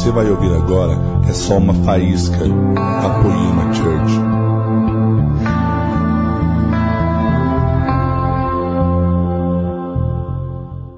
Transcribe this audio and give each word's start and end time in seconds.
você 0.00 0.10
vai 0.10 0.30
ouvir 0.30 0.50
agora 0.54 0.94
é 1.28 1.32
só 1.34 1.58
uma 1.58 1.74
faísca 1.84 2.38
da 2.38 3.20
Poema 3.20 3.74
Church. 3.74 4.14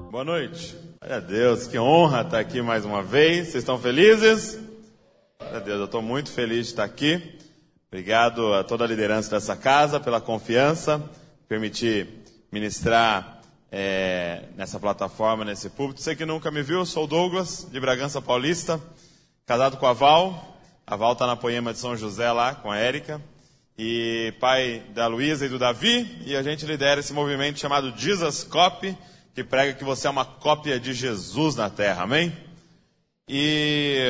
Boa 0.09 0.23
noite. 0.23 0.77
Glória 1.01 1.17
a 1.17 1.19
Deus, 1.19 1.67
que 1.67 1.77
honra 1.77 2.21
estar 2.21 2.39
aqui 2.39 2.61
mais 2.61 2.85
uma 2.85 3.03
vez. 3.03 3.47
Vocês 3.47 3.55
estão 3.55 3.77
felizes? 3.77 4.57
Glória 5.37 5.57
a 5.57 5.59
Deus, 5.59 5.79
eu 5.79 5.85
estou 5.85 6.01
muito 6.01 6.31
feliz 6.31 6.67
de 6.67 6.71
estar 6.71 6.85
aqui. 6.85 7.37
Obrigado 7.89 8.53
a 8.53 8.63
toda 8.63 8.85
a 8.85 8.87
liderança 8.87 9.31
dessa 9.31 9.57
casa 9.57 9.99
pela 9.99 10.21
confiança, 10.21 11.03
permitir 11.49 12.07
ministrar 12.53 13.32
é, 13.75 14.43
nessa 14.55 14.79
plataforma, 14.79 15.43
nesse 15.43 15.67
púlpito. 15.67 15.99
Você 15.99 16.15
que 16.15 16.27
nunca 16.27 16.51
me 16.51 16.61
viu, 16.61 16.77
eu 16.77 16.85
sou 16.85 17.05
o 17.05 17.07
Douglas, 17.07 17.67
de 17.71 17.79
Bragança 17.79 18.21
Paulista, 18.21 18.79
casado 19.47 19.77
com 19.77 19.87
a 19.87 19.93
Val. 19.93 20.59
A 20.85 20.95
Val 20.95 21.13
está 21.13 21.25
na 21.25 21.35
Poema 21.35 21.73
de 21.73 21.79
São 21.79 21.97
José 21.97 22.31
lá, 22.31 22.53
com 22.53 22.71
a 22.71 22.77
Érica. 22.77 23.19
E 23.75 24.31
pai 24.39 24.83
da 24.93 25.07
Luísa 25.07 25.47
e 25.47 25.49
do 25.49 25.57
Davi. 25.57 26.21
E 26.23 26.35
a 26.35 26.43
gente 26.43 26.67
lidera 26.67 26.99
esse 26.99 27.13
movimento 27.13 27.59
chamado 27.59 27.91
Jesus 27.97 28.43
Copy, 28.43 28.95
que 29.33 29.43
prega 29.43 29.73
que 29.73 29.83
você 29.83 30.05
é 30.05 30.11
uma 30.11 30.23
cópia 30.23 30.79
de 30.79 30.93
Jesus 30.93 31.55
na 31.55 31.67
terra. 31.67 32.03
Amém? 32.03 32.31
E, 33.27 34.07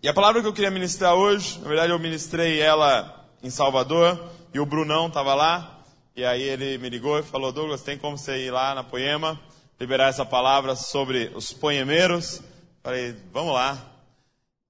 e 0.00 0.08
a 0.08 0.14
palavra 0.14 0.42
que 0.42 0.46
eu 0.46 0.52
queria 0.52 0.70
ministrar 0.70 1.14
hoje, 1.14 1.58
na 1.58 1.66
verdade 1.66 1.92
eu 1.92 1.98
ministrei 1.98 2.60
ela 2.60 3.26
em 3.42 3.50
Salvador, 3.50 4.30
e 4.54 4.60
o 4.60 4.66
Brunão 4.66 5.08
estava 5.08 5.34
lá. 5.34 5.79
E 6.20 6.24
aí 6.26 6.42
ele 6.42 6.76
me 6.76 6.90
ligou 6.90 7.18
e 7.18 7.22
falou: 7.22 7.50
Douglas, 7.50 7.80
tem 7.80 7.96
como 7.96 8.18
você 8.18 8.44
ir 8.44 8.50
lá 8.50 8.74
na 8.74 8.84
Poema, 8.84 9.40
liberar 9.80 10.08
essa 10.08 10.22
palavra 10.22 10.76
sobre 10.76 11.32
os 11.34 11.50
poemeiros? 11.50 12.42
Falei: 12.82 13.16
vamos 13.32 13.54
lá, 13.54 13.82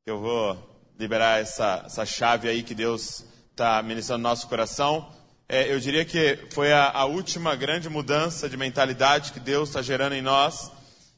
que 0.05 0.12
eu 0.12 0.20
vou 0.20 0.56
liberar 0.97 1.41
essa, 1.41 1.83
essa 1.84 2.06
chave 2.06 2.48
aí 2.48 2.62
que 2.62 2.72
Deus 2.72 3.24
está 3.50 3.83
ministrando 3.83 4.22
no 4.22 4.28
nosso 4.28 4.47
coração. 4.47 5.12
É, 5.48 5.72
eu 5.72 5.80
diria 5.80 6.05
que 6.05 6.39
foi 6.52 6.72
a, 6.72 6.89
a 6.89 7.05
última 7.05 7.56
grande 7.56 7.89
mudança 7.89 8.48
de 8.48 8.56
mentalidade 8.56 9.33
que 9.33 9.41
Deus 9.41 9.70
está 9.70 9.83
gerando 9.83 10.14
em 10.14 10.22
nós. 10.22 10.70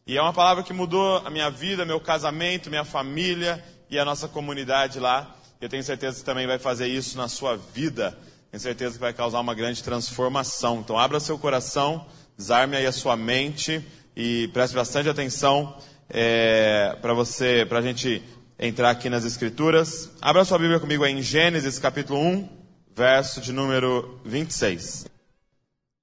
E 0.06 0.16
é 0.16 0.22
uma 0.22 0.32
palavra 0.32 0.64
que 0.64 0.72
mudou 0.72 1.18
a 1.18 1.28
minha 1.28 1.50
vida, 1.50 1.84
meu 1.84 2.00
casamento, 2.00 2.70
minha 2.70 2.86
família 2.86 3.62
e 3.90 3.98
a 3.98 4.04
nossa 4.06 4.26
comunidade 4.26 4.98
lá. 4.98 5.36
Eu 5.60 5.68
tenho 5.68 5.84
certeza 5.84 6.20
que 6.20 6.24
também 6.24 6.46
vai 6.46 6.58
fazer 6.58 6.88
isso 6.88 7.18
na 7.18 7.28
sua 7.28 7.54
vida 7.54 8.16
tenho 8.52 8.60
certeza 8.60 8.96
que 8.96 9.00
vai 9.00 9.14
causar 9.14 9.40
uma 9.40 9.54
grande 9.54 9.82
transformação. 9.82 10.80
Então, 10.80 10.98
abra 10.98 11.18
seu 11.18 11.38
coração, 11.38 12.06
desarme 12.36 12.76
aí 12.76 12.84
a 12.84 12.92
sua 12.92 13.16
mente 13.16 13.82
e 14.14 14.46
preste 14.48 14.74
bastante 14.74 15.08
atenção 15.08 15.74
é, 16.10 16.94
para 17.00 17.14
você, 17.14 17.64
para 17.66 17.78
a 17.78 17.82
gente 17.82 18.22
entrar 18.58 18.90
aqui 18.90 19.08
nas 19.08 19.24
Escrituras. 19.24 20.10
Abra 20.20 20.44
sua 20.44 20.58
Bíblia 20.58 20.78
comigo 20.78 21.06
em 21.06 21.22
Gênesis 21.22 21.78
capítulo 21.78 22.20
1, 22.20 22.48
verso 22.94 23.40
de 23.40 23.54
número 23.54 24.20
26. 24.22 25.06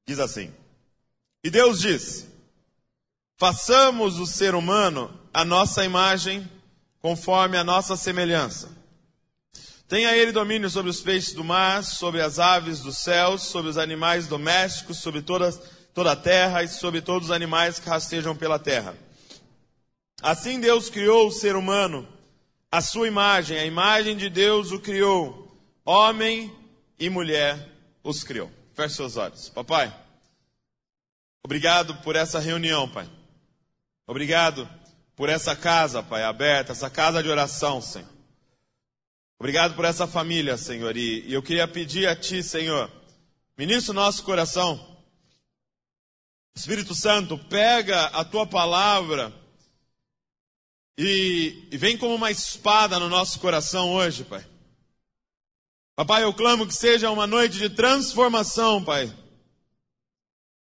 Diz 0.07 0.17
assim: 0.17 0.51
E 1.43 1.51
Deus 1.51 1.79
disse: 1.79 2.29
Façamos 3.37 4.17
o 4.17 4.25
ser 4.25 4.55
humano 4.55 5.13
a 5.31 5.45
nossa 5.45 5.85
imagem, 5.85 6.49
conforme 6.99 7.57
a 7.57 7.63
nossa 7.63 7.95
semelhança 7.95 8.78
Tenha 9.89 10.15
ele 10.15 10.31
domínio 10.31 10.69
sobre 10.69 10.91
os 10.91 11.01
peixes 11.01 11.33
do 11.33 11.43
mar, 11.43 11.83
sobre 11.83 12.21
as 12.21 12.37
aves 12.37 12.79
dos 12.79 12.99
céus, 12.99 13.41
sobre 13.41 13.71
os 13.71 13.77
animais 13.77 14.27
domésticos, 14.27 14.99
sobre 14.99 15.19
toda, 15.19 15.51
toda 15.95 16.11
a 16.11 16.15
terra 16.15 16.61
e 16.61 16.67
sobre 16.67 17.01
todos 17.01 17.29
os 17.29 17.35
animais 17.35 17.79
que 17.79 17.89
rastejam 17.89 18.35
pela 18.35 18.59
terra. 18.59 18.95
Assim 20.21 20.59
Deus 20.59 20.91
criou 20.91 21.27
o 21.27 21.31
ser 21.31 21.55
humano, 21.55 22.07
a 22.71 22.81
sua 22.81 23.07
imagem, 23.07 23.57
a 23.57 23.65
imagem 23.65 24.15
de 24.15 24.29
Deus 24.29 24.71
o 24.71 24.79
criou, 24.79 25.59
homem 25.83 26.53
e 26.99 27.09
mulher 27.09 27.57
os 28.03 28.23
criou. 28.23 28.51
Feche 28.75 28.93
seus 28.93 29.17
olhos. 29.17 29.49
Papai, 29.49 29.91
obrigado 31.43 31.95
por 32.03 32.15
essa 32.15 32.39
reunião, 32.39 32.87
Pai. 32.87 33.09
Obrigado 34.05 34.69
por 35.15 35.29
essa 35.29 35.55
casa, 35.55 36.03
Pai, 36.03 36.21
aberta, 36.21 36.73
essa 36.73 36.91
casa 36.91 37.23
de 37.23 37.29
oração, 37.29 37.81
Senhor. 37.81 38.18
Obrigado 39.39 39.73
por 39.73 39.85
essa 39.85 40.05
família, 40.05 40.57
Senhor. 40.57 40.97
E, 40.97 41.31
eu 41.31 41.41
queria 41.41 41.65
pedir 41.65 42.07
a 42.09 42.15
Ti, 42.15 42.43
Senhor, 42.43 42.91
ministra 43.57 43.91
o 43.91 43.95
nosso 43.95 44.21
coração. 44.23 44.85
Espírito 46.53 46.93
Santo, 46.93 47.37
pega 47.37 48.07
a 48.07 48.25
Tua 48.25 48.45
palavra 48.45 49.33
e, 50.97 51.69
e 51.71 51.77
vem 51.77 51.97
como 51.97 52.13
uma 52.13 52.29
espada 52.29 52.99
no 52.99 53.07
nosso 53.07 53.39
coração 53.39 53.93
hoje, 53.93 54.25
Pai. 54.25 54.45
Papai, 55.95 56.25
eu 56.25 56.33
clamo 56.33 56.67
que 56.67 56.75
seja 56.75 57.09
uma 57.09 57.25
noite 57.25 57.57
de 57.57 57.69
transformação, 57.69 58.83
Pai. 58.83 59.07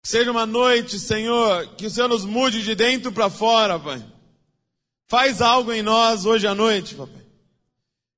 Que 0.03 0.09
seja 0.09 0.29
uma 0.29 0.45
noite, 0.45 0.99
Senhor, 0.99 1.75
que 1.75 1.87
o 1.87 1.89
Senhor 1.89 2.07
nos 2.07 2.23
mude 2.23 2.61
de 2.61 2.75
dentro 2.75 3.11
para 3.11 3.31
fora, 3.31 3.79
Pai. 3.79 4.05
Faz 5.07 5.41
algo 5.41 5.73
em 5.73 5.81
nós 5.81 6.25
hoje 6.27 6.45
à 6.45 6.53
noite, 6.53 6.93
Papai. 6.93 7.18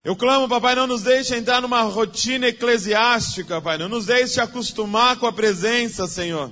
Eu 0.04 0.16
clamo, 0.16 0.50
papai, 0.50 0.74
não 0.74 0.88
nos 0.88 1.04
deixe 1.04 1.36
entrar 1.36 1.62
numa 1.62 1.84
rotina 1.84 2.48
eclesiástica, 2.48 3.62
pai. 3.62 3.78
Não 3.78 3.88
nos 3.88 4.08
deixe 4.08 4.42
acostumar 4.42 5.18
com 5.18 5.28
a 5.28 5.34
presença, 5.34 6.08
Senhor. 6.08 6.52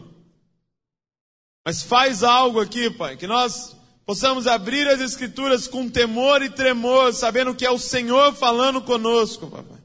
Mas 1.65 1.81
faz 1.81 2.23
algo 2.23 2.59
aqui, 2.59 2.91
pai, 2.91 3.17
que 3.17 3.25
nós 3.25 3.75
possamos 4.05 4.45
abrir 4.45 4.87
as 4.87 5.01
escrituras 5.01 5.67
com 5.67 5.89
temor 5.89 6.43
e 6.43 6.49
tremor, 6.49 7.11
sabendo 7.11 7.55
que 7.55 7.65
é 7.65 7.71
o 7.71 7.79
Senhor 7.79 8.33
falando 8.33 8.81
conosco, 8.81 9.47
papai. 9.47 9.79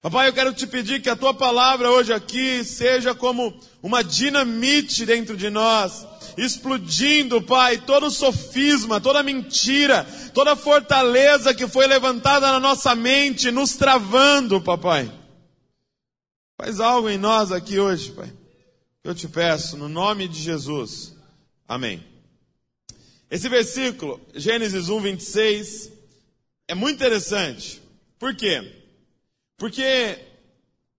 Papai, 0.00 0.28
eu 0.28 0.32
quero 0.32 0.54
te 0.54 0.66
pedir 0.66 1.02
que 1.02 1.10
a 1.10 1.16
tua 1.16 1.34
palavra 1.34 1.90
hoje 1.90 2.12
aqui 2.14 2.64
seja 2.64 3.14
como 3.14 3.58
uma 3.82 4.02
dinamite 4.02 5.04
dentro 5.04 5.36
de 5.36 5.50
nós 5.50 6.06
explodindo, 6.38 7.42
Pai, 7.42 7.78
todo 7.78 8.10
sofisma, 8.10 9.00
toda 9.00 9.22
mentira, 9.22 10.04
toda 10.32 10.54
fortaleza 10.56 11.52
que 11.52 11.66
foi 11.66 11.86
levantada 11.86 12.50
na 12.52 12.60
nossa 12.60 12.94
mente, 12.94 13.50
nos 13.50 13.76
travando, 13.76 14.60
Papai. 14.60 15.12
Faz 16.56 16.80
algo 16.80 17.08
em 17.08 17.18
nós 17.18 17.50
aqui 17.50 17.78
hoje, 17.78 18.12
Pai. 18.12 18.32
Eu 19.02 19.14
te 19.14 19.26
peço, 19.28 19.76
no 19.76 19.88
nome 19.88 20.28
de 20.28 20.40
Jesus. 20.40 21.14
Amém. 21.66 22.04
Esse 23.30 23.48
versículo, 23.48 24.20
Gênesis 24.34 24.88
1, 24.88 25.00
26, 25.00 25.92
é 26.66 26.74
muito 26.74 26.96
interessante. 26.96 27.82
Por 28.18 28.34
quê? 28.34 28.74
Porque 29.56 30.18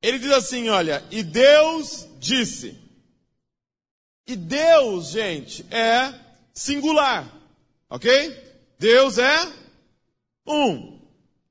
ele 0.02 0.20
diz 0.20 0.32
assim: 0.32 0.70
olha, 0.70 1.04
e 1.10 1.24
Deus 1.24 2.08
disse. 2.20 2.89
E 4.30 4.36
Deus, 4.36 5.10
gente, 5.10 5.66
é 5.72 6.14
singular. 6.54 7.28
Ok? 7.90 8.38
Deus 8.78 9.18
é 9.18 9.52
um. 10.46 11.00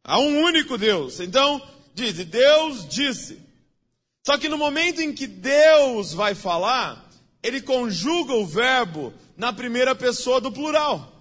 Há 0.05 0.21
um 0.21 0.45
único 0.45 0.79
Deus. 0.79 1.19
Então, 1.19 1.61
diz, 1.93 2.15
Deus 2.25 2.87
disse. 2.89 3.43
Só 4.25 4.39
que 4.39 4.49
no 4.49 4.57
momento 4.57 5.01
em 5.01 5.13
que 5.13 5.27
Deus 5.27 6.13
vai 6.13 6.37
falar, 6.37 7.11
ele 7.43 7.61
conjuga 7.61 8.35
o 8.35 8.47
verbo 8.47 9.13
na 9.37 9.53
primeira 9.53 9.93
pessoa 9.97 10.41
do 10.41 10.53
plural. 10.53 11.21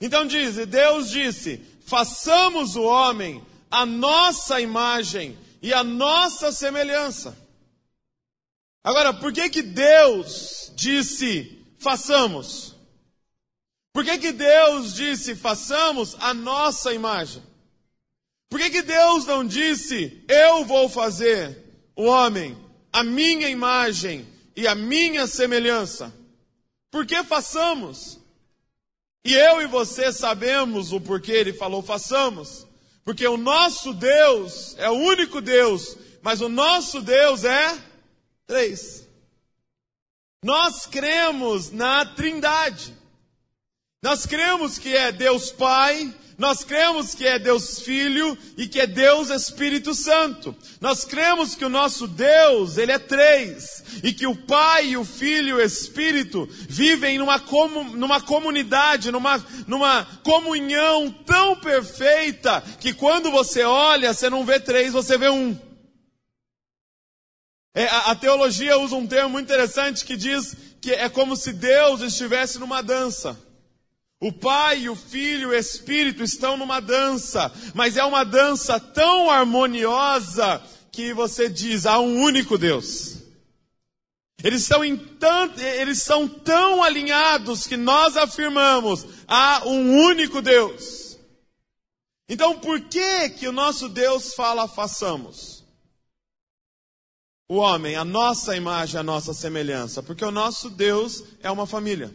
Então 0.00 0.26
diz, 0.26 0.54
Deus 0.66 1.10
disse: 1.10 1.60
façamos 1.84 2.76
o 2.76 2.82
homem 2.84 3.44
a 3.70 3.84
nossa 3.84 4.58
imagem 4.58 5.36
e 5.60 5.74
a 5.74 5.84
nossa 5.84 6.50
semelhança. 6.50 7.36
Agora, 8.82 9.12
por 9.12 9.32
que 9.32 9.50
que 9.50 9.62
Deus 9.62 10.72
disse 10.74 11.58
façamos? 11.78 12.74
Por 13.92 14.04
que 14.04 14.18
que 14.18 14.32
Deus 14.32 14.94
disse 14.94 15.34
façamos 15.34 16.16
a 16.18 16.32
nossa 16.32 16.92
imagem? 16.92 17.42
Por 18.48 18.58
que 18.58 18.70
que 18.70 18.82
Deus 18.82 19.26
não 19.26 19.44
disse 19.44 20.24
eu 20.28 20.64
vou 20.64 20.88
fazer 20.88 21.56
o 21.94 22.04
homem 22.04 22.56
a 22.92 23.04
minha 23.04 23.48
imagem 23.48 24.26
e 24.56 24.66
a 24.66 24.74
minha 24.74 25.26
semelhança? 25.26 26.12
Por 26.90 27.06
que 27.06 27.22
façamos? 27.22 28.18
E 29.24 29.34
eu 29.34 29.60
e 29.60 29.66
você 29.66 30.12
sabemos 30.12 30.92
o 30.92 31.00
porquê 31.00 31.32
ele 31.32 31.52
falou 31.52 31.82
façamos. 31.82 32.66
Porque 33.04 33.26
o 33.26 33.36
nosso 33.36 33.92
Deus 33.92 34.74
é 34.78 34.88
o 34.88 34.94
único 34.94 35.40
Deus, 35.40 35.96
mas 36.22 36.40
o 36.40 36.48
nosso 36.48 37.00
Deus 37.00 37.44
é 37.44 37.89
Três. 38.50 39.06
Nós 40.42 40.84
cremos 40.84 41.70
na 41.70 42.04
Trindade. 42.04 42.92
Nós 44.02 44.26
cremos 44.26 44.76
que 44.76 44.88
é 44.88 45.12
Deus 45.12 45.52
Pai, 45.52 46.12
nós 46.36 46.64
cremos 46.64 47.14
que 47.14 47.24
é 47.24 47.38
Deus 47.38 47.78
Filho 47.78 48.36
e 48.56 48.66
que 48.66 48.80
é 48.80 48.88
Deus 48.88 49.30
Espírito 49.30 49.94
Santo. 49.94 50.52
Nós 50.80 51.04
cremos 51.04 51.54
que 51.54 51.64
o 51.64 51.68
nosso 51.68 52.08
Deus, 52.08 52.76
ele 52.76 52.90
é 52.90 52.98
três, 52.98 53.84
e 54.02 54.12
que 54.12 54.26
o 54.26 54.34
Pai, 54.34 54.96
o 54.96 55.04
Filho 55.04 55.50
e 55.50 55.52
o 55.52 55.64
Espírito 55.64 56.48
vivem 56.68 57.18
numa, 57.18 57.40
numa 57.94 58.20
comunidade, 58.20 59.12
numa, 59.12 59.46
numa 59.68 60.04
comunhão 60.24 61.08
tão 61.24 61.54
perfeita 61.54 62.64
que 62.80 62.92
quando 62.92 63.30
você 63.30 63.62
olha, 63.62 64.12
você 64.12 64.28
não 64.28 64.44
vê 64.44 64.58
três, 64.58 64.92
você 64.92 65.16
vê 65.16 65.28
um. 65.28 65.69
É, 67.74 67.86
a, 67.86 68.10
a 68.10 68.14
teologia 68.14 68.78
usa 68.78 68.96
um 68.96 69.06
termo 69.06 69.30
muito 69.30 69.46
interessante 69.46 70.04
que 70.04 70.16
diz 70.16 70.56
que 70.80 70.92
é 70.92 71.08
como 71.08 71.36
se 71.36 71.52
Deus 71.52 72.00
estivesse 72.00 72.58
numa 72.58 72.82
dança. 72.82 73.38
O 74.20 74.32
Pai, 74.32 74.88
o 74.88 74.96
Filho 74.96 75.48
o 75.48 75.54
Espírito 75.54 76.22
estão 76.22 76.56
numa 76.56 76.80
dança, 76.80 77.50
mas 77.74 77.96
é 77.96 78.04
uma 78.04 78.24
dança 78.24 78.78
tão 78.78 79.30
harmoniosa 79.30 80.62
que 80.92 81.14
você 81.14 81.48
diz: 81.48 81.86
há 81.86 81.98
um 81.98 82.20
único 82.20 82.58
Deus. 82.58 83.18
Eles 84.42 84.64
são, 84.64 84.80
tanto, 85.18 85.60
eles 85.60 86.02
são 86.02 86.26
tão 86.26 86.82
alinhados 86.82 87.66
que 87.66 87.76
nós 87.76 88.16
afirmamos: 88.16 89.06
há 89.26 89.62
um 89.66 89.96
único 90.06 90.42
Deus. 90.42 91.18
Então, 92.28 92.58
por 92.58 92.80
que 92.80 93.30
que 93.30 93.48
o 93.48 93.52
nosso 93.52 93.88
Deus 93.88 94.34
fala 94.34 94.68
façamos? 94.68 95.59
O 97.50 97.56
homem, 97.56 97.96
a 97.96 98.04
nossa 98.04 98.56
imagem, 98.56 99.00
a 99.00 99.02
nossa 99.02 99.34
semelhança, 99.34 100.00
porque 100.04 100.24
o 100.24 100.30
nosso 100.30 100.70
Deus 100.70 101.24
é 101.42 101.50
uma 101.50 101.66
família. 101.66 102.14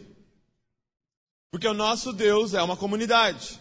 Porque 1.50 1.68
o 1.68 1.74
nosso 1.74 2.10
Deus 2.10 2.54
é 2.54 2.62
uma 2.62 2.74
comunidade. 2.74 3.60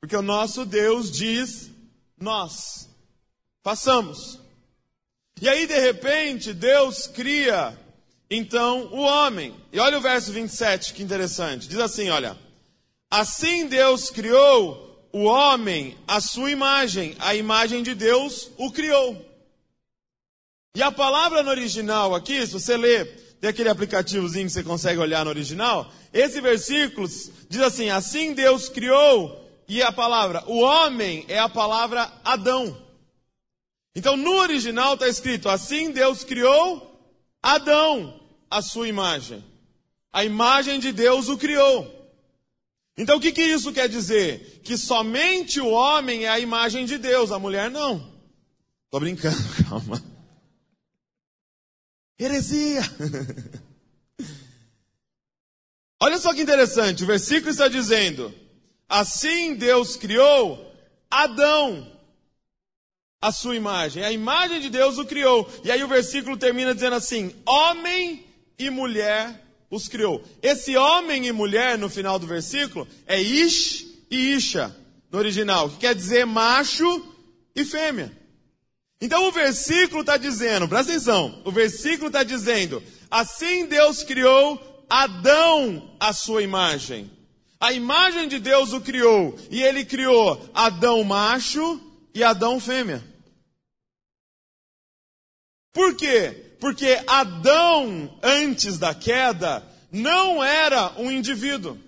Porque 0.00 0.14
o 0.14 0.22
nosso 0.22 0.64
Deus 0.64 1.10
diz 1.10 1.68
nós. 2.16 2.88
Façamos. 3.60 4.38
E 5.42 5.48
aí, 5.48 5.66
de 5.66 5.80
repente, 5.80 6.52
Deus 6.52 7.08
cria, 7.08 7.76
então, 8.30 8.82
o 8.92 9.00
homem. 9.00 9.52
E 9.72 9.80
olha 9.80 9.98
o 9.98 10.00
verso 10.00 10.30
27, 10.30 10.94
que 10.94 11.02
interessante. 11.02 11.66
Diz 11.66 11.80
assim: 11.80 12.08
olha. 12.08 12.38
Assim 13.10 13.66
Deus 13.66 14.10
criou 14.10 15.10
o 15.12 15.24
homem 15.24 15.98
à 16.06 16.20
sua 16.20 16.52
imagem. 16.52 17.16
A 17.18 17.34
imagem 17.34 17.82
de 17.82 17.96
Deus 17.96 18.52
o 18.56 18.70
criou. 18.70 19.29
E 20.74 20.82
a 20.82 20.92
palavra 20.92 21.42
no 21.42 21.50
original 21.50 22.14
aqui, 22.14 22.46
se 22.46 22.52
você 22.52 22.76
ler 22.76 23.20
tem 23.40 23.48
aquele 23.48 23.70
aplicativozinho 23.70 24.46
que 24.46 24.52
você 24.52 24.62
consegue 24.62 25.00
olhar 25.00 25.24
no 25.24 25.30
original. 25.30 25.90
Esse 26.12 26.40
versículo 26.40 27.08
diz 27.48 27.60
assim: 27.62 27.88
Assim 27.88 28.34
Deus 28.34 28.68
criou, 28.68 29.48
e 29.66 29.82
a 29.82 29.90
palavra, 29.90 30.44
o 30.46 30.60
homem 30.60 31.24
é 31.26 31.38
a 31.38 31.48
palavra 31.48 32.12
Adão. 32.22 32.76
Então 33.96 34.16
no 34.16 34.36
original 34.36 34.94
está 34.94 35.08
escrito: 35.08 35.48
Assim 35.48 35.90
Deus 35.90 36.22
criou 36.22 36.86
Adão, 37.42 38.20
a 38.50 38.60
sua 38.60 38.88
imagem. 38.88 39.42
A 40.12 40.24
imagem 40.24 40.78
de 40.78 40.92
Deus 40.92 41.28
o 41.28 41.38
criou. 41.38 41.96
Então 42.96 43.16
o 43.16 43.20
que, 43.20 43.32
que 43.32 43.42
isso 43.42 43.72
quer 43.72 43.88
dizer? 43.88 44.60
Que 44.62 44.76
somente 44.76 45.60
o 45.60 45.70
homem 45.70 46.26
é 46.26 46.28
a 46.28 46.38
imagem 46.40 46.84
de 46.84 46.98
Deus, 46.98 47.32
a 47.32 47.38
mulher 47.38 47.70
não. 47.70 48.12
Estou 48.84 49.00
brincando, 49.00 49.38
calma. 49.66 50.09
Heresia! 52.20 52.82
Olha 55.98 56.18
só 56.18 56.34
que 56.34 56.42
interessante, 56.42 57.02
o 57.02 57.06
versículo 57.06 57.50
está 57.50 57.66
dizendo: 57.66 58.34
Assim 58.86 59.54
Deus 59.54 59.96
criou 59.96 60.70
Adão, 61.10 61.90
a 63.22 63.32
sua 63.32 63.56
imagem, 63.56 64.04
a 64.04 64.12
imagem 64.12 64.60
de 64.60 64.68
Deus 64.68 64.98
o 64.98 65.06
criou. 65.06 65.50
E 65.64 65.70
aí 65.70 65.82
o 65.82 65.88
versículo 65.88 66.36
termina 66.36 66.74
dizendo 66.74 66.96
assim: 66.96 67.34
Homem 67.46 68.26
e 68.58 68.68
mulher 68.68 69.42
os 69.70 69.88
criou. 69.88 70.22
Esse 70.42 70.76
homem 70.76 71.26
e 71.26 71.32
mulher 71.32 71.78
no 71.78 71.88
final 71.88 72.18
do 72.18 72.26
versículo 72.26 72.86
é 73.06 73.18
Ish 73.18 73.86
e 74.10 74.34
Isha, 74.34 74.76
no 75.10 75.18
original, 75.18 75.70
que 75.70 75.78
quer 75.78 75.94
dizer 75.94 76.26
macho 76.26 77.14
e 77.56 77.64
fêmea. 77.64 78.19
Então 79.00 79.26
o 79.26 79.32
versículo 79.32 80.02
está 80.02 80.18
dizendo, 80.18 80.68
presta 80.68 80.92
atenção, 80.92 81.40
o 81.44 81.50
versículo 81.50 82.08
está 82.08 82.22
dizendo: 82.22 82.82
assim 83.10 83.66
Deus 83.66 84.02
criou 84.02 84.84
Adão 84.90 85.96
à 85.98 86.12
sua 86.12 86.42
imagem. 86.42 87.10
A 87.58 87.72
imagem 87.72 88.28
de 88.28 88.38
Deus 88.38 88.72
o 88.72 88.80
criou, 88.80 89.38
e 89.50 89.62
ele 89.62 89.84
criou 89.84 90.50
Adão 90.52 91.02
macho 91.04 91.80
e 92.14 92.22
Adão 92.22 92.58
fêmea. 92.58 93.02
Por 95.72 95.94
quê? 95.94 96.56
Porque 96.58 97.02
Adão, 97.06 98.18
antes 98.22 98.78
da 98.78 98.94
queda, 98.94 99.64
não 99.90 100.42
era 100.42 100.92
um 100.98 101.10
indivíduo. 101.10 101.78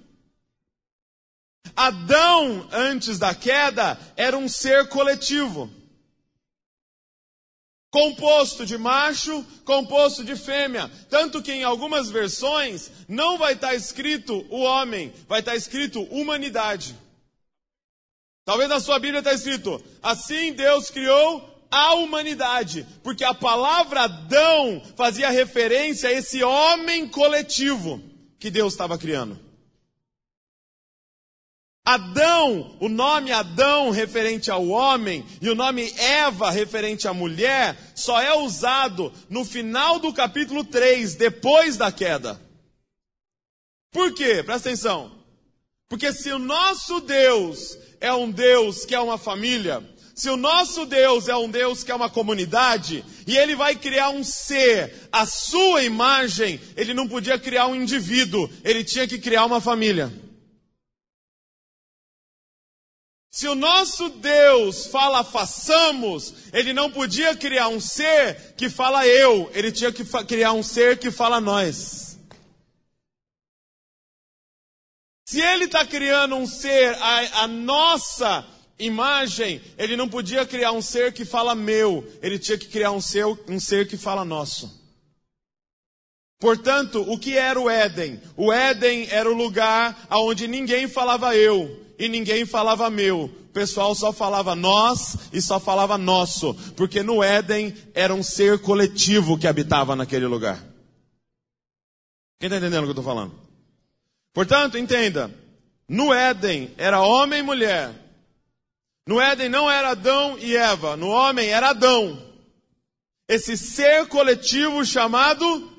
Adão, 1.75 2.69
antes 2.70 3.19
da 3.19 3.35
queda, 3.35 3.99
era 4.17 4.37
um 4.37 4.49
ser 4.49 4.88
coletivo 4.88 5.70
composto 7.93 8.65
de 8.65 8.79
macho, 8.79 9.44
composto 9.67 10.25
de 10.25 10.35
fêmea. 10.35 10.91
Tanto 11.11 11.43
que 11.43 11.53
em 11.53 11.62
algumas 11.62 12.11
versões 12.11 12.91
não 13.06 13.37
vai 13.37 13.53
estar 13.53 13.75
escrito 13.75 14.44
o 14.49 14.62
homem, 14.62 15.12
vai 15.29 15.41
estar 15.41 15.55
escrito 15.55 16.03
humanidade. 16.05 16.97
Talvez 18.44 18.69
na 18.69 18.81
sua 18.81 18.99
Bíblia 18.99 19.19
está 19.19 19.33
escrito: 19.33 19.81
assim 20.03 20.55
Deus 20.55 20.91
criou 20.91 21.49
a 21.71 21.94
humanidade, 21.94 22.87
porque 23.03 23.25
a 23.25 23.35
palavra 23.35 24.03
Adão 24.03 24.83
fazia 24.97 25.31
referência 25.31 26.09
a 26.09 26.12
esse 26.12 26.43
homem 26.43 27.06
coletivo 27.06 28.03
que 28.38 28.50
Deus 28.50 28.73
estava 28.73 28.99
criando. 28.99 29.38
Adão, 31.84 32.76
o 32.79 32.88
nome 32.88 33.32
Adão 33.32 33.90
referente 33.90 34.50
ao 34.52 34.69
homem 34.69 35.26
e 35.40 35.50
o 35.50 35.55
nome 35.55 35.93
Eva 35.99 36.49
referente 36.50 37.08
à 37.08 37.12
mulher 37.12 37.76
só 37.93 38.20
é 38.20 38.32
usado 38.37 39.12
no 39.29 39.44
final 39.44 39.99
do 39.99 40.12
capítulo 40.12 40.62
3, 40.62 41.17
depois 41.17 41.76
da 41.76 41.90
queda. 41.90 42.40
Por 43.90 44.14
quê? 44.14 44.44
Presta 44.44 44.69
atenção. 44.69 45.11
Porque 45.88 46.12
se 46.12 46.31
o 46.31 46.38
nosso 46.38 47.00
Deus 47.00 47.76
é 48.00 48.14
um 48.14 48.31
Deus 48.31 48.85
que 48.87 48.94
é 48.94 49.00
uma 49.00 49.19
família, 49.19 49.82
se 50.14 50.31
o 50.31 50.37
nosso 50.37 50.87
Deus 50.87 51.28
é 51.28 51.35
um 51.35 51.50
Deus 51.50 51.82
que 51.82 51.90
é 51.90 51.94
uma 51.94 52.08
comunidade, 52.08 53.05
e 53.26 53.37
ele 53.37 53.56
vai 53.56 53.75
criar 53.75 54.11
um 54.11 54.23
ser, 54.23 55.08
a 55.11 55.26
sua 55.26 55.83
imagem, 55.83 56.61
ele 56.76 56.95
não 56.95 57.09
podia 57.09 57.37
criar 57.38 57.66
um 57.66 57.75
indivíduo, 57.75 58.49
ele 58.62 58.85
tinha 58.85 59.09
que 59.09 59.18
criar 59.18 59.45
uma 59.45 59.61
família. 59.61 60.22
Se 63.35 63.49
o 63.49 63.55
nosso 63.55 64.11
Deus 64.11 64.87
fala 64.89 65.25
façamos, 65.25 66.35
ele 66.53 66.75
não 66.75 66.91
podia 66.91 67.35
criar 67.35 67.69
um 67.69 67.81
ser 67.81 68.53
que 68.59 68.69
fala 68.69 69.07
eu, 69.07 69.51
ele 69.55 69.73
tinha 69.73 69.91
que 69.91 70.05
criar 70.27 70.53
um 70.53 70.62
ser 70.62 70.99
que 70.99 71.11
fala 71.11 71.41
nós. 71.41 72.19
Se 75.27 75.41
ele 75.41 75.65
está 75.65 75.83
criando 75.87 76.37
um 76.37 76.47
ser, 76.47 76.95
a, 76.97 77.45
a 77.45 77.49
nossa 77.49 78.47
imagem, 78.79 79.62
ele 79.79 79.97
não 79.97 80.11
podia 80.11 80.45
criar 80.45 80.73
um 80.73 80.83
ser 80.83 81.15
que 81.15 81.25
fala 81.25 81.55
meu, 81.55 82.07
ele 82.21 82.39
tinha 82.39 82.59
que 82.59 82.67
criar 82.67 82.91
um 82.91 83.01
ser, 83.01 83.25
um 83.49 83.59
ser 83.59 83.89
que 83.89 83.97
fala 83.97 84.27
nosso. 84.27 84.79
Portanto, 86.39 87.03
o 87.09 87.19
que 87.19 87.39
era 87.39 87.59
o 87.59 87.71
Éden? 87.71 88.21
O 88.37 88.53
Éden 88.53 89.09
era 89.11 89.31
o 89.31 89.35
lugar 89.35 90.07
onde 90.11 90.47
ninguém 90.47 90.87
falava 90.87 91.35
eu, 91.35 91.81
e 92.02 92.09
ninguém 92.09 92.44
falava 92.44 92.90
meu. 92.90 93.26
O 93.26 93.52
pessoal 93.52 93.94
só 93.94 94.12
falava 94.12 94.56
nós 94.56 95.16
e 95.32 95.40
só 95.40 95.61
falava 95.61 95.97
nosso, 95.97 96.52
porque 96.75 97.00
no 97.00 97.23
Éden 97.23 97.73
era 97.94 98.12
um 98.12 98.25
ser 98.25 98.59
coletivo 98.59 99.38
que 99.38 99.47
habitava 99.47 99.94
naquele 99.94 100.26
lugar. 100.26 100.59
Quem 102.40 102.49
está 102.49 102.56
entendendo 102.56 102.80
o 102.80 102.87
que 102.87 102.88
eu 102.88 103.00
estou 103.00 103.04
falando? 103.04 103.32
Portanto, 104.35 104.76
entenda: 104.76 105.32
no 105.88 106.12
Éden 106.12 106.75
era 106.76 107.00
homem 107.00 107.38
e 107.38 107.42
mulher. 107.42 107.94
No 109.06 109.21
Éden 109.21 109.49
não 109.49 109.71
era 109.71 109.90
Adão 109.90 110.37
e 110.40 110.56
Eva, 110.56 110.97
no 110.97 111.06
homem 111.06 111.50
era 111.50 111.68
Adão. 111.71 112.21
Esse 113.28 113.56
ser 113.56 114.09
coletivo 114.09 114.85
chamado 114.85 115.71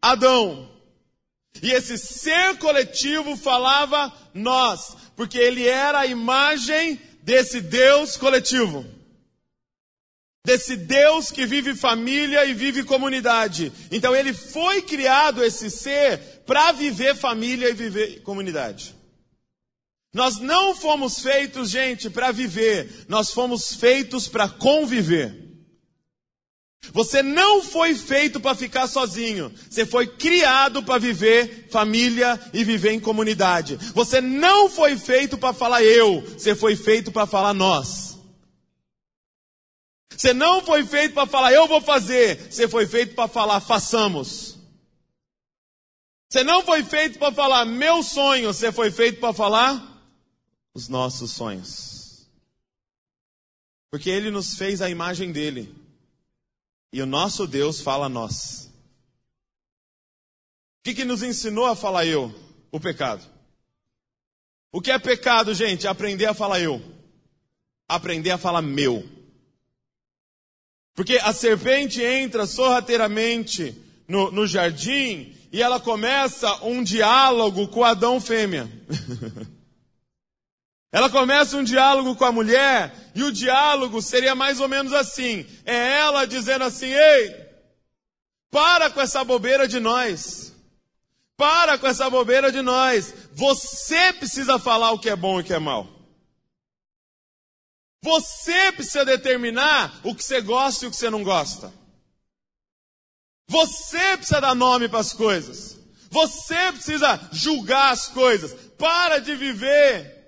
Adão. 0.00 0.68
E 1.60 1.70
esse 1.70 1.98
ser 1.98 2.56
coletivo 2.58 3.36
falava 3.36 4.12
nós 4.32 4.96
porque 5.16 5.38
ele 5.38 5.66
era 5.66 6.00
a 6.00 6.06
imagem 6.06 7.00
desse 7.22 7.60
Deus 7.60 8.16
coletivo. 8.16 8.84
Desse 10.44 10.76
Deus 10.76 11.30
que 11.30 11.46
vive 11.46 11.74
família 11.74 12.44
e 12.46 12.54
vive 12.54 12.82
comunidade. 12.82 13.72
Então 13.90 14.14
ele 14.16 14.32
foi 14.32 14.82
criado 14.82 15.44
esse 15.44 15.70
ser 15.70 16.18
para 16.46 16.72
viver 16.72 17.14
família 17.14 17.68
e 17.68 17.74
viver 17.74 18.22
comunidade. 18.22 18.96
Nós 20.12 20.38
não 20.38 20.74
fomos 20.74 21.20
feitos, 21.20 21.70
gente, 21.70 22.10
para 22.10 22.32
viver, 22.32 23.06
nós 23.08 23.30
fomos 23.30 23.74
feitos 23.74 24.28
para 24.28 24.48
conviver. 24.48 25.41
Você 26.90 27.22
não 27.22 27.62
foi 27.62 27.94
feito 27.94 28.40
para 28.40 28.56
ficar 28.56 28.86
sozinho. 28.86 29.52
Você 29.70 29.86
foi 29.86 30.06
criado 30.06 30.82
para 30.82 30.98
viver 30.98 31.68
família 31.70 32.38
e 32.52 32.64
viver 32.64 32.92
em 32.92 33.00
comunidade. 33.00 33.76
Você 33.94 34.20
não 34.20 34.68
foi 34.68 34.96
feito 34.96 35.38
para 35.38 35.52
falar 35.52 35.82
eu. 35.82 36.20
Você 36.22 36.54
foi 36.54 36.74
feito 36.74 37.12
para 37.12 37.26
falar 37.26 37.54
nós. 37.54 38.18
Você 40.16 40.34
não 40.34 40.60
foi 40.62 40.84
feito 40.84 41.14
para 41.14 41.26
falar 41.26 41.52
eu 41.52 41.68
vou 41.68 41.80
fazer. 41.80 42.50
Você 42.50 42.68
foi 42.68 42.86
feito 42.86 43.14
para 43.14 43.28
falar 43.28 43.60
façamos. 43.60 44.58
Você 46.30 46.42
não 46.42 46.62
foi 46.64 46.82
feito 46.82 47.18
para 47.18 47.32
falar 47.32 47.64
meu 47.64 48.02
sonho. 48.02 48.52
Você 48.52 48.72
foi 48.72 48.90
feito 48.90 49.20
para 49.20 49.32
falar 49.32 50.02
os 50.74 50.88
nossos 50.88 51.30
sonhos. 51.30 52.26
Porque 53.90 54.10
Ele 54.10 54.30
nos 54.30 54.56
fez 54.56 54.82
a 54.82 54.90
imagem 54.90 55.30
dele. 55.30 55.81
E 56.92 57.00
o 57.00 57.06
nosso 57.06 57.46
Deus 57.46 57.80
fala 57.80 58.06
a 58.06 58.08
nós. 58.08 58.70
O 60.80 60.84
que, 60.84 60.94
que 60.94 61.04
nos 61.04 61.22
ensinou 61.22 61.64
a 61.64 61.74
falar 61.74 62.04
eu? 62.04 62.34
O 62.70 62.78
pecado. 62.78 63.24
O 64.70 64.80
que 64.80 64.90
é 64.90 64.98
pecado, 64.98 65.54
gente? 65.54 65.86
Aprender 65.86 66.26
a 66.26 66.34
falar 66.34 66.60
eu. 66.60 66.82
Aprender 67.88 68.30
a 68.30 68.38
falar 68.38 68.62
meu. 68.62 69.08
Porque 70.94 71.16
a 71.18 71.32
serpente 71.32 72.02
entra 72.02 72.46
sorrateiramente 72.46 73.74
no, 74.06 74.30
no 74.30 74.46
jardim 74.46 75.34
e 75.50 75.62
ela 75.62 75.80
começa 75.80 76.64
um 76.64 76.82
diálogo 76.82 77.68
com 77.68 77.84
Adão 77.84 78.20
fêmea. 78.20 78.70
Ela 80.92 81.08
começa 81.08 81.56
um 81.56 81.64
diálogo 81.64 82.14
com 82.14 82.26
a 82.26 82.30
mulher, 82.30 82.94
e 83.14 83.22
o 83.22 83.32
diálogo 83.32 84.02
seria 84.02 84.34
mais 84.34 84.60
ou 84.60 84.68
menos 84.68 84.92
assim: 84.92 85.46
é 85.64 85.98
ela 86.00 86.26
dizendo 86.26 86.64
assim, 86.64 86.92
ei, 86.92 87.34
para 88.50 88.90
com 88.90 89.00
essa 89.00 89.24
bobeira 89.24 89.66
de 89.66 89.80
nós. 89.80 90.52
Para 91.34 91.78
com 91.78 91.86
essa 91.86 92.10
bobeira 92.10 92.52
de 92.52 92.60
nós. 92.60 93.14
Você 93.32 94.12
precisa 94.12 94.58
falar 94.58 94.92
o 94.92 94.98
que 94.98 95.08
é 95.08 95.16
bom 95.16 95.38
e 95.38 95.42
o 95.42 95.44
que 95.44 95.54
é 95.54 95.58
mal. 95.58 95.88
Você 98.04 98.70
precisa 98.72 99.04
determinar 99.04 100.00
o 100.04 100.14
que 100.14 100.22
você 100.22 100.42
gosta 100.42 100.84
e 100.84 100.88
o 100.88 100.90
que 100.90 100.96
você 100.96 101.08
não 101.08 101.24
gosta. 101.24 101.72
Você 103.48 104.16
precisa 104.18 104.40
dar 104.40 104.54
nome 104.54 104.88
para 104.88 105.00
as 105.00 105.14
coisas. 105.14 105.78
Você 106.10 106.72
precisa 106.72 107.28
julgar 107.32 107.92
as 107.92 108.08
coisas. 108.08 108.52
Para 108.76 109.18
de 109.18 109.34
viver 109.34 110.21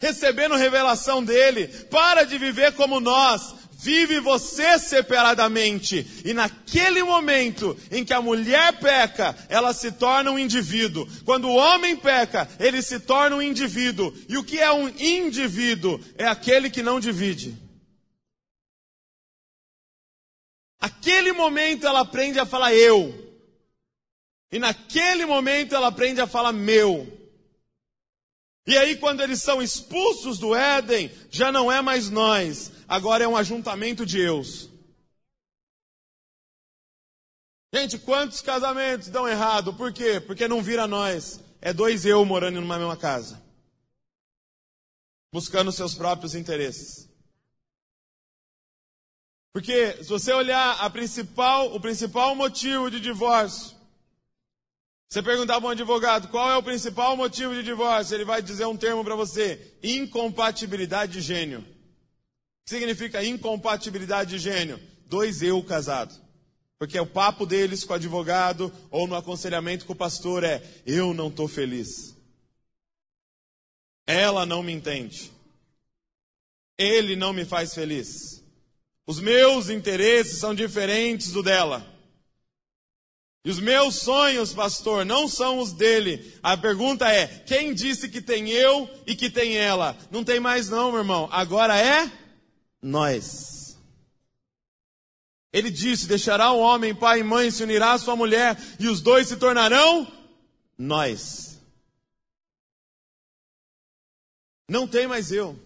recebendo 0.00 0.56
revelação 0.56 1.22
dele. 1.22 1.68
Para 1.68 2.24
de 2.24 2.38
viver 2.38 2.72
como 2.72 2.98
nós. 2.98 3.54
Vive 3.72 4.20
você 4.20 4.78
separadamente. 4.78 6.06
E 6.24 6.34
naquele 6.34 7.02
momento 7.02 7.76
em 7.90 8.04
que 8.04 8.12
a 8.12 8.20
mulher 8.20 8.78
peca, 8.78 9.36
ela 9.48 9.72
se 9.72 9.92
torna 9.92 10.30
um 10.30 10.38
indivíduo. 10.38 11.06
Quando 11.24 11.48
o 11.48 11.54
homem 11.54 11.96
peca, 11.96 12.48
ele 12.58 12.82
se 12.82 12.98
torna 13.00 13.36
um 13.36 13.42
indivíduo. 13.42 14.12
E 14.28 14.36
o 14.36 14.44
que 14.44 14.58
é 14.58 14.70
um 14.72 14.88
indivíduo? 14.88 16.00
É 16.18 16.26
aquele 16.26 16.68
que 16.68 16.82
não 16.82 17.00
divide. 17.00 17.56
Aquele 20.78 21.32
momento 21.32 21.86
ela 21.86 22.00
aprende 22.00 22.38
a 22.38 22.46
falar 22.46 22.74
eu. 22.74 23.14
E 24.52 24.58
naquele 24.58 25.24
momento 25.24 25.74
ela 25.74 25.88
aprende 25.88 26.20
a 26.20 26.26
falar 26.26 26.52
meu. 26.52 27.19
E 28.70 28.78
aí, 28.78 28.96
quando 28.96 29.20
eles 29.20 29.42
são 29.42 29.60
expulsos 29.60 30.38
do 30.38 30.54
Éden, 30.54 31.10
já 31.28 31.50
não 31.50 31.72
é 31.72 31.82
mais 31.82 32.08
nós, 32.08 32.70
agora 32.86 33.24
é 33.24 33.26
um 33.26 33.36
ajuntamento 33.36 34.06
de 34.06 34.20
eus. 34.20 34.70
Gente, 37.74 37.98
quantos 37.98 38.40
casamentos 38.40 39.08
dão 39.08 39.26
errado? 39.26 39.74
Por 39.74 39.92
quê? 39.92 40.20
Porque 40.20 40.46
não 40.46 40.62
vira 40.62 40.86
nós. 40.86 41.40
É 41.60 41.72
dois 41.72 42.06
eu 42.06 42.24
morando 42.24 42.60
numa 42.60 42.78
mesma 42.78 42.96
casa. 42.96 43.42
Buscando 45.32 45.72
seus 45.72 45.96
próprios 45.96 46.36
interesses. 46.36 47.08
Porque 49.52 49.94
se 49.94 50.08
você 50.08 50.32
olhar 50.32 50.88
principal, 50.92 51.74
o 51.74 51.80
principal 51.80 52.36
motivo 52.36 52.88
de 52.88 53.00
divórcio 53.00 53.79
você 55.10 55.24
perguntar 55.24 55.60
para 55.60 55.66
um 55.66 55.72
advogado 55.72 56.28
qual 56.28 56.48
é 56.48 56.56
o 56.56 56.62
principal 56.62 57.16
motivo 57.16 57.52
de 57.52 57.64
divórcio, 57.64 58.14
ele 58.14 58.24
vai 58.24 58.40
dizer 58.40 58.64
um 58.66 58.76
termo 58.76 59.02
para 59.02 59.16
você: 59.16 59.74
incompatibilidade 59.82 61.14
de 61.14 61.20
gênio. 61.20 61.60
O 61.60 61.64
que 62.64 62.70
significa 62.70 63.24
incompatibilidade 63.24 64.30
de 64.30 64.38
gênio? 64.38 64.80
Dois 65.06 65.42
eu 65.42 65.60
casados. 65.64 66.20
Porque 66.78 66.98
o 66.98 67.04
papo 67.04 67.44
deles 67.44 67.82
com 67.82 67.92
o 67.92 67.96
advogado 67.96 68.72
ou 68.88 69.08
no 69.08 69.16
aconselhamento 69.16 69.84
com 69.84 69.94
o 69.94 69.96
pastor 69.96 70.44
é: 70.44 70.62
eu 70.86 71.12
não 71.12 71.26
estou 71.26 71.48
feliz. 71.48 72.16
Ela 74.06 74.46
não 74.46 74.62
me 74.62 74.72
entende. 74.72 75.32
Ele 76.78 77.16
não 77.16 77.32
me 77.32 77.44
faz 77.44 77.74
feliz. 77.74 78.44
Os 79.04 79.18
meus 79.18 79.70
interesses 79.70 80.38
são 80.38 80.54
diferentes 80.54 81.32
do 81.32 81.42
dela. 81.42 81.84
E 83.42 83.50
os 83.50 83.58
meus 83.58 83.96
sonhos, 83.96 84.52
pastor, 84.52 85.04
não 85.04 85.26
são 85.26 85.58
os 85.58 85.72
dele. 85.72 86.38
A 86.42 86.56
pergunta 86.56 87.10
é: 87.10 87.26
quem 87.26 87.72
disse 87.72 88.08
que 88.08 88.20
tem 88.20 88.50
eu 88.50 88.88
e 89.06 89.16
que 89.16 89.30
tem 89.30 89.56
ela? 89.56 89.96
Não 90.10 90.22
tem 90.22 90.38
mais, 90.38 90.68
não, 90.68 90.90
meu 90.90 91.00
irmão. 91.00 91.28
Agora 91.32 91.78
é 91.78 92.10
nós. 92.82 93.78
Ele 95.52 95.70
disse: 95.70 96.06
deixará 96.06 96.52
o 96.52 96.58
homem, 96.58 96.94
pai 96.94 97.20
e 97.20 97.24
mãe, 97.24 97.50
se 97.50 97.62
unirá 97.62 97.92
à 97.92 97.98
sua 97.98 98.14
mulher, 98.14 98.58
e 98.78 98.88
os 98.88 99.00
dois 99.00 99.28
se 99.28 99.36
tornarão 99.36 100.06
nós. 100.76 101.58
Não 104.68 104.86
tem 104.86 105.06
mais 105.06 105.32
eu. 105.32 105.58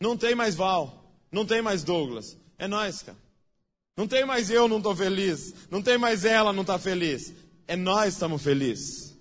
Não 0.00 0.16
tem 0.16 0.34
mais 0.34 0.54
Val. 0.54 1.04
Não 1.32 1.46
tem 1.46 1.62
mais 1.62 1.82
Douglas. 1.82 2.36
É 2.58 2.68
nós, 2.68 3.02
cara. 3.02 3.23
Não 3.96 4.06
tem 4.08 4.24
mais 4.24 4.50
eu 4.50 4.68
não 4.68 4.78
estou 4.78 4.94
feliz. 4.94 5.54
Não 5.70 5.80
tem 5.80 5.96
mais 5.96 6.24
ela 6.24 6.52
não 6.52 6.62
está 6.62 6.78
feliz. 6.78 7.32
É 7.66 7.76
nós 7.76 8.14
estamos 8.14 8.42
felizes. 8.42 9.14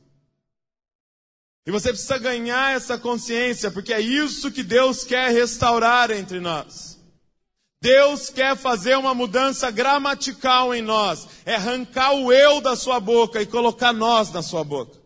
E 1.66 1.72
você 1.72 1.90
precisa 1.90 2.18
ganhar 2.18 2.76
essa 2.76 2.98
consciência, 2.98 3.72
porque 3.72 3.94
é 3.94 4.02
isso 4.02 4.52
que 4.52 4.64
Deus 4.64 5.04
quer 5.04 5.32
restaurar 5.32 6.12
entre 6.12 6.40
nós. 6.40 7.00
Deus 7.82 8.30
quer 8.30 8.56
fazer 8.58 8.98
uma 8.98 9.14
mudança 9.14 9.70
gramatical 9.70 10.74
em 10.74 10.82
nós, 10.82 11.28
é 11.46 11.56
arrancar 11.56 12.14
o 12.14 12.32
eu 12.32 12.62
da 12.62 12.76
sua 12.76 13.00
boca 13.00 13.42
e 13.42 13.46
colocar 13.46 13.92
nós 13.92 14.32
na 14.32 14.42
sua 14.42 14.64
boca. 14.64 14.98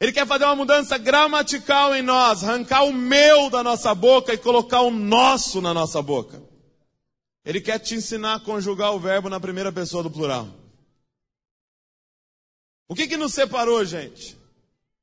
Ele 0.00 0.12
quer 0.12 0.26
fazer 0.26 0.44
uma 0.44 0.56
mudança 0.56 0.98
gramatical 0.98 1.94
em 1.94 2.02
nós, 2.02 2.44
arrancar 2.44 2.84
o 2.84 2.92
meu 2.92 3.48
da 3.48 3.62
nossa 3.62 3.94
boca 3.94 4.32
e 4.32 4.38
colocar 4.38 4.82
o 4.82 4.90
nosso 4.90 5.60
na 5.62 5.72
nossa 5.72 6.02
boca. 6.02 6.42
Ele 7.46 7.60
quer 7.60 7.78
te 7.78 7.94
ensinar 7.94 8.34
a 8.34 8.40
conjugar 8.40 8.92
o 8.92 8.98
verbo 8.98 9.28
na 9.28 9.38
primeira 9.38 9.70
pessoa 9.70 10.02
do 10.02 10.10
plural. 10.10 10.52
O 12.88 12.94
que, 12.94 13.06
que 13.06 13.16
nos 13.16 13.32
separou, 13.32 13.84
gente? 13.84 14.36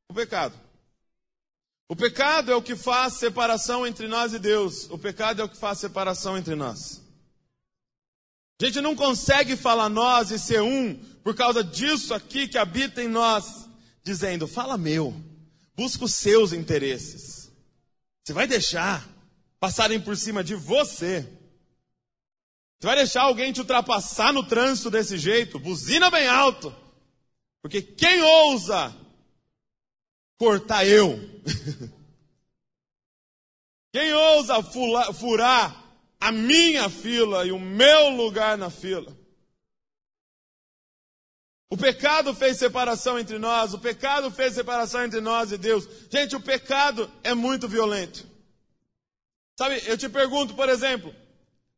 O 0.10 0.14
pecado. 0.14 0.54
O 1.88 1.96
pecado 1.96 2.52
é 2.52 2.56
o 2.56 2.62
que 2.62 2.76
faz 2.76 3.14
separação 3.14 3.88
entre 3.88 4.10
nós 4.10 4.34
e 4.34 4.40
Deus. 4.40 4.90
O 4.90 4.98
pecado 4.98 5.42
é 5.42 5.46
o 5.46 5.50
que 5.50 5.56
faz 5.56 5.80
separação 5.80 6.38
entre 6.38 6.54
nós. 6.54 7.02
A 8.62 8.66
gente 8.66 8.82
não 8.82 8.96
consegue 8.96 9.56
falar 9.56 9.88
nós 9.88 10.30
e 10.30 10.38
ser 10.38 10.62
um 10.62 10.96
por 11.24 11.36
causa 11.36 11.64
disso 11.64 12.14
aqui 12.14 12.48
que 12.48 12.58
habita 12.58 13.02
em 13.02 13.08
nós, 13.08 13.70
dizendo: 14.04 14.48
fala 14.48 14.78
meu, 14.78 15.16
busca 15.78 16.04
os 16.04 16.14
seus 16.14 16.52
interesses. 16.52 17.50
Você 18.22 18.34
vai 18.34 18.48
deixar 18.48 19.08
passarem 19.62 20.00
por 20.00 20.18
cima 20.18 20.44
de 20.44 20.56
você. 20.56 21.26
Você 22.84 22.88
vai 22.88 22.96
deixar 22.98 23.22
alguém 23.22 23.54
te 23.54 23.62
ultrapassar 23.62 24.34
no 24.34 24.44
trânsito 24.44 24.92
desse 24.92 25.18
jeito? 25.18 25.58
Buzina 25.58 26.12
bem 26.12 26.28
alto. 26.28 26.76
Porque 27.62 27.82
quem 27.82 28.22
ousa 28.22 28.94
cortar 30.38 30.86
eu? 30.86 31.18
quem 33.94 34.14
ousa 34.14 34.62
furar 35.14 35.82
a 36.20 36.30
minha 36.30 36.90
fila 36.90 37.46
e 37.46 37.54
o 37.54 37.58
meu 37.58 38.10
lugar 38.10 38.58
na 38.58 38.70
fila? 38.70 39.18
O 41.70 41.78
pecado 41.78 42.36
fez 42.36 42.58
separação 42.58 43.18
entre 43.18 43.40
nós, 43.40 43.74
o 43.74 43.80
pecado 43.80 44.30
fez 44.30 44.56
separação 44.56 45.06
entre 45.06 45.22
nós 45.22 45.54
e 45.54 45.58
Deus. 45.58 45.88
Gente, 46.12 46.36
o 46.36 46.42
pecado 46.42 47.10
é 47.24 47.34
muito 47.34 47.66
violento. 47.66 48.28
Sabe, 49.58 49.82
eu 49.86 49.98
te 49.98 50.10
pergunto, 50.10 50.54
por 50.54 50.68
exemplo, 50.68 51.16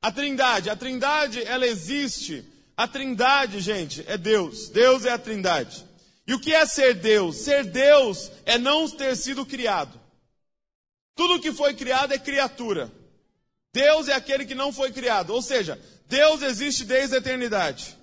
a 0.05 0.11
Trindade, 0.11 0.69
a 0.69 0.75
Trindade, 0.75 1.43
ela 1.45 1.65
existe. 1.65 2.45
A 2.77 2.87
Trindade, 2.87 3.59
gente, 3.59 4.03
é 4.05 4.15
Deus. 4.15 4.69
Deus 4.69 5.03
é 5.03 5.09
a 5.09 5.17
Trindade. 5.17 5.83
E 6.27 6.33
o 6.35 6.39
que 6.39 6.53
é 6.53 6.63
ser 6.67 6.93
Deus? 6.93 7.37
Ser 7.37 7.63
Deus 7.63 8.31
é 8.45 8.55
não 8.59 8.87
ter 8.87 9.15
sido 9.15 9.43
criado. 9.47 9.99
Tudo 11.15 11.39
que 11.39 11.51
foi 11.51 11.73
criado 11.73 12.13
é 12.13 12.19
criatura. 12.19 12.91
Deus 13.73 14.07
é 14.07 14.13
aquele 14.13 14.45
que 14.45 14.53
não 14.53 14.71
foi 14.71 14.91
criado. 14.91 15.31
Ou 15.31 15.41
seja, 15.41 15.81
Deus 16.07 16.43
existe 16.43 16.83
desde 16.83 17.15
a 17.15 17.17
eternidade. 17.17 17.97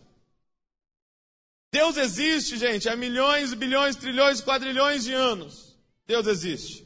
Deus 1.70 1.96
existe, 1.96 2.56
gente, 2.56 2.88
há 2.88 2.96
milhões, 2.96 3.54
bilhões, 3.54 3.94
trilhões, 3.94 4.40
quadrilhões 4.40 5.04
de 5.04 5.12
anos. 5.12 5.76
Deus 6.04 6.26
existe. 6.26 6.84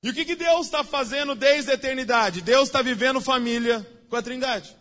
E 0.00 0.10
o 0.10 0.14
que, 0.14 0.24
que 0.24 0.36
Deus 0.36 0.66
está 0.66 0.84
fazendo 0.84 1.34
desde 1.34 1.72
a 1.72 1.74
eternidade? 1.74 2.40
Deus 2.40 2.68
está 2.68 2.82
vivendo 2.82 3.20
família 3.20 3.84
com 4.08 4.16
a 4.16 4.22
Trindade. 4.22 4.76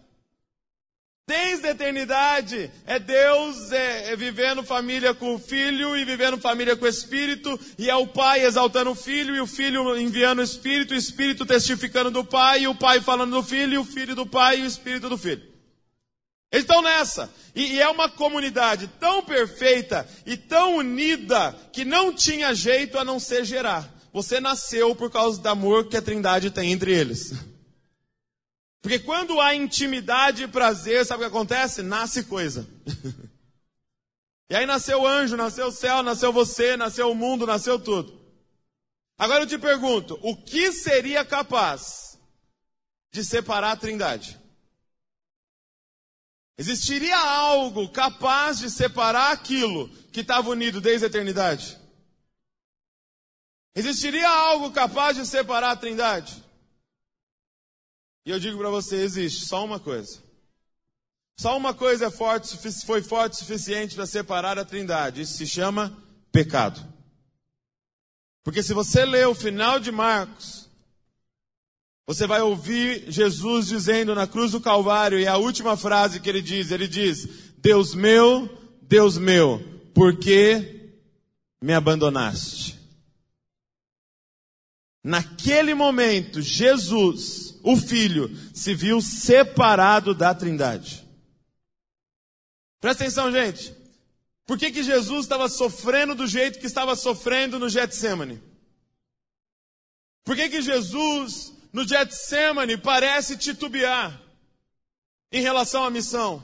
Desde 1.30 1.68
a 1.68 1.72
eternidade 1.72 2.72
é 2.86 2.98
Deus 2.98 3.74
é, 3.74 4.14
é, 4.14 4.16
vivendo 4.16 4.64
família 4.64 5.14
com 5.14 5.36
o 5.36 5.40
Filho 5.40 5.98
e 5.98 6.06
vivendo 6.06 6.38
família 6.38 6.74
com 6.78 6.86
o 6.86 6.88
Espírito, 6.88 7.60
e 7.78 7.90
é 7.90 7.96
o 7.98 8.08
Pai 8.08 8.46
exaltando 8.46 8.92
o 8.92 8.96
Filho, 8.96 9.36
e 9.36 9.42
o 9.42 9.46
Filho 9.46 10.00
enviando 10.00 10.40
o 10.40 10.44
Espírito, 10.44 10.94
o 10.94 10.98
Espírito 10.98 11.46
testificando 11.46 12.10
do 12.10 12.24
Pai, 12.24 12.62
e 12.62 12.68
o 12.70 12.76
Pai 12.76 13.02
falando 13.02 13.32
do 13.32 13.44
Filho, 13.44 13.74
e 13.74 13.78
o 13.78 13.84
Filho 13.84 14.16
do 14.16 14.26
Pai, 14.26 14.62
e 14.62 14.64
o 14.64 14.66
Espírito 14.66 15.10
do 15.10 15.18
Filho. 15.18 15.44
Eles 16.50 16.64
estão 16.64 16.82
nessa. 16.82 17.30
E, 17.54 17.74
e 17.74 17.82
é 17.82 17.90
uma 17.90 18.08
comunidade 18.08 18.90
tão 18.98 19.22
perfeita 19.22 20.08
e 20.26 20.38
tão 20.38 20.78
unida 20.78 21.54
que 21.74 21.84
não 21.84 22.14
tinha 22.14 22.56
jeito 22.56 22.98
a 22.98 23.04
não 23.04 23.20
ser 23.20 23.44
gerar. 23.44 23.94
Você 24.14 24.40
nasceu 24.40 24.96
por 24.96 25.12
causa 25.12 25.42
do 25.42 25.50
amor 25.50 25.90
que 25.90 25.98
a 25.98 26.02
Trindade 26.02 26.52
tem 26.52 26.72
entre 26.72 26.94
eles. 26.94 27.34
Porque 28.82 29.00
quando 29.00 29.42
há 29.42 29.56
intimidade 29.56 30.44
e 30.44 30.48
prazer, 30.48 31.06
sabe 31.06 31.24
o 31.24 31.30
que 31.30 31.36
acontece? 31.36 31.82
Nasce 31.82 32.24
coisa. 32.24 32.68
e 34.50 34.56
aí 34.56 34.66
nasceu 34.66 35.02
o 35.02 35.08
anjo, 35.08 35.36
nasceu 35.36 35.68
o 35.68 35.72
céu, 35.72 36.04
nasceu 36.04 36.32
você, 36.32 36.78
nasceu 36.78 37.12
o 37.12 37.16
mundo, 37.16 37.46
nasceu 37.46 37.80
tudo. 37.80 38.18
Agora 39.18 39.44
eu 39.44 39.48
te 39.48 39.58
pergunto: 39.58 40.18
o 40.22 40.36
que 40.36 40.72
seria 40.72 41.26
capaz 41.26 42.20
de 43.12 43.24
separar 43.24 43.72
a 43.72 43.78
Trindade? 43.78 44.40
Existiria 46.58 47.18
algo 47.18 47.90
capaz 47.90 48.58
de 48.58 48.70
separar 48.70 49.32
aquilo 49.32 49.90
que 50.12 50.22
estava 50.22 50.50
unido 50.50 50.82
desde 50.82 51.06
a 51.06 51.10
eternidade? 51.10 51.78
Existiria 53.76 54.28
algo 54.28 54.72
capaz 54.72 55.16
de 55.16 55.26
separar 55.26 55.72
a 55.72 55.76
Trindade? 55.76 56.44
E 58.28 58.30
eu 58.30 58.42
digo 58.42 58.58
para 58.58 58.70
você, 58.70 58.98
existe 58.98 59.46
só 59.46 59.64
uma 59.64 59.80
coisa. 59.80 60.20
Só 61.40 61.56
uma 61.56 61.74
coisa 61.74 62.08
é 62.08 62.12
forte, 62.12 62.58
foi 62.86 63.02
forte 63.02 63.32
o 63.32 63.38
suficiente 63.38 63.96
para 63.96 64.06
separar 64.06 64.60
a 64.60 64.66
Trindade. 64.66 65.22
Isso 65.22 65.38
se 65.38 65.48
chama 65.48 65.98
pecado. 66.30 66.86
Porque 68.44 68.62
se 68.62 68.74
você 68.74 69.06
ler 69.06 69.30
o 69.30 69.34
final 69.34 69.80
de 69.80 69.94
Marcos, 69.94 70.70
você 72.06 72.28
vai 72.28 72.42
ouvir 72.42 73.10
Jesus 73.10 73.68
dizendo 73.68 74.14
na 74.14 74.28
cruz 74.28 74.52
do 74.52 74.60
Calvário, 74.60 75.18
e 75.18 75.26
a 75.26 75.38
última 75.38 75.78
frase 75.78 76.20
que 76.20 76.28
ele 76.28 76.42
diz, 76.42 76.70
ele 76.70 76.86
diz: 76.86 77.54
Deus 77.60 77.96
meu, 77.96 78.50
Deus 78.82 79.18
meu, 79.18 79.64
por 79.94 80.18
que 80.18 80.98
me 81.62 81.74
abandonaste? 81.74 82.78
Naquele 85.02 85.74
momento, 85.74 86.42
Jesus, 86.42 87.47
o 87.72 87.76
Filho, 87.76 88.30
se 88.54 88.74
viu 88.74 89.02
separado 89.02 90.14
da 90.14 90.34
Trindade. 90.34 91.06
Presta 92.80 93.04
atenção, 93.04 93.32
gente. 93.32 93.76
Por 94.46 94.58
que, 94.58 94.72
que 94.72 94.84
Jesus 94.84 95.26
estava 95.26 95.50
sofrendo 95.50 96.16
do 96.16 96.26
jeito 96.26 96.60
que 96.60 96.66
estava 96.66 96.96
sofrendo 96.96 97.60
no 97.60 97.68
Getsemane? 97.68 98.42
Por 100.24 100.36
que, 100.36 100.50
que 100.50 100.62
Jesus 100.62 101.54
no 101.74 101.86
Getsemane 101.86 102.78
parece 102.78 103.38
titubear 103.38 104.20
em 105.32 105.42
relação 105.42 105.84
à 105.84 105.90
missão. 105.90 106.44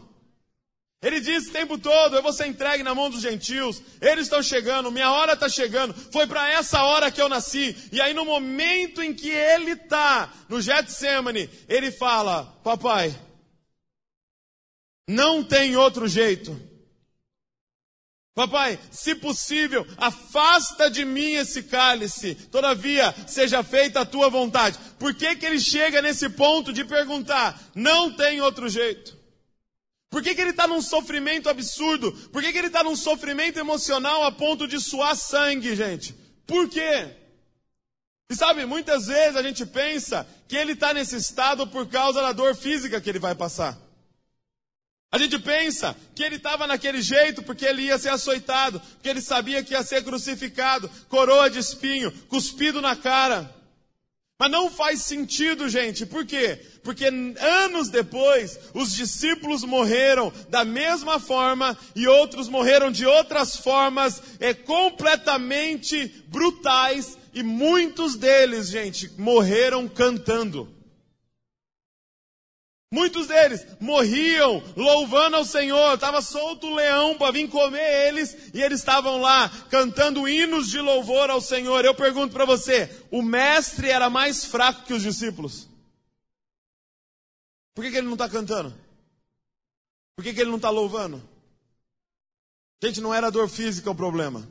Ele 1.03 1.19
diz 1.19 1.47
o 1.47 1.51
tempo 1.51 1.77
todo: 1.77 2.15
eu 2.15 2.23
vou 2.23 2.31
ser 2.31 2.47
entregue 2.47 2.81
na 2.81 2.95
mão 2.95 3.09
dos 3.09 3.21
gentios, 3.21 3.81
eles 4.01 4.23
estão 4.23 4.41
chegando, 4.41 4.91
minha 4.91 5.11
hora 5.11 5.33
está 5.33 5.49
chegando, 5.49 5.93
foi 5.93 6.25
para 6.25 6.49
essa 6.49 6.81
hora 6.83 7.11
que 7.11 7.21
eu 7.21 7.27
nasci. 7.27 7.75
E 7.91 7.99
aí, 7.99 8.13
no 8.13 8.23
momento 8.23 9.03
em 9.03 9.13
que 9.13 9.29
ele 9.29 9.71
está 9.71 10.31
no 10.47 10.61
Getsemane, 10.61 11.49
ele 11.67 11.91
fala: 11.91 12.45
Papai, 12.63 13.13
não 15.07 15.43
tem 15.43 15.75
outro 15.75 16.07
jeito. 16.07 16.57
Papai, 18.33 18.79
se 18.89 19.13
possível, 19.13 19.85
afasta 19.95 20.89
de 20.89 21.05
mim 21.05 21.33
esse 21.33 21.63
cálice, 21.63 22.33
todavia 22.33 23.13
seja 23.27 23.61
feita 23.61 24.01
a 24.01 24.05
tua 24.05 24.27
vontade. 24.27 24.79
Por 24.97 25.13
que, 25.13 25.35
que 25.35 25.45
ele 25.45 25.59
chega 25.59 26.01
nesse 26.01 26.29
ponto 26.29 26.73
de 26.73 26.83
perguntar? 26.83 27.61
Não 27.75 28.11
tem 28.11 28.41
outro 28.41 28.67
jeito. 28.67 29.22
Por 30.13 30.21
que, 30.21 30.35
que 30.35 30.41
ele 30.41 30.51
está 30.51 30.67
num 30.67 30.79
sofrimento 30.79 31.49
absurdo? 31.49 32.11
Por 32.31 32.43
que, 32.43 32.51
que 32.51 32.57
ele 32.59 32.67
está 32.67 32.83
num 32.83 32.95
sofrimento 32.95 33.57
emocional 33.57 34.23
a 34.23 34.31
ponto 34.31 34.67
de 34.67 34.79
suar 34.79 35.15
sangue, 35.15 35.75
gente? 35.75 36.13
Por 36.45 36.69
quê? 36.69 37.07
E 38.29 38.35
sabe, 38.35 38.63
muitas 38.63 39.07
vezes 39.07 39.35
a 39.35 39.41
gente 39.41 39.65
pensa 39.65 40.27
que 40.47 40.55
ele 40.55 40.73
está 40.73 40.93
nesse 40.93 41.15
estado 41.15 41.65
por 41.65 41.87
causa 41.87 42.21
da 42.21 42.31
dor 42.31 42.53
física 42.53 43.01
que 43.01 43.09
ele 43.09 43.17
vai 43.17 43.33
passar. 43.33 43.75
A 45.11 45.17
gente 45.17 45.39
pensa 45.39 45.95
que 46.13 46.21
ele 46.21 46.35
estava 46.35 46.67
naquele 46.67 47.01
jeito 47.01 47.41
porque 47.41 47.65
ele 47.65 47.81
ia 47.81 47.97
ser 47.97 48.09
açoitado, 48.09 48.79
porque 48.79 49.09
ele 49.09 49.19
sabia 49.19 49.63
que 49.63 49.73
ia 49.73 49.81
ser 49.81 50.03
crucificado, 50.03 50.87
coroa 51.09 51.49
de 51.49 51.57
espinho, 51.57 52.11
cuspido 52.27 52.83
na 52.83 52.95
cara. 52.95 53.51
Mas 54.39 54.51
não 54.51 54.69
faz 54.69 55.01
sentido, 55.01 55.69
gente. 55.69 56.05
Por 56.05 56.25
quê? 56.25 56.59
Porque 56.83 57.05
anos 57.05 57.89
depois, 57.89 58.59
os 58.73 58.93
discípulos 58.93 59.63
morreram 59.63 60.33
da 60.49 60.65
mesma 60.65 61.19
forma 61.19 61.77
e 61.95 62.07
outros 62.07 62.49
morreram 62.49 62.91
de 62.91 63.05
outras 63.05 63.55
formas 63.55 64.21
é, 64.39 64.53
completamente 64.53 66.23
brutais. 66.27 67.17
E 67.33 67.41
muitos 67.41 68.15
deles, 68.15 68.69
gente, 68.69 69.09
morreram 69.17 69.87
cantando. 69.87 70.69
Muitos 72.93 73.25
deles 73.25 73.65
morriam 73.79 74.61
louvando 74.77 75.37
ao 75.37 75.43
Senhor, 75.43 75.95
estava 75.95 76.21
solto 76.21 76.67
o 76.67 76.75
leão 76.75 77.17
para 77.17 77.31
vir 77.31 77.49
comer 77.49 78.07
eles, 78.07 78.53
e 78.53 78.61
eles 78.61 78.81
estavam 78.81 79.19
lá 79.19 79.49
cantando 79.71 80.29
hinos 80.29 80.69
de 80.69 80.79
louvor 80.79 81.27
ao 81.31 81.41
Senhor. 81.41 81.83
Eu 81.83 81.95
pergunto 81.95 82.33
para 82.33 82.45
você: 82.45 83.03
o 83.09 83.23
mestre 83.23 83.89
era 83.89 84.11
mais 84.11 84.45
fraco 84.45 84.83
que 84.83 84.93
os 84.93 85.01
discípulos? 85.01 85.67
Por 87.73 87.83
que, 87.83 87.89
que 87.89 87.97
ele 87.97 88.05
não 88.05 88.13
está 88.13 88.29
cantando? 88.29 88.71
Por 90.15 90.23
que, 90.23 90.31
que 90.31 90.41
ele 90.41 90.51
não 90.51 90.57
está 90.57 90.69
louvando? 90.69 91.27
Gente, 92.83 93.01
não 93.01 93.11
era 93.11 93.31
dor 93.31 93.49
física 93.49 93.89
o 93.89 93.95
problema. 93.95 94.47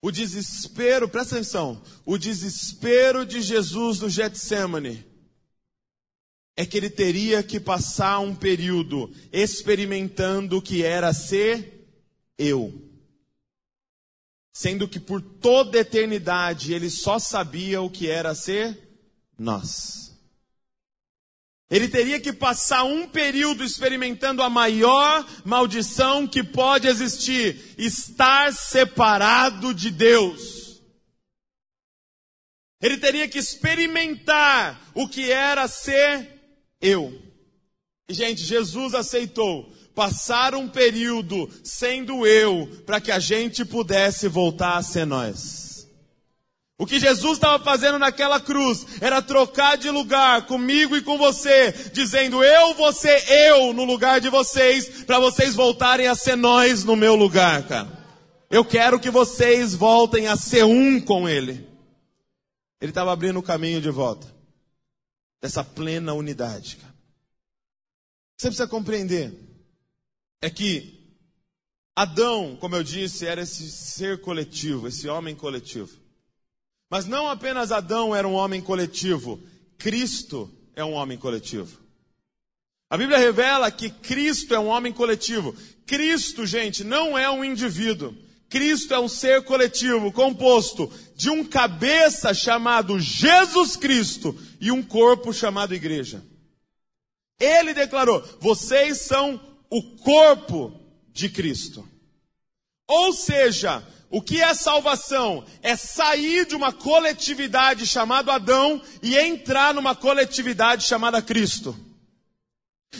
O 0.00 0.12
desespero, 0.12 1.08
presta 1.08 1.34
atenção, 1.34 1.82
o 2.06 2.16
desespero 2.16 3.26
de 3.26 3.42
Jesus 3.42 3.98
no 3.98 4.08
Getsemane 4.08 5.13
é 6.56 6.64
que 6.64 6.76
ele 6.76 6.90
teria 6.90 7.42
que 7.42 7.58
passar 7.58 8.20
um 8.20 8.34
período 8.34 9.12
experimentando 9.32 10.58
o 10.58 10.62
que 10.62 10.84
era 10.84 11.12
ser 11.12 11.88
eu. 12.38 12.80
Sendo 14.52 14.86
que 14.86 15.00
por 15.00 15.20
toda 15.20 15.78
eternidade 15.78 16.72
ele 16.72 16.88
só 16.88 17.18
sabia 17.18 17.82
o 17.82 17.90
que 17.90 18.08
era 18.08 18.34
ser 18.34 18.78
nós. 19.36 20.04
Ele 21.68 21.88
teria 21.88 22.20
que 22.20 22.32
passar 22.32 22.84
um 22.84 23.08
período 23.08 23.64
experimentando 23.64 24.42
a 24.42 24.50
maior 24.50 25.26
maldição 25.44 26.24
que 26.24 26.44
pode 26.44 26.86
existir: 26.86 27.74
estar 27.76 28.52
separado 28.52 29.74
de 29.74 29.90
Deus. 29.90 30.80
Ele 32.80 32.98
teria 32.98 33.26
que 33.26 33.38
experimentar 33.38 34.80
o 34.94 35.08
que 35.08 35.32
era 35.32 35.66
ser 35.66 36.33
eu. 36.84 37.18
Gente, 38.08 38.42
Jesus 38.42 38.94
aceitou 38.94 39.72
passar 39.94 40.54
um 40.54 40.68
período 40.68 41.48
sendo 41.62 42.26
eu, 42.26 42.68
para 42.84 43.00
que 43.00 43.10
a 43.10 43.18
gente 43.18 43.64
pudesse 43.64 44.28
voltar 44.28 44.76
a 44.76 44.82
ser 44.82 45.06
nós. 45.06 45.88
O 46.76 46.84
que 46.84 46.98
Jesus 46.98 47.34
estava 47.34 47.62
fazendo 47.62 48.00
naquela 48.00 48.40
cruz 48.40 48.84
era 49.00 49.22
trocar 49.22 49.78
de 49.78 49.88
lugar 49.88 50.46
comigo 50.46 50.96
e 50.96 51.02
com 51.02 51.16
você, 51.16 51.72
dizendo 51.92 52.42
eu 52.42 52.92
ser 52.92 53.22
eu 53.30 53.72
no 53.72 53.84
lugar 53.84 54.20
de 54.20 54.28
vocês, 54.28 55.04
para 55.04 55.20
vocês 55.20 55.54
voltarem 55.54 56.08
a 56.08 56.16
ser 56.16 56.36
nós 56.36 56.84
no 56.84 56.96
meu 56.96 57.14
lugar, 57.14 57.62
cara. 57.66 58.04
Eu 58.50 58.64
quero 58.64 58.98
que 58.98 59.10
vocês 59.10 59.74
voltem 59.74 60.26
a 60.26 60.36
ser 60.36 60.64
um 60.64 61.00
com 61.00 61.28
Ele. 61.28 61.66
Ele 62.80 62.90
estava 62.90 63.12
abrindo 63.12 63.38
o 63.38 63.42
caminho 63.42 63.80
de 63.80 63.90
volta 63.90 64.33
dessa 65.44 65.62
plena 65.62 66.14
unidade, 66.14 66.76
cara. 66.76 66.94
Você 68.34 68.46
precisa 68.46 68.66
compreender 68.66 69.30
é 70.40 70.48
que 70.48 70.98
Adão, 71.94 72.56
como 72.58 72.74
eu 72.74 72.82
disse, 72.82 73.26
era 73.26 73.42
esse 73.42 73.70
ser 73.70 74.22
coletivo, 74.22 74.88
esse 74.88 75.06
homem 75.06 75.36
coletivo. 75.36 76.00
Mas 76.90 77.04
não 77.04 77.28
apenas 77.28 77.72
Adão 77.72 78.16
era 78.16 78.26
um 78.26 78.32
homem 78.32 78.62
coletivo, 78.62 79.38
Cristo 79.76 80.50
é 80.74 80.82
um 80.82 80.94
homem 80.94 81.18
coletivo. 81.18 81.78
A 82.88 82.96
Bíblia 82.96 83.18
revela 83.18 83.70
que 83.70 83.90
Cristo 83.90 84.54
é 84.54 84.58
um 84.58 84.68
homem 84.68 84.94
coletivo. 84.94 85.54
Cristo, 85.84 86.46
gente, 86.46 86.82
não 86.82 87.18
é 87.18 87.30
um 87.30 87.44
indivíduo. 87.44 88.16
Cristo 88.54 88.94
é 88.94 89.00
um 89.00 89.08
ser 89.08 89.42
coletivo 89.42 90.12
composto 90.12 90.88
de 91.16 91.28
um 91.28 91.44
cabeça 91.44 92.32
chamado 92.32 93.00
Jesus 93.00 93.74
Cristo 93.74 94.38
e 94.60 94.70
um 94.70 94.80
corpo 94.80 95.32
chamado 95.32 95.74
igreja. 95.74 96.22
Ele 97.40 97.74
declarou: 97.74 98.22
vocês 98.38 98.98
são 98.98 99.40
o 99.68 99.82
corpo 99.96 100.72
de 101.12 101.28
Cristo. 101.28 101.84
Ou 102.86 103.12
seja, 103.12 103.84
o 104.08 104.22
que 104.22 104.40
é 104.40 104.54
salvação? 104.54 105.44
É 105.60 105.74
sair 105.74 106.46
de 106.46 106.54
uma 106.54 106.72
coletividade 106.72 107.84
chamada 107.84 108.34
Adão 108.34 108.80
e 109.02 109.18
entrar 109.18 109.74
numa 109.74 109.96
coletividade 109.96 110.84
chamada 110.84 111.20
Cristo. 111.20 111.76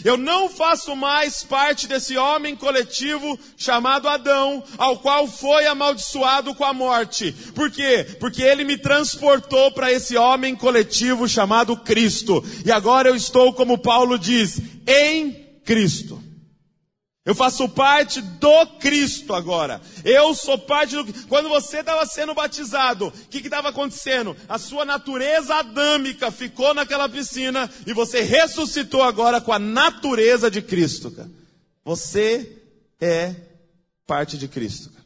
Eu 0.03 0.17
não 0.17 0.49
faço 0.49 0.95
mais 0.95 1.43
parte 1.43 1.87
desse 1.87 2.17
homem 2.17 2.55
coletivo 2.55 3.39
chamado 3.57 4.07
Adão, 4.07 4.63
ao 4.77 4.99
qual 4.99 5.27
foi 5.27 5.65
amaldiçoado 5.65 6.53
com 6.55 6.63
a 6.65 6.73
morte. 6.73 7.31
Por 7.53 7.71
quê? 7.71 8.05
Porque 8.19 8.41
ele 8.41 8.63
me 8.63 8.77
transportou 8.77 9.71
para 9.71 9.91
esse 9.91 10.17
homem 10.17 10.55
coletivo 10.55 11.27
chamado 11.27 11.77
Cristo. 11.77 12.43
E 12.65 12.71
agora 12.71 13.09
eu 13.09 13.15
estou, 13.15 13.53
como 13.53 13.77
Paulo 13.77 14.17
diz, 14.17 14.59
em 14.87 15.45
Cristo. 15.63 16.14
Eu 17.25 17.33
faço 17.33 17.67
parte 17.67 18.21
do 18.21 18.67
Cristo 18.79 19.33
agora. 19.33 19.81
Eu 20.03 20.35
sou 20.35 20.59
parte 20.59 20.95
do. 20.95 21.27
Quando 21.27 21.49
você 21.49 21.79
estava 21.79 22.05
sendo 22.05 22.35
batizado, 22.35 23.07
o 23.07 23.11
que 23.11 23.39
estava 23.39 23.69
acontecendo? 23.69 24.37
A 24.47 24.59
sua 24.59 24.85
natureza 24.85 25.55
adâmica 25.55 26.29
ficou 26.29 26.75
naquela 26.75 27.09
piscina 27.09 27.67
e 27.87 27.93
você 27.93 28.21
ressuscitou 28.21 29.01
agora 29.01 29.41
com 29.41 29.51
a 29.51 29.57
natureza 29.57 30.51
de 30.51 30.61
Cristo. 30.61 31.09
Cara. 31.09 31.31
Você 31.83 32.61
é 33.01 33.33
parte 34.05 34.37
de 34.37 34.47
Cristo. 34.47 34.91
Cara. 34.91 35.05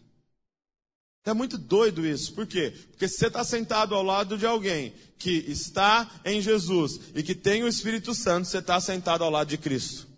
É 1.27 1.33
muito 1.33 1.57
doido 1.57 2.05
isso. 2.05 2.33
Por 2.33 2.45
quê? 2.45 2.73
Porque 2.91 3.07
se 3.07 3.17
você 3.17 3.27
está 3.27 3.45
sentado 3.45 3.95
ao 3.95 4.03
lado 4.03 4.37
de 4.37 4.45
alguém 4.45 4.93
que 5.17 5.45
está 5.47 6.09
em 6.25 6.41
Jesus 6.41 6.99
e 7.15 7.23
que 7.23 7.33
tem 7.33 7.63
o 7.63 7.67
Espírito 7.67 8.13
Santo, 8.13 8.45
você 8.45 8.57
está 8.57 8.77
sentado 8.81 9.23
ao 9.23 9.29
lado 9.29 9.47
de 9.47 9.57
Cristo. 9.57 10.08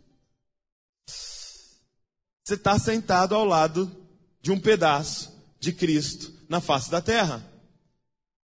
Você 2.51 2.55
está 2.55 2.77
sentado 2.77 3.33
ao 3.33 3.45
lado 3.45 3.89
de 4.41 4.51
um 4.51 4.59
pedaço 4.59 5.31
de 5.57 5.71
Cristo 5.71 6.33
na 6.49 6.59
face 6.59 6.91
da 6.91 6.99
terra. 6.99 7.41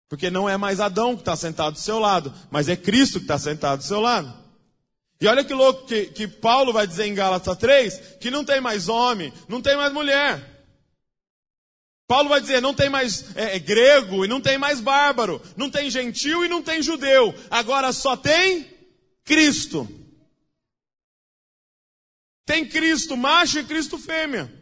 Porque 0.08 0.30
não 0.30 0.48
é 0.48 0.56
mais 0.56 0.80
Adão 0.80 1.14
que 1.14 1.20
está 1.20 1.36
sentado 1.36 1.74
do 1.74 1.78
seu 1.78 1.98
lado, 1.98 2.32
mas 2.50 2.70
é 2.70 2.76
Cristo 2.76 3.18
que 3.18 3.26
está 3.26 3.38
sentado 3.38 3.80
do 3.80 3.84
seu 3.84 4.00
lado. 4.00 4.32
E 5.20 5.26
olha 5.26 5.44
que 5.44 5.52
louco 5.52 5.84
que, 5.84 6.06
que 6.06 6.26
Paulo 6.26 6.72
vai 6.72 6.86
dizer 6.86 7.08
em 7.08 7.14
Gálatas 7.14 7.58
3 7.58 8.16
que 8.18 8.30
não 8.30 8.42
tem 8.42 8.58
mais 8.58 8.88
homem, 8.88 9.34
não 9.46 9.60
tem 9.60 9.76
mais 9.76 9.92
mulher. 9.92 10.64
Paulo 12.08 12.30
vai 12.30 12.40
dizer: 12.40 12.62
não 12.62 12.72
tem 12.72 12.88
mais 12.88 13.36
é, 13.36 13.56
é, 13.56 13.58
grego 13.58 14.24
e 14.24 14.28
não 14.28 14.40
tem 14.40 14.56
mais 14.56 14.80
bárbaro, 14.80 15.42
não 15.58 15.68
tem 15.68 15.90
gentil 15.90 16.42
e 16.42 16.48
não 16.48 16.62
tem 16.62 16.82
judeu, 16.82 17.34
agora 17.50 17.92
só 17.92 18.16
tem 18.16 18.66
Cristo. 19.26 19.86
Tem 22.50 22.66
Cristo 22.66 23.16
macho 23.16 23.60
e 23.60 23.64
Cristo 23.64 23.96
fêmea. 23.96 24.52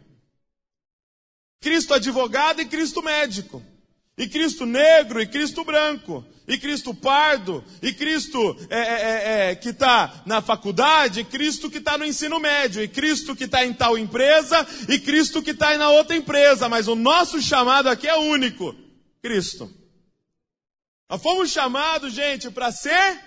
Cristo 1.59 1.95
advogado 1.95 2.61
e 2.61 2.65
Cristo 2.67 3.01
médico. 3.01 3.65
E 4.15 4.27
Cristo 4.27 4.63
negro 4.63 5.19
e 5.19 5.25
Cristo 5.25 5.65
branco. 5.65 6.23
E 6.47 6.59
Cristo 6.59 6.93
pardo. 6.93 7.63
E 7.81 7.91
Cristo 7.91 8.55
é, 8.69 8.77
é, 8.77 9.01
é, 9.47 9.49
é 9.49 9.55
que 9.55 9.69
está 9.69 10.21
na 10.27 10.39
faculdade. 10.39 11.21
E 11.21 11.23
Cristo 11.23 11.67
que 11.67 11.79
está 11.79 11.97
no 11.97 12.05
ensino 12.05 12.39
médio. 12.39 12.79
E 12.79 12.87
Cristo 12.87 13.35
que 13.35 13.45
está 13.45 13.65
em 13.65 13.73
tal 13.73 13.97
empresa. 13.97 14.67
E 14.87 14.99
Cristo 14.99 15.41
que 15.41 15.49
está 15.49 15.75
na 15.75 15.89
outra 15.89 16.15
empresa. 16.15 16.69
Mas 16.69 16.87
o 16.87 16.93
nosso 16.93 17.41
chamado 17.41 17.89
aqui 17.89 18.07
é 18.07 18.15
único: 18.15 18.75
Cristo. 19.19 19.67
Nós 21.09 21.19
fomos 21.23 21.49
chamados, 21.49 22.13
gente, 22.13 22.51
para 22.51 22.71
ser 22.71 23.19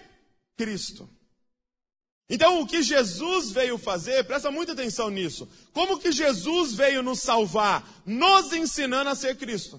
Cristo. 0.57 1.11
Então, 2.35 2.63
o 2.63 2.67
que 2.67 2.83
Jesus 2.83 3.51
veio 3.51 3.77
fazer, 3.77 4.25
presta 4.25 4.51
muita 4.51 4.73
atenção 4.73 5.11
nisso. 5.11 5.47
Como 5.71 5.99
que 5.99 6.11
Jesus 6.11 6.73
veio 6.73 7.03
nos 7.03 7.21
salvar? 7.21 7.87
Nos 8.07 8.55
ensinando 8.55 9.11
a 9.11 9.15
ser 9.15 9.37
Cristo. 9.37 9.79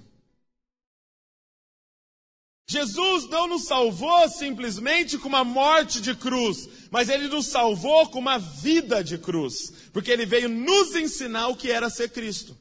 Jesus 2.70 3.28
não 3.28 3.48
nos 3.48 3.66
salvou 3.66 4.30
simplesmente 4.30 5.18
com 5.18 5.28
uma 5.28 5.44
morte 5.44 6.00
de 6.00 6.14
cruz, 6.14 6.70
mas 6.92 7.10
ele 7.10 7.28
nos 7.28 7.48
salvou 7.48 8.08
com 8.10 8.20
uma 8.20 8.38
vida 8.38 9.04
de 9.04 9.18
cruz, 9.18 9.74
porque 9.92 10.12
ele 10.12 10.28
veio 10.28 10.48
nos 10.48 10.96
ensinar 10.96 11.48
o 11.48 11.56
que 11.56 11.72
era 11.72 11.90
ser 11.90 12.12
Cristo. 12.12 12.56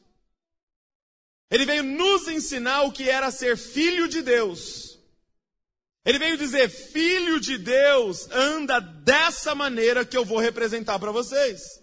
Ele 1.50 1.66
veio 1.66 1.82
nos 1.82 2.28
ensinar 2.28 2.84
o 2.84 2.92
que 2.92 3.10
era 3.10 3.30
ser 3.30 3.58
filho 3.58 4.08
de 4.08 4.22
Deus. 4.22 4.91
Ele 6.04 6.18
veio 6.18 6.36
dizer: 6.36 6.68
Filho 6.68 7.40
de 7.40 7.58
Deus, 7.58 8.28
anda 8.30 8.80
dessa 8.80 9.54
maneira 9.54 10.04
que 10.04 10.16
eu 10.16 10.24
vou 10.24 10.38
representar 10.38 10.98
para 10.98 11.12
vocês. 11.12 11.80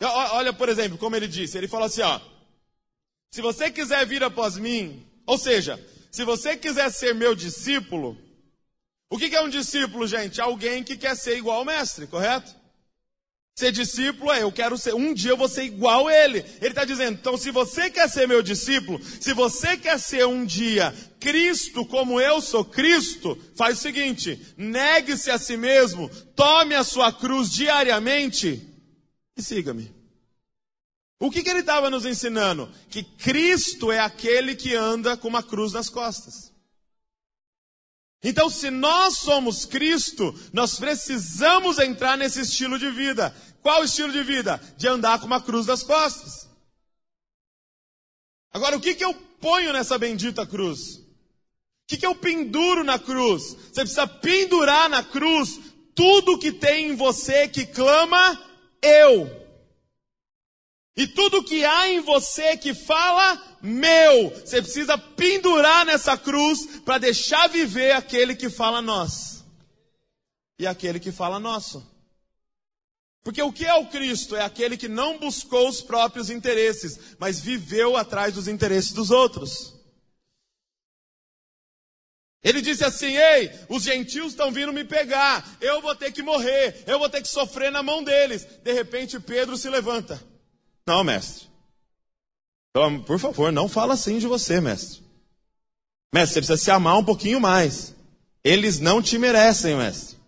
Olha, 0.00 0.52
por 0.52 0.68
exemplo, 0.68 0.98
como 0.98 1.16
ele 1.16 1.28
disse: 1.28 1.58
Ele 1.58 1.68
falou 1.68 1.86
assim: 1.86 2.02
ó, 2.02 2.20
se 3.30 3.40
você 3.40 3.70
quiser 3.70 4.06
vir 4.06 4.22
após 4.22 4.56
mim, 4.56 5.06
ou 5.26 5.38
seja, 5.38 5.84
se 6.10 6.24
você 6.24 6.56
quiser 6.56 6.90
ser 6.90 7.14
meu 7.14 7.34
discípulo, 7.34 8.16
o 9.10 9.18
que 9.18 9.34
é 9.34 9.42
um 9.42 9.48
discípulo, 9.48 10.06
gente? 10.06 10.40
Alguém 10.40 10.82
que 10.82 10.96
quer 10.96 11.16
ser 11.16 11.36
igual 11.36 11.58
ao 11.58 11.64
mestre, 11.64 12.06
correto? 12.06 12.54
Ser 13.54 13.70
discípulo 13.70 14.32
é, 14.32 14.42
eu 14.42 14.50
quero 14.50 14.78
ser, 14.78 14.94
um 14.94 15.12
dia 15.12 15.32
eu 15.32 15.36
vou 15.36 15.48
ser 15.48 15.64
igual 15.64 16.08
a 16.08 16.14
ele. 16.14 16.38
Ele 16.60 16.70
está 16.70 16.84
dizendo, 16.84 17.18
então 17.18 17.36
se 17.36 17.50
você 17.50 17.90
quer 17.90 18.08
ser 18.08 18.26
meu 18.26 18.42
discípulo, 18.42 18.98
se 19.02 19.34
você 19.34 19.76
quer 19.76 19.98
ser 19.98 20.26
um 20.26 20.44
dia 20.44 20.94
Cristo 21.22 21.86
como 21.86 22.20
eu 22.20 22.40
sou 22.40 22.64
Cristo, 22.64 23.38
faz 23.54 23.78
o 23.78 23.80
seguinte: 23.80 24.54
negue-se 24.56 25.30
a 25.30 25.38
si 25.38 25.56
mesmo, 25.56 26.08
tome 26.34 26.74
a 26.74 26.82
sua 26.82 27.12
cruz 27.12 27.50
diariamente 27.50 28.60
e 29.36 29.42
siga-me. 29.42 29.94
O 31.20 31.30
que, 31.30 31.44
que 31.44 31.48
ele 31.48 31.60
estava 31.60 31.88
nos 31.88 32.04
ensinando? 32.04 32.68
Que 32.90 33.04
Cristo 33.04 33.92
é 33.92 34.00
aquele 34.00 34.56
que 34.56 34.74
anda 34.74 35.16
com 35.16 35.28
uma 35.28 35.42
cruz 35.42 35.72
nas 35.72 35.88
costas. 35.88 36.52
Então, 38.24 38.50
se 38.50 38.70
nós 38.70 39.18
somos 39.18 39.64
Cristo, 39.64 40.34
nós 40.52 40.80
precisamos 40.80 41.78
entrar 41.78 42.18
nesse 42.18 42.40
estilo 42.40 42.76
de 42.76 42.90
vida. 42.90 43.34
Qual 43.62 43.84
estilo 43.84 44.10
de 44.10 44.24
vida? 44.24 44.60
De 44.76 44.88
andar 44.88 45.20
com 45.20 45.26
uma 45.26 45.40
cruz 45.40 45.66
nas 45.66 45.84
costas. 45.84 46.48
Agora, 48.52 48.76
o 48.76 48.80
que, 48.80 48.94
que 48.94 49.04
eu 49.04 49.14
ponho 49.40 49.72
nessa 49.72 49.96
bendita 49.96 50.44
cruz? 50.44 51.01
O 51.84 51.88
que, 51.88 51.96
que 51.96 52.06
eu 52.06 52.14
penduro 52.14 52.84
na 52.84 52.98
cruz? 52.98 53.54
Você 53.54 53.80
precisa 53.80 54.06
pendurar 54.06 54.88
na 54.88 55.02
cruz 55.02 55.60
tudo 55.94 56.38
que 56.38 56.52
tem 56.52 56.90
em 56.90 56.94
você 56.96 57.48
que 57.48 57.66
clama 57.66 58.40
eu. 58.80 59.42
E 60.96 61.06
tudo 61.06 61.42
que 61.42 61.64
há 61.64 61.88
em 61.88 62.00
você 62.00 62.56
que 62.56 62.74
fala 62.74 63.58
meu, 63.62 64.30
você 64.30 64.60
precisa 64.60 64.98
pendurar 64.98 65.86
nessa 65.86 66.16
cruz 66.18 66.80
para 66.84 66.98
deixar 66.98 67.48
viver 67.48 67.92
aquele 67.92 68.34
que 68.34 68.50
fala 68.50 68.82
nós. 68.82 69.42
E 70.58 70.66
aquele 70.66 71.00
que 71.00 71.10
fala 71.10 71.40
nosso. 71.40 71.86
Porque 73.24 73.40
o 73.40 73.52
que 73.52 73.64
é 73.64 73.74
o 73.74 73.86
Cristo? 73.86 74.36
É 74.36 74.42
aquele 74.42 74.76
que 74.76 74.88
não 74.88 75.18
buscou 75.18 75.68
os 75.68 75.80
próprios 75.80 76.28
interesses, 76.28 76.98
mas 77.18 77.40
viveu 77.40 77.96
atrás 77.96 78.34
dos 78.34 78.48
interesses 78.48 78.92
dos 78.92 79.10
outros. 79.10 79.71
Ele 82.42 82.60
disse 82.60 82.84
assim: 82.84 83.16
Ei, 83.16 83.52
os 83.68 83.84
gentios 83.84 84.28
estão 84.28 84.50
vindo 84.50 84.72
me 84.72 84.84
pegar, 84.84 85.56
eu 85.60 85.80
vou 85.80 85.94
ter 85.94 86.10
que 86.10 86.22
morrer, 86.22 86.82
eu 86.86 86.98
vou 86.98 87.08
ter 87.08 87.22
que 87.22 87.28
sofrer 87.28 87.70
na 87.70 87.82
mão 87.82 88.02
deles. 88.02 88.46
De 88.64 88.72
repente, 88.72 89.20
Pedro 89.20 89.56
se 89.56 89.70
levanta. 89.70 90.22
Não, 90.86 91.04
mestre. 91.04 91.46
Por 93.06 93.18
favor, 93.18 93.52
não 93.52 93.68
fala 93.68 93.94
assim 93.94 94.18
de 94.18 94.26
você, 94.26 94.60
mestre. 94.60 95.02
Mestre, 96.12 96.34
você 96.34 96.40
precisa 96.40 96.56
se 96.56 96.70
amar 96.70 96.98
um 96.98 97.04
pouquinho 97.04 97.40
mais. 97.40 97.94
Eles 98.42 98.80
não 98.80 99.00
te 99.00 99.18
merecem, 99.18 99.76
mestre. 99.76 100.18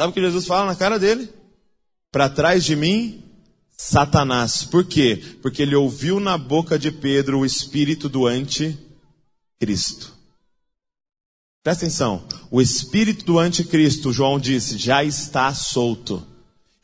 Sabe 0.00 0.10
o 0.10 0.14
que 0.14 0.20
Jesus 0.20 0.46
fala 0.46 0.66
na 0.66 0.74
cara 0.74 0.98
dele? 0.98 1.32
Para 2.10 2.28
trás 2.28 2.64
de 2.64 2.74
mim, 2.74 3.22
Satanás. 3.70 4.64
Por 4.64 4.84
quê? 4.84 5.22
Porque 5.40 5.62
ele 5.62 5.76
ouviu 5.76 6.18
na 6.18 6.36
boca 6.36 6.78
de 6.78 6.90
Pedro 6.90 7.38
o 7.38 7.46
espírito 7.46 8.08
do 8.08 8.26
anticristo. 8.26 10.19
Presta 11.62 11.84
atenção. 11.84 12.26
O 12.50 12.60
espírito 12.60 13.24
do 13.24 13.38
anticristo, 13.38 14.12
João 14.12 14.38
disse, 14.38 14.78
já 14.78 15.04
está 15.04 15.52
solto. 15.52 16.26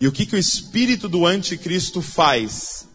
E 0.00 0.06
o 0.06 0.12
que, 0.12 0.26
que 0.26 0.36
o 0.36 0.38
espírito 0.38 1.08
do 1.08 1.24
anticristo 1.24 2.02
faz? 2.02 2.86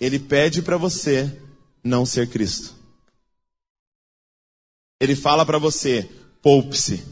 Ele 0.00 0.18
pede 0.18 0.62
para 0.62 0.76
você 0.76 1.40
não 1.82 2.04
ser 2.04 2.28
Cristo. 2.28 2.74
Ele 5.00 5.14
fala 5.14 5.46
para 5.46 5.58
você: 5.58 6.02
poupe-se. 6.42 7.04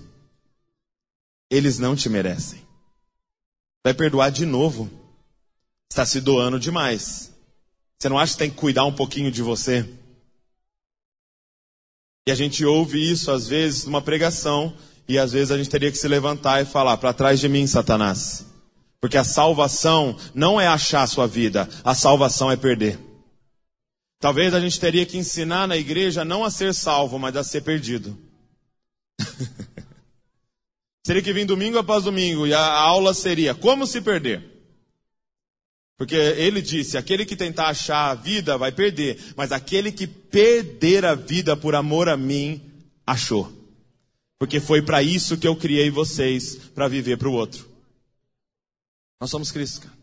Eles 1.48 1.78
não 1.78 1.94
te 1.94 2.08
merecem. 2.08 2.66
Vai 3.84 3.94
perdoar 3.94 4.30
de 4.30 4.44
novo. 4.44 4.90
Está 5.90 6.04
se 6.04 6.20
doando 6.20 6.58
demais. 6.58 7.32
Você 7.98 8.08
não 8.08 8.18
acha 8.18 8.32
que 8.32 8.38
tem 8.38 8.50
que 8.50 8.56
cuidar 8.56 8.84
um 8.84 8.94
pouquinho 8.94 9.30
de 9.30 9.42
você? 9.42 9.88
E 12.26 12.32
a 12.32 12.34
gente 12.34 12.64
ouve 12.64 12.98
isso 13.10 13.30
às 13.30 13.46
vezes 13.46 13.84
numa 13.84 14.02
pregação 14.02 14.74
e 15.08 15.18
às 15.18 15.32
vezes 15.32 15.52
a 15.52 15.56
gente 15.56 15.70
teria 15.70 15.92
que 15.92 15.98
se 15.98 16.08
levantar 16.08 16.60
e 16.60 16.64
falar: 16.64 16.96
para 16.96 17.12
trás 17.12 17.38
de 17.38 17.48
mim, 17.48 17.66
Satanás. 17.66 18.44
Porque 19.00 19.16
a 19.16 19.24
salvação 19.24 20.16
não 20.34 20.60
é 20.60 20.66
achar 20.66 21.02
a 21.02 21.06
sua 21.06 21.28
vida, 21.28 21.68
a 21.84 21.94
salvação 21.94 22.50
é 22.50 22.56
perder. 22.56 22.98
Talvez 24.18 24.54
a 24.54 24.60
gente 24.60 24.80
teria 24.80 25.06
que 25.06 25.18
ensinar 25.18 25.68
na 25.68 25.76
igreja 25.76 26.24
não 26.24 26.44
a 26.44 26.50
ser 26.50 26.74
salvo, 26.74 27.18
mas 27.18 27.36
a 27.36 27.44
ser 27.44 27.60
perdido. 27.60 28.18
Seria 31.06 31.22
que 31.22 31.32
vir 31.32 31.44
domingo 31.44 31.78
após 31.78 32.02
domingo 32.02 32.48
e 32.48 32.52
a 32.52 32.60
aula 32.60 33.14
seria 33.14 33.54
como 33.54 33.86
se 33.86 34.00
perder. 34.00 34.55
Porque 35.96 36.14
ele 36.14 36.60
disse: 36.60 36.98
aquele 36.98 37.24
que 37.24 37.36
tentar 37.36 37.68
achar 37.68 38.10
a 38.10 38.14
vida 38.14 38.58
vai 38.58 38.70
perder, 38.70 39.32
mas 39.36 39.52
aquele 39.52 39.90
que 39.90 40.06
perder 40.06 41.04
a 41.04 41.14
vida 41.14 41.56
por 41.56 41.74
amor 41.74 42.08
a 42.08 42.16
mim, 42.16 42.60
achou. 43.06 43.52
Porque 44.38 44.60
foi 44.60 44.82
para 44.82 45.02
isso 45.02 45.38
que 45.38 45.48
eu 45.48 45.56
criei 45.56 45.90
vocês, 45.90 46.56
para 46.74 46.88
viver 46.88 47.16
para 47.16 47.28
o 47.28 47.32
outro. 47.32 47.66
Nós 49.18 49.30
somos 49.30 49.50
Cristo, 49.50 49.80
cara. 49.80 49.96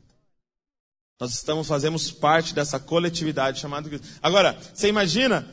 Nós 1.19 1.34
estamos, 1.34 1.67
fazemos 1.67 2.12
parte 2.12 2.56
dessa 2.56 2.79
coletividade 2.79 3.60
chamada 3.60 3.88
Cristo. 3.88 4.08
Agora, 4.21 4.58
você 4.73 4.88
imagina, 4.88 5.47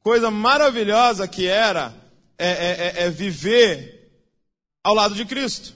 coisa 0.00 0.30
maravilhosa 0.30 1.28
que 1.28 1.46
era 1.46 1.94
é, 2.36 2.48
é, 2.48 3.02
é, 3.02 3.02
é 3.04 3.10
viver 3.10 4.10
ao 4.82 4.94
lado 4.94 5.14
de 5.14 5.24
Cristo. 5.24 5.72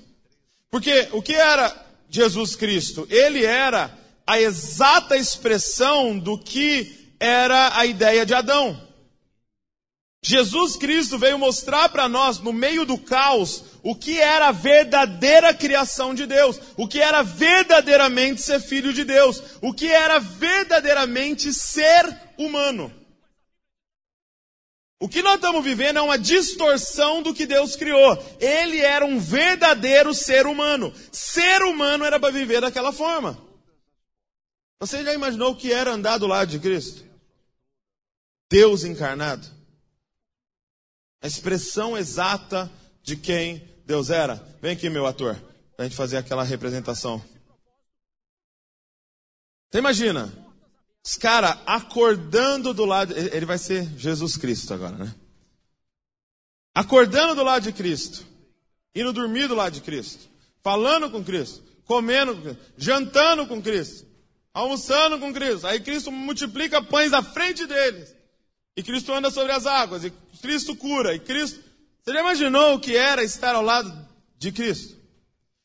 Porque 0.70 1.08
o 1.12 1.22
que 1.22 1.32
era 1.32 1.74
Jesus 2.10 2.56
Cristo? 2.56 3.06
Ele 3.08 3.44
era 3.44 3.96
a 4.28 4.38
exata 4.38 5.16
expressão 5.16 6.18
do 6.18 6.36
que 6.36 7.14
era 7.18 7.78
a 7.78 7.86
ideia 7.86 8.26
de 8.26 8.34
Adão. 8.34 8.78
Jesus 10.22 10.76
Cristo 10.76 11.18
veio 11.18 11.38
mostrar 11.38 11.88
para 11.88 12.10
nós, 12.10 12.38
no 12.38 12.52
meio 12.52 12.84
do 12.84 12.98
caos, 12.98 13.64
o 13.82 13.94
que 13.94 14.20
era 14.20 14.48
a 14.48 14.52
verdadeira 14.52 15.54
criação 15.54 16.14
de 16.14 16.26
Deus, 16.26 16.60
o 16.76 16.86
que 16.86 17.00
era 17.00 17.22
verdadeiramente 17.22 18.42
ser 18.42 18.60
filho 18.60 18.92
de 18.92 19.02
Deus, 19.02 19.42
o 19.62 19.72
que 19.72 19.86
era 19.86 20.18
verdadeiramente 20.18 21.50
ser 21.54 22.14
humano. 22.36 22.92
O 25.00 25.08
que 25.08 25.22
nós 25.22 25.36
estamos 25.36 25.64
vivendo 25.64 26.00
é 26.00 26.02
uma 26.02 26.18
distorção 26.18 27.22
do 27.22 27.32
que 27.32 27.46
Deus 27.46 27.76
criou. 27.76 28.22
Ele 28.38 28.78
era 28.80 29.06
um 29.06 29.18
verdadeiro 29.18 30.12
ser 30.12 30.46
humano. 30.46 30.92
Ser 31.10 31.62
humano 31.62 32.04
era 32.04 32.20
para 32.20 32.32
viver 32.32 32.60
daquela 32.60 32.92
forma. 32.92 33.47
Você 34.80 35.02
já 35.02 35.12
imaginou 35.12 35.52
o 35.52 35.56
que 35.56 35.72
era 35.72 35.92
andar 35.92 36.18
do 36.18 36.26
lado 36.26 36.50
de 36.50 36.58
Cristo? 36.58 37.04
Deus 38.48 38.84
encarnado. 38.84 39.46
A 41.20 41.26
expressão 41.26 41.98
exata 41.98 42.70
de 43.02 43.16
quem 43.16 43.58
Deus 43.84 44.08
era. 44.10 44.36
Vem 44.62 44.72
aqui, 44.72 44.88
meu 44.88 45.06
ator, 45.06 45.34
para 45.76 45.84
a 45.84 45.88
gente 45.88 45.96
fazer 45.96 46.16
aquela 46.16 46.44
representação. 46.44 47.22
Você 49.70 49.78
imagina, 49.78 50.32
os 51.04 51.16
caras 51.16 51.58
acordando 51.66 52.72
do 52.72 52.84
lado. 52.84 53.12
Ele 53.16 53.44
vai 53.44 53.58
ser 53.58 53.84
Jesus 53.98 54.36
Cristo 54.36 54.72
agora, 54.72 54.96
né? 54.96 55.14
Acordando 56.74 57.34
do 57.34 57.42
lado 57.42 57.64
de 57.64 57.72
Cristo, 57.72 58.24
indo 58.94 59.12
dormir 59.12 59.48
do 59.48 59.54
lado 59.54 59.72
de 59.72 59.80
Cristo, 59.80 60.28
falando 60.62 61.10
com 61.10 61.24
Cristo, 61.24 61.62
comendo 61.84 62.36
com 62.36 62.42
Cristo, 62.42 62.62
jantando 62.76 63.46
com 63.46 63.60
Cristo, 63.60 64.06
almoçando 64.58 65.18
com 65.18 65.32
Cristo. 65.32 65.66
Aí 65.66 65.80
Cristo 65.80 66.10
multiplica 66.10 66.82
pães 66.82 67.12
à 67.12 67.22
frente 67.22 67.66
deles. 67.66 68.14
E 68.76 68.82
Cristo 68.82 69.12
anda 69.12 69.30
sobre 69.30 69.52
as 69.52 69.66
águas, 69.66 70.04
e 70.04 70.12
Cristo 70.40 70.74
cura, 70.76 71.14
e 71.14 71.18
Cristo. 71.18 71.60
Você 72.02 72.12
já 72.12 72.20
imaginou 72.20 72.74
o 72.74 72.80
que 72.80 72.96
era 72.96 73.22
estar 73.22 73.54
ao 73.54 73.62
lado 73.62 74.08
de 74.36 74.52
Cristo? 74.52 74.96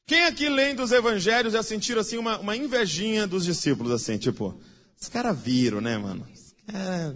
Quem 0.05 0.25
aqui 0.25 0.49
lendo 0.49 0.83
os 0.83 0.91
evangelhos 0.91 1.53
já 1.53 1.63
sentiram 1.63 2.01
assim 2.01 2.17
uma, 2.17 2.37
uma 2.39 2.55
invejinha 2.55 3.25
dos 3.25 3.45
discípulos, 3.45 3.91
assim, 3.91 4.17
tipo, 4.17 4.59
os 4.99 5.07
caras 5.09 5.39
viram, 5.39 5.79
né, 5.79 5.97
mano? 5.97 6.27
Os 6.33 6.53
caras 6.67 7.15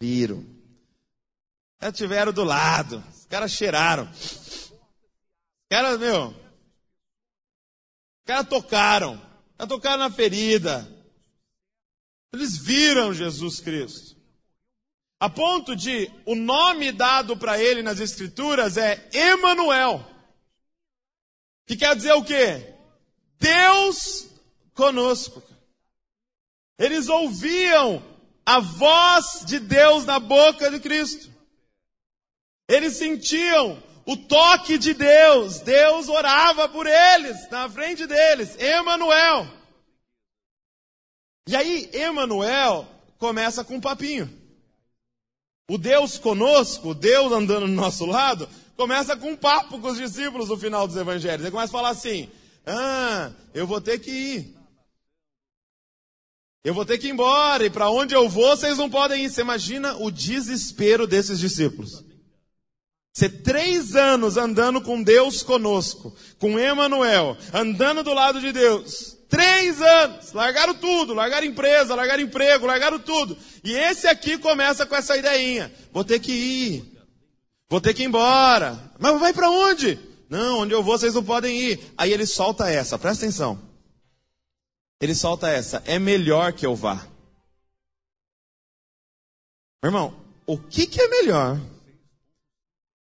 viram. 0.00 0.38
Os 0.38 1.80
caras 1.80 1.96
tiveram 1.96 2.32
do 2.32 2.44
lado, 2.44 3.02
os 3.14 3.26
caras 3.26 3.52
cheiraram. 3.52 4.08
Os 4.10 4.72
caras, 5.68 5.98
meu, 5.98 6.28
os 6.28 6.34
caras 8.26 8.48
tocaram, 8.48 9.20
caras 9.56 9.68
tocaram 9.68 9.98
na 9.98 10.10
ferida. 10.10 10.88
Eles 12.32 12.56
viram 12.56 13.14
Jesus 13.14 13.60
Cristo. 13.60 14.16
A 15.20 15.30
ponto 15.30 15.74
de 15.74 16.10
o 16.26 16.34
nome 16.34 16.92
dado 16.92 17.36
para 17.36 17.58
ele 17.58 17.82
nas 17.82 18.00
escrituras 18.00 18.76
é 18.76 19.08
Emanuel. 19.12 20.04
Que 21.66 21.76
quer 21.76 21.96
dizer 21.96 22.12
o 22.12 22.24
quê? 22.24 22.74
Deus 23.38 24.28
conosco. 24.74 25.42
Eles 26.78 27.08
ouviam 27.08 28.02
a 28.44 28.58
voz 28.58 29.44
de 29.46 29.58
Deus 29.58 30.04
na 30.04 30.18
boca 30.18 30.70
de 30.70 30.80
Cristo. 30.80 31.32
Eles 32.68 32.96
sentiam 32.96 33.82
o 34.06 34.16
toque 34.16 34.78
de 34.78 34.94
Deus. 34.94 35.60
Deus 35.60 36.08
orava 36.08 36.68
por 36.68 36.86
eles, 36.86 37.48
na 37.50 37.68
frente 37.68 38.06
deles. 38.06 38.56
Emanuel. 38.58 39.46
E 41.46 41.56
aí, 41.56 41.90
Emanuel 41.92 42.86
começa 43.18 43.64
com 43.64 43.76
um 43.76 43.80
papinho. 43.80 44.30
O 45.68 45.78
Deus 45.78 46.18
conosco, 46.18 46.90
o 46.90 46.94
Deus 46.94 47.32
andando 47.32 47.66
do 47.66 47.72
nosso 47.72 48.04
lado, 48.04 48.48
começa 48.76 49.16
com 49.16 49.30
um 49.30 49.36
papo 49.36 49.78
com 49.78 49.88
os 49.88 49.96
discípulos 49.96 50.48
no 50.48 50.56
final 50.56 50.86
dos 50.86 50.96
evangelhos. 50.96 51.42
Ele 51.42 51.50
começa 51.50 51.70
a 51.70 51.78
falar 51.78 51.90
assim: 51.90 52.30
Ah, 52.66 53.32
eu 53.54 53.66
vou 53.66 53.80
ter 53.80 53.98
que 53.98 54.10
ir. 54.10 54.54
Eu 56.62 56.72
vou 56.72 56.84
ter 56.86 56.96
que 56.96 57.08
ir 57.08 57.10
embora, 57.10 57.64
e 57.64 57.70
para 57.70 57.90
onde 57.90 58.14
eu 58.14 58.26
vou, 58.26 58.56
vocês 58.56 58.78
não 58.78 58.88
podem 58.88 59.24
ir. 59.24 59.30
Você 59.30 59.42
imagina 59.42 59.96
o 59.96 60.10
desespero 60.10 61.06
desses 61.06 61.38
discípulos. 61.38 62.02
Ser 63.14 63.28
três 63.42 63.94
anos 63.94 64.36
andando 64.36 64.80
com 64.80 65.00
Deus 65.00 65.40
conosco, 65.40 66.12
com 66.36 66.58
Emanuel, 66.58 67.36
andando 67.52 68.02
do 68.02 68.12
lado 68.12 68.40
de 68.40 68.50
Deus. 68.50 69.16
Três 69.28 69.80
anos, 69.80 70.32
largaram 70.32 70.74
tudo, 70.74 71.14
largaram 71.14 71.46
empresa, 71.46 71.94
largaram 71.94 72.24
emprego, 72.24 72.66
largaram 72.66 72.98
tudo. 72.98 73.38
E 73.62 73.72
esse 73.72 74.08
aqui 74.08 74.36
começa 74.36 74.84
com 74.84 74.96
essa 74.96 75.16
ideinha: 75.16 75.72
vou 75.92 76.04
ter 76.04 76.18
que 76.18 76.32
ir, 76.32 76.98
vou 77.68 77.80
ter 77.80 77.94
que 77.94 78.02
ir 78.02 78.06
embora. 78.06 78.92
Mas 78.98 79.20
vai 79.20 79.32
para 79.32 79.48
onde? 79.48 79.96
Não, 80.28 80.60
onde 80.60 80.74
eu 80.74 80.82
vou 80.82 80.98
vocês 80.98 81.14
não 81.14 81.22
podem 81.22 81.56
ir. 81.56 81.94
Aí 81.96 82.12
ele 82.12 82.26
solta 82.26 82.68
essa, 82.68 82.98
presta 82.98 83.24
atenção. 83.24 83.62
Ele 85.00 85.14
solta 85.14 85.48
essa: 85.48 85.80
é 85.86 86.00
melhor 86.00 86.52
que 86.52 86.66
eu 86.66 86.74
vá. 86.74 86.96
Meu 89.80 89.90
irmão, 89.90 90.16
o 90.46 90.58
que, 90.58 90.84
que 90.84 91.00
é 91.00 91.06
melhor 91.06 91.60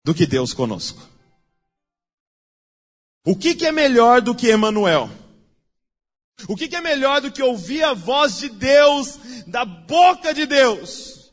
do 0.04 0.14
que 0.14 0.26
Deus 0.26 0.52
conosco? 0.52 1.08
O 3.24 3.36
que, 3.36 3.54
que 3.54 3.66
é 3.66 3.72
melhor 3.72 4.20
do 4.20 4.34
que 4.34 4.48
Emanuel? 4.48 5.10
O 6.48 6.56
que, 6.56 6.68
que 6.68 6.76
é 6.76 6.80
melhor 6.80 7.20
do 7.20 7.30
que 7.30 7.42
ouvir 7.42 7.82
a 7.82 7.92
voz 7.92 8.38
de 8.38 8.48
Deus, 8.48 9.18
da 9.46 9.64
boca 9.64 10.32
de 10.32 10.46
Deus? 10.46 11.30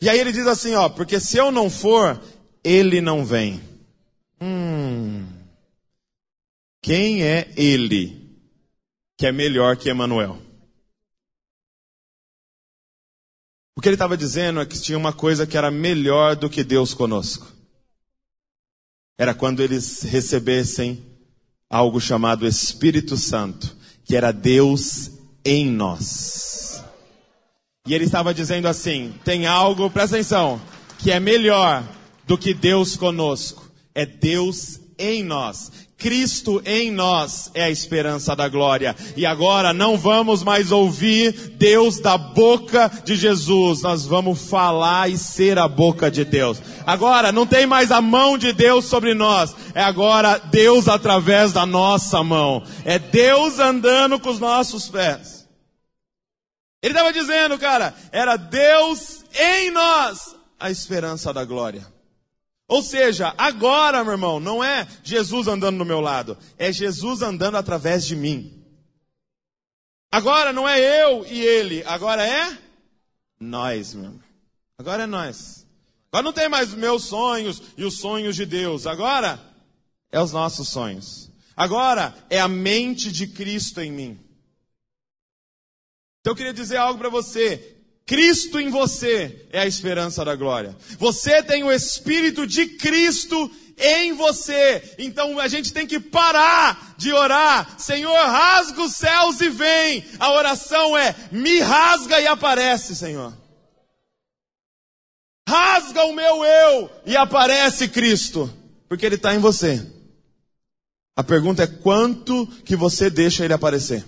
E 0.00 0.08
aí 0.08 0.18
ele 0.18 0.32
diz 0.32 0.46
assim, 0.46 0.74
ó, 0.74 0.88
porque 0.88 1.20
se 1.20 1.36
eu 1.36 1.52
não 1.52 1.70
for, 1.70 2.20
ele 2.62 3.00
não 3.00 3.24
vem. 3.24 3.62
Hum. 4.40 5.26
Quem 6.82 7.22
é 7.22 7.50
ele 7.56 8.38
que 9.16 9.26
é 9.26 9.32
melhor 9.32 9.76
que 9.76 9.88
Emanuel? 9.88 10.43
O 13.76 13.80
que 13.80 13.88
ele 13.88 13.96
estava 13.96 14.16
dizendo 14.16 14.60
é 14.60 14.66
que 14.66 14.80
tinha 14.80 14.96
uma 14.96 15.12
coisa 15.12 15.46
que 15.46 15.56
era 15.56 15.70
melhor 15.70 16.36
do 16.36 16.48
que 16.48 16.62
Deus 16.62 16.94
conosco. 16.94 17.52
Era 19.18 19.34
quando 19.34 19.60
eles 19.60 20.02
recebessem 20.02 21.04
algo 21.68 22.00
chamado 22.00 22.46
Espírito 22.46 23.16
Santo, 23.16 23.76
que 24.04 24.16
era 24.16 24.32
Deus 24.32 25.10
em 25.44 25.68
nós. 25.70 26.82
E 27.86 27.94
ele 27.94 28.04
estava 28.04 28.32
dizendo 28.32 28.68
assim: 28.68 29.14
tem 29.24 29.46
algo, 29.46 29.90
presta 29.90 30.16
atenção, 30.16 30.60
que 30.98 31.10
é 31.10 31.18
melhor 31.18 31.86
do 32.26 32.38
que 32.38 32.54
Deus 32.54 32.96
conosco. 32.96 33.68
É 33.94 34.06
Deus 34.06 34.80
em 34.98 35.22
nós. 35.22 35.70
Cristo 36.04 36.60
em 36.66 36.90
nós 36.90 37.50
é 37.54 37.64
a 37.64 37.70
esperança 37.70 38.36
da 38.36 38.46
glória. 38.46 38.94
E 39.16 39.24
agora 39.24 39.72
não 39.72 39.96
vamos 39.96 40.42
mais 40.42 40.70
ouvir 40.70 41.32
Deus 41.56 41.98
da 41.98 42.18
boca 42.18 42.92
de 43.02 43.16
Jesus, 43.16 43.80
nós 43.80 44.04
vamos 44.04 44.50
falar 44.50 45.08
e 45.08 45.16
ser 45.16 45.58
a 45.58 45.66
boca 45.66 46.10
de 46.10 46.22
Deus. 46.22 46.60
Agora 46.86 47.32
não 47.32 47.46
tem 47.46 47.64
mais 47.64 47.90
a 47.90 48.02
mão 48.02 48.36
de 48.36 48.52
Deus 48.52 48.84
sobre 48.84 49.14
nós, 49.14 49.56
é 49.74 49.82
agora 49.82 50.36
Deus 50.36 50.88
através 50.88 51.54
da 51.54 51.64
nossa 51.64 52.22
mão. 52.22 52.62
É 52.84 52.98
Deus 52.98 53.58
andando 53.58 54.20
com 54.20 54.28
os 54.28 54.38
nossos 54.38 54.90
pés. 54.90 55.48
Ele 56.82 56.92
estava 56.92 57.14
dizendo, 57.14 57.58
cara, 57.58 57.94
era 58.12 58.36
Deus 58.36 59.24
em 59.34 59.70
nós 59.70 60.36
a 60.60 60.70
esperança 60.70 61.32
da 61.32 61.46
glória. 61.46 61.93
Ou 62.66 62.82
seja, 62.82 63.34
agora, 63.36 64.02
meu 64.02 64.12
irmão, 64.12 64.40
não 64.40 64.64
é 64.64 64.88
Jesus 65.02 65.46
andando 65.46 65.76
no 65.76 65.84
meu 65.84 66.00
lado, 66.00 66.36
é 66.56 66.72
Jesus 66.72 67.20
andando 67.20 67.56
através 67.56 68.06
de 68.06 68.16
mim. 68.16 68.64
Agora 70.10 70.52
não 70.52 70.68
é 70.68 70.80
eu 71.02 71.26
e 71.26 71.40
ele, 71.40 71.82
agora 71.84 72.26
é 72.26 72.58
nós, 73.38 73.94
meu 73.94 74.04
irmão. 74.04 74.20
Agora 74.78 75.02
é 75.02 75.06
nós. 75.06 75.66
Agora 76.10 76.24
não 76.24 76.32
tem 76.32 76.48
mais 76.48 76.72
meus 76.72 77.04
sonhos 77.04 77.60
e 77.76 77.84
os 77.84 77.98
sonhos 77.98 78.36
de 78.36 78.46
Deus. 78.46 78.86
Agora 78.86 79.40
é 80.10 80.20
os 80.20 80.30
nossos 80.32 80.68
sonhos. 80.68 81.30
Agora 81.56 82.14
é 82.30 82.40
a 82.40 82.48
mente 82.48 83.10
de 83.10 83.26
Cristo 83.26 83.80
em 83.80 83.90
mim. 83.90 84.20
Então 86.20 86.32
eu 86.32 86.36
queria 86.36 86.54
dizer 86.54 86.76
algo 86.76 86.98
para 86.98 87.08
você. 87.08 87.73
Cristo 88.06 88.60
em 88.60 88.68
você 88.68 89.46
é 89.50 89.60
a 89.60 89.66
esperança 89.66 90.24
da 90.24 90.36
glória. 90.36 90.76
Você 90.98 91.42
tem 91.42 91.64
o 91.64 91.72
Espírito 91.72 92.46
de 92.46 92.66
Cristo 92.66 93.50
em 93.78 94.12
você. 94.12 94.94
Então 94.98 95.38
a 95.38 95.48
gente 95.48 95.72
tem 95.72 95.86
que 95.86 95.98
parar 95.98 96.94
de 96.98 97.12
orar. 97.12 97.78
Senhor, 97.78 98.14
rasga 98.14 98.82
os 98.82 98.94
céus 98.94 99.40
e 99.40 99.48
vem. 99.48 100.04
A 100.18 100.32
oração 100.32 100.96
é: 100.96 101.14
me 101.32 101.60
rasga 101.60 102.20
e 102.20 102.26
aparece, 102.26 102.94
Senhor. 102.94 103.32
Rasga 105.48 106.04
o 106.04 106.14
meu 106.14 106.44
eu 106.44 106.90
e 107.06 107.16
aparece 107.16 107.88
Cristo, 107.88 108.52
porque 108.88 109.04
Ele 109.04 109.16
está 109.16 109.34
em 109.34 109.38
você. 109.38 109.86
A 111.16 111.22
pergunta 111.22 111.62
é 111.62 111.66
quanto 111.66 112.46
que 112.64 112.74
você 112.74 113.08
deixa 113.08 113.44
Ele 113.44 113.54
aparecer. 113.54 114.04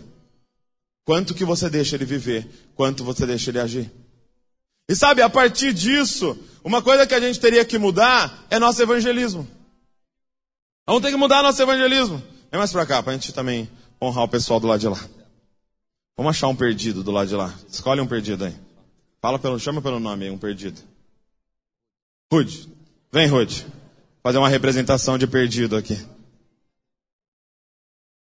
Quanto 1.06 1.34
que 1.34 1.44
você 1.44 1.70
deixa 1.70 1.94
ele 1.94 2.04
viver? 2.04 2.50
Quanto 2.74 3.04
você 3.04 3.24
deixa 3.24 3.50
ele 3.50 3.60
agir? 3.60 3.92
E 4.88 4.94
sabe, 4.96 5.22
a 5.22 5.30
partir 5.30 5.72
disso, 5.72 6.36
uma 6.64 6.82
coisa 6.82 7.06
que 7.06 7.14
a 7.14 7.20
gente 7.20 7.38
teria 7.38 7.64
que 7.64 7.78
mudar 7.78 8.44
é 8.50 8.58
nosso 8.58 8.82
evangelismo. 8.82 9.48
Vamos 10.84 11.02
ter 11.02 11.12
que 11.12 11.16
mudar 11.16 11.44
nosso 11.44 11.62
evangelismo. 11.62 12.18
Vem 12.50 12.58
mais 12.58 12.72
pra 12.72 12.84
cá, 12.84 13.00
pra 13.04 13.12
gente 13.12 13.32
também 13.32 13.70
honrar 14.02 14.24
o 14.24 14.28
pessoal 14.28 14.58
do 14.58 14.66
lado 14.66 14.80
de 14.80 14.88
lá. 14.88 14.98
Vamos 16.16 16.30
achar 16.30 16.48
um 16.48 16.56
perdido 16.56 17.04
do 17.04 17.12
lado 17.12 17.28
de 17.28 17.36
lá. 17.36 17.54
Escolhe 17.70 18.00
um 18.00 18.06
perdido 18.06 18.44
aí. 18.44 18.54
Fala 19.22 19.38
pelo, 19.38 19.60
chama 19.60 19.80
pelo 19.80 20.00
nome 20.00 20.24
aí, 20.24 20.30
um 20.30 20.38
perdido. 20.38 20.80
Rude. 22.32 22.68
Vem, 23.12 23.28
Rude. 23.28 23.64
Fazer 24.24 24.38
uma 24.38 24.48
representação 24.48 25.16
de 25.16 25.28
perdido 25.28 25.76
aqui. 25.76 26.04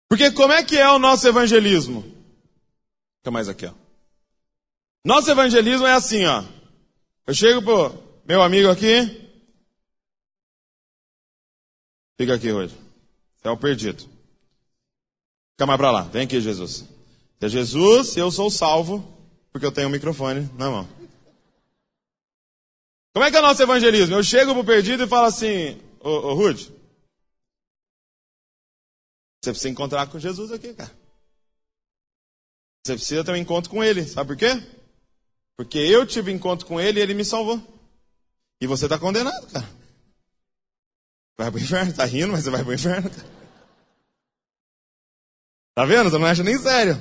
Porque 0.08 0.30
como 0.30 0.54
é 0.54 0.62
que 0.62 0.78
é 0.78 0.90
o 0.90 0.98
nosso 0.98 1.28
evangelismo? 1.28 2.21
Fica 3.22 3.30
mais 3.30 3.48
aqui, 3.48 3.66
ó. 3.66 3.72
Nosso 5.04 5.30
evangelismo 5.30 5.86
é 5.86 5.92
assim, 5.92 6.26
ó. 6.26 6.42
Eu 7.24 7.32
chego 7.32 7.62
pro 7.62 8.02
meu 8.24 8.42
amigo 8.42 8.68
aqui. 8.68 9.30
Fica 12.18 12.34
aqui 12.34 12.50
hoje. 12.50 12.74
Você 13.36 13.46
é 13.46 13.50
o 13.52 13.56
perdido. 13.56 14.02
Fica 15.52 15.66
mais 15.66 15.78
pra 15.78 15.92
lá. 15.92 16.02
Vem 16.02 16.24
aqui, 16.24 16.40
Jesus. 16.40 16.84
É 17.40 17.48
Jesus, 17.48 18.16
eu 18.16 18.28
sou 18.32 18.50
salvo, 18.50 19.00
porque 19.52 19.66
eu 19.66 19.72
tenho 19.72 19.86
o 19.86 19.90
um 19.90 19.92
microfone 19.92 20.50
na 20.58 20.68
mão. 20.68 20.88
Como 23.12 23.24
é 23.24 23.30
que 23.30 23.36
é 23.36 23.40
o 23.40 23.42
nosso 23.42 23.62
evangelismo? 23.62 24.16
Eu 24.16 24.24
chego 24.24 24.52
pro 24.52 24.64
perdido 24.64 25.04
e 25.04 25.08
falo 25.08 25.26
assim, 25.26 25.80
ô, 26.00 26.10
ô 26.10 26.34
Rude, 26.34 26.72
você 29.40 29.50
precisa 29.50 29.68
encontrar 29.68 30.08
com 30.08 30.18
Jesus 30.18 30.50
aqui, 30.50 30.74
cara. 30.74 30.90
Você 32.84 32.94
precisa 32.94 33.24
ter 33.24 33.32
um 33.32 33.36
encontro 33.36 33.70
com 33.70 33.82
ele. 33.82 34.04
Sabe 34.04 34.28
por 34.28 34.36
quê? 34.36 34.60
Porque 35.56 35.78
eu 35.78 36.04
tive 36.04 36.32
encontro 36.32 36.66
com 36.66 36.80
ele 36.80 36.98
e 36.98 37.02
ele 37.02 37.14
me 37.14 37.24
salvou. 37.24 37.60
E 38.60 38.66
você 38.66 38.86
está 38.86 38.98
condenado, 38.98 39.46
cara. 39.48 39.68
Vai 41.38 41.50
pro 41.50 41.60
inferno. 41.60 41.92
Tá 41.92 42.04
rindo, 42.04 42.32
mas 42.32 42.44
você 42.44 42.50
vai 42.50 42.64
pro 42.64 42.74
inferno, 42.74 43.08
cara. 43.08 43.32
Tá 45.74 45.84
vendo? 45.84 46.10
Você 46.10 46.18
não 46.18 46.26
acha 46.26 46.42
nem 46.42 46.58
sério. 46.58 47.00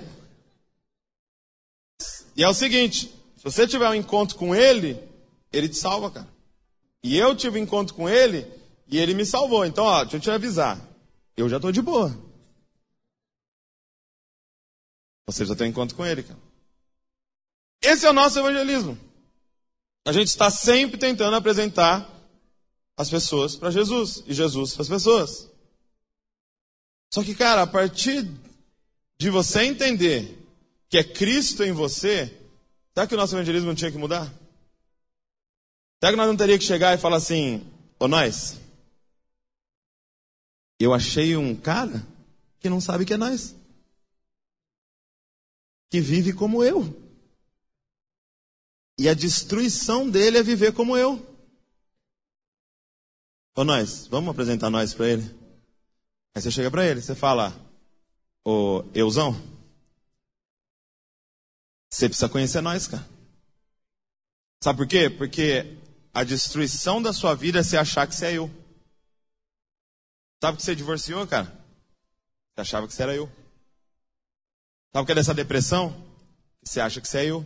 E 2.35 2.43
é 2.43 2.47
o 2.47 2.53
seguinte: 2.53 3.07
se 3.35 3.43
você 3.43 3.67
tiver 3.67 3.89
um 3.89 3.95
encontro 3.95 4.37
com 4.37 4.55
ele, 4.55 5.01
ele 5.51 5.67
te 5.67 5.77
salva, 5.77 6.11
cara. 6.11 6.27
E 7.03 7.17
eu 7.17 7.35
tive 7.35 7.59
um 7.59 7.63
encontro 7.63 7.95
com 7.95 8.07
ele 8.07 8.45
e 8.87 8.99
ele 8.99 9.13
me 9.13 9.25
salvou. 9.25 9.65
Então, 9.65 9.83
ó, 9.83 10.03
deixa 10.03 10.17
eu 10.17 10.21
te 10.21 10.31
avisar. 10.31 10.79
Eu 11.35 11.49
já 11.49 11.55
estou 11.55 11.71
de 11.71 11.81
boa. 11.81 12.15
Você 15.31 15.45
já 15.45 15.55
tem 15.55 15.67
um 15.67 15.69
encontro 15.69 15.95
com 15.95 16.05
Ele, 16.05 16.23
cara. 16.23 16.39
Esse 17.81 18.05
é 18.05 18.09
o 18.09 18.13
nosso 18.13 18.37
evangelismo. 18.37 18.97
A 20.05 20.11
gente 20.11 20.27
está 20.27 20.49
sempre 20.49 20.97
tentando 20.97 21.35
apresentar 21.35 22.07
as 22.97 23.09
pessoas 23.09 23.55
para 23.55 23.71
Jesus 23.71 24.23
e 24.27 24.33
Jesus 24.33 24.73
para 24.73 24.81
as 24.83 24.89
pessoas. 24.89 25.49
Só 27.13 27.23
que, 27.23 27.33
cara, 27.33 27.61
a 27.61 27.67
partir 27.67 28.29
de 29.17 29.29
você 29.29 29.63
entender 29.63 30.37
que 30.89 30.97
é 30.97 31.03
Cristo 31.03 31.63
em 31.63 31.71
você, 31.71 32.27
será 32.93 33.07
que 33.07 33.13
o 33.13 33.17
nosso 33.17 33.35
evangelismo 33.35 33.67
não 33.67 33.75
tinha 33.75 33.91
que 33.91 33.97
mudar? 33.97 34.31
Será 35.99 36.11
que 36.11 36.17
nós 36.17 36.27
não 36.27 36.37
teria 36.37 36.57
que 36.57 36.65
chegar 36.65 36.93
e 36.93 37.01
falar 37.01 37.17
assim, 37.17 37.65
ô 37.99 38.07
nós, 38.07 38.59
eu 40.79 40.93
achei 40.93 41.37
um 41.37 41.55
cara 41.55 42.05
que 42.59 42.69
não 42.69 42.81
sabe 42.81 43.05
que 43.05 43.13
é 43.13 43.17
nós 43.17 43.55
que 45.91 45.99
vive 45.99 46.31
como 46.31 46.63
eu. 46.63 46.81
E 48.97 49.09
a 49.09 49.13
destruição 49.13 50.09
dele 50.09 50.37
é 50.37 50.43
viver 50.43 50.73
como 50.73 50.97
eu. 50.97 51.19
Ô 53.55 53.65
nós, 53.65 54.07
vamos 54.07 54.31
apresentar 54.31 54.69
nós 54.69 54.93
para 54.93 55.09
ele? 55.09 55.23
Aí 56.33 56.41
você 56.41 56.49
chega 56.49 56.71
para 56.71 56.87
ele, 56.87 57.01
você 57.01 57.13
fala, 57.13 57.53
ô 58.45 58.85
euzão, 58.95 59.33
você 61.91 62.07
precisa 62.07 62.29
conhecer 62.29 62.61
nós, 62.61 62.87
cara. 62.87 63.05
Sabe 64.63 64.77
por 64.77 64.87
quê? 64.87 65.09
Porque 65.09 65.77
a 66.13 66.23
destruição 66.23 67.01
da 67.01 67.11
sua 67.11 67.35
vida 67.35 67.59
é 67.59 67.63
você 67.63 67.75
achar 67.75 68.07
que 68.07 68.15
você 68.15 68.27
é 68.27 68.37
eu. 68.37 68.49
Sabe 70.41 70.57
que 70.57 70.63
você 70.63 70.73
divorciou, 70.73 71.27
cara? 71.27 71.47
Você 72.53 72.61
achava 72.61 72.87
que 72.87 72.93
você 72.93 73.03
era 73.03 73.13
eu. 73.13 73.40
Sabe 74.93 75.03
o 75.03 75.05
que 75.05 75.11
é 75.11 75.15
dessa 75.15 75.33
depressão? 75.33 75.95
Você 76.63 76.79
acha 76.79 76.99
que 76.99 77.07
você 77.07 77.19
é 77.19 77.25
eu. 77.25 77.45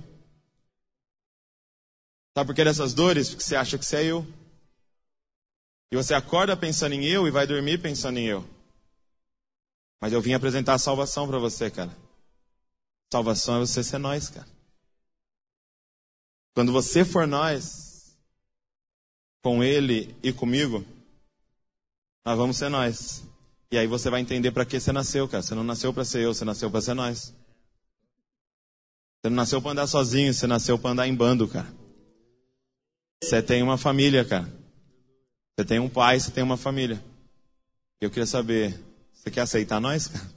Sabe 2.34 2.48
por 2.48 2.56
que 2.56 2.62
é 2.62 2.66
dessas 2.66 2.94
dores? 2.94 3.30
Porque 3.30 3.44
você 3.44 3.56
acha 3.56 3.78
que 3.78 3.86
você 3.86 3.98
é 3.98 4.06
eu. 4.06 4.26
E 5.92 5.96
você 5.96 6.14
acorda 6.14 6.58
pensando 6.58 6.94
em 6.94 7.06
eu 7.06 7.28
e 7.28 7.32
vai 7.32 7.46
dormir 7.46 7.82
pensando 7.82 8.18
em 8.18 8.26
eu. 8.26 8.44
Mas 10.02 10.12
eu 10.12 10.22
vim 10.22 10.34
apresentar 10.34 10.74
a 10.74 10.80
salvação 10.80 11.28
para 11.28 11.40
você, 11.40 11.70
cara. 11.70 11.96
Salvação 13.12 13.58
é 13.58 13.60
você 13.60 13.84
ser 13.84 14.00
nós, 14.00 14.30
cara. 14.30 14.48
Quando 16.54 16.72
você 16.72 17.06
for 17.06 17.28
nós, 17.28 18.18
com 19.42 19.64
ele 19.64 20.16
e 20.24 20.34
comigo, 20.34 20.84
nós 22.26 22.38
vamos 22.38 22.58
ser 22.58 22.70
nós. 22.70 23.24
E 23.72 23.78
aí 23.78 23.88
você 23.88 24.10
vai 24.10 24.22
entender 24.22 24.52
para 24.52 24.66
que 24.66 24.80
você 24.80 24.92
nasceu, 24.92 25.28
cara. 25.28 25.44
Você 25.44 25.56
não 25.56 25.64
nasceu 25.64 25.94
para 25.94 26.06
ser 26.06 26.22
eu, 26.22 26.34
você 26.34 26.46
nasceu 26.46 26.70
para 26.70 26.82
ser 26.82 26.94
nós. 26.94 27.34
Você 29.22 29.30
não 29.30 29.36
nasceu 29.38 29.62
para 29.62 29.72
andar 29.72 29.88
sozinho, 29.88 30.34
você 30.34 30.46
nasceu 30.46 30.78
para 30.78 30.92
andar 30.92 31.08
em 31.08 31.16
bando, 31.16 31.48
cara. 31.48 31.68
Você 33.24 33.42
tem 33.42 33.64
uma 33.64 33.78
família, 33.78 34.24
cara. 34.24 34.48
Você 35.58 35.66
tem 35.66 35.80
um 35.80 35.90
pai, 35.90 36.20
você 36.20 36.32
tem 36.32 36.44
uma 36.44 36.58
família. 36.58 37.04
Eu 38.00 38.10
queria 38.10 38.28
saber, 38.28 38.80
você 39.14 39.32
quer 39.32 39.42
aceitar 39.42 39.80
nós, 39.80 40.08
cara? 40.08 40.30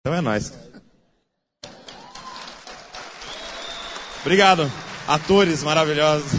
Então 0.00 0.14
é 0.14 0.20
nós. 0.20 0.52
Obrigado, 4.22 4.70
atores 5.06 5.62
maravilhosos. 5.62 6.32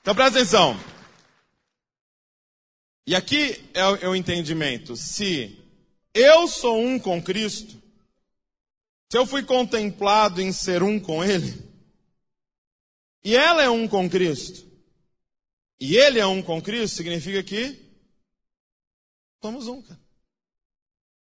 Então 0.00 0.14
presta 0.14 0.38
atenção. 0.38 0.89
E 3.10 3.16
aqui 3.16 3.60
é 3.74 3.84
o, 3.84 3.96
é 3.96 4.08
o 4.08 4.14
entendimento. 4.14 4.96
Se 4.96 5.58
eu 6.14 6.46
sou 6.46 6.80
um 6.80 6.96
com 6.96 7.20
Cristo, 7.20 7.82
se 9.10 9.18
eu 9.18 9.26
fui 9.26 9.42
contemplado 9.42 10.40
em 10.40 10.52
ser 10.52 10.80
um 10.80 11.00
com 11.00 11.24
Ele, 11.24 11.60
e 13.24 13.34
ela 13.34 13.64
é 13.64 13.68
um 13.68 13.88
com 13.88 14.08
Cristo, 14.08 14.64
e 15.80 15.96
ele 15.96 16.20
é 16.20 16.26
um 16.26 16.40
com 16.40 16.62
Cristo, 16.62 16.98
significa 16.98 17.42
que 17.42 17.84
somos 19.42 19.66
um, 19.66 19.82
cara. 19.82 20.00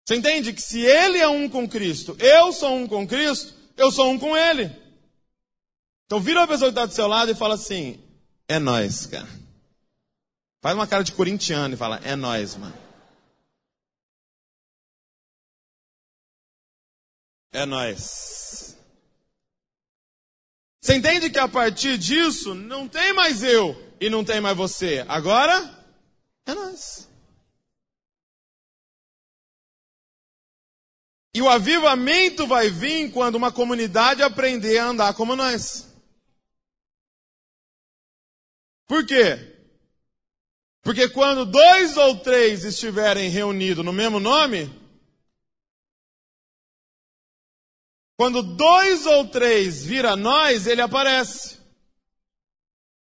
Você 0.04 0.16
entende 0.16 0.52
que 0.52 0.60
se 0.60 0.80
ele 0.80 1.18
é 1.18 1.28
um 1.28 1.48
com 1.48 1.68
Cristo, 1.68 2.16
eu 2.18 2.52
sou 2.52 2.74
um 2.74 2.88
com 2.88 3.06
Cristo, 3.06 3.54
eu 3.76 3.92
sou 3.92 4.10
um 4.10 4.18
com 4.18 4.36
ele. 4.36 4.76
Então 6.06 6.18
vira 6.18 6.42
a 6.42 6.48
pessoa 6.48 6.72
que 6.72 6.76
está 6.76 6.84
do 6.84 6.92
seu 6.92 7.06
lado 7.06 7.30
e 7.30 7.36
fala 7.36 7.54
assim: 7.54 8.02
é 8.48 8.58
nós, 8.58 9.06
cara. 9.06 9.39
Faz 10.60 10.74
uma 10.74 10.86
cara 10.86 11.02
de 11.02 11.12
corintiano 11.12 11.74
e 11.74 11.76
fala: 11.76 11.96
é 12.04 12.14
nós, 12.14 12.56
mano. 12.56 12.76
É 17.52 17.64
nós. 17.64 18.76
Você 20.80 20.94
entende 20.94 21.30
que 21.30 21.38
a 21.38 21.48
partir 21.48 21.98
disso 21.98 22.54
não 22.54 22.88
tem 22.88 23.12
mais 23.12 23.42
eu 23.42 23.74
e 24.00 24.08
não 24.08 24.24
tem 24.24 24.40
mais 24.40 24.56
você. 24.56 25.04
Agora 25.08 25.54
é 26.46 26.54
nós. 26.54 27.08
E 31.34 31.40
o 31.40 31.48
avivamento 31.48 32.46
vai 32.46 32.68
vir 32.70 33.12
quando 33.12 33.36
uma 33.36 33.52
comunidade 33.52 34.22
aprender 34.22 34.78
a 34.78 34.86
andar 34.86 35.14
como 35.14 35.36
nós. 35.36 35.86
Por 38.86 39.06
quê? 39.06 39.59
Porque 40.90 41.08
quando 41.08 41.46
dois 41.46 41.96
ou 41.96 42.16
três 42.16 42.64
estiverem 42.64 43.30
reunidos 43.30 43.84
no 43.84 43.92
mesmo 43.92 44.18
nome, 44.18 44.68
quando 48.16 48.42
dois 48.42 49.06
ou 49.06 49.24
três 49.28 49.84
vira 49.84 50.16
nós, 50.16 50.66
ele 50.66 50.80
aparece. 50.80 51.58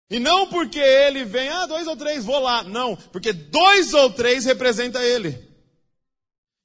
E 0.10 0.20
não 0.20 0.50
porque 0.50 0.78
ele 0.78 1.24
vem, 1.24 1.48
ah, 1.48 1.68
dois 1.68 1.88
ou 1.88 1.96
três, 1.96 2.26
vou 2.26 2.40
lá. 2.40 2.64
Não, 2.64 2.98
porque 2.98 3.32
dois 3.32 3.94
ou 3.94 4.12
três 4.12 4.44
representa 4.44 5.02
ele. 5.02 5.42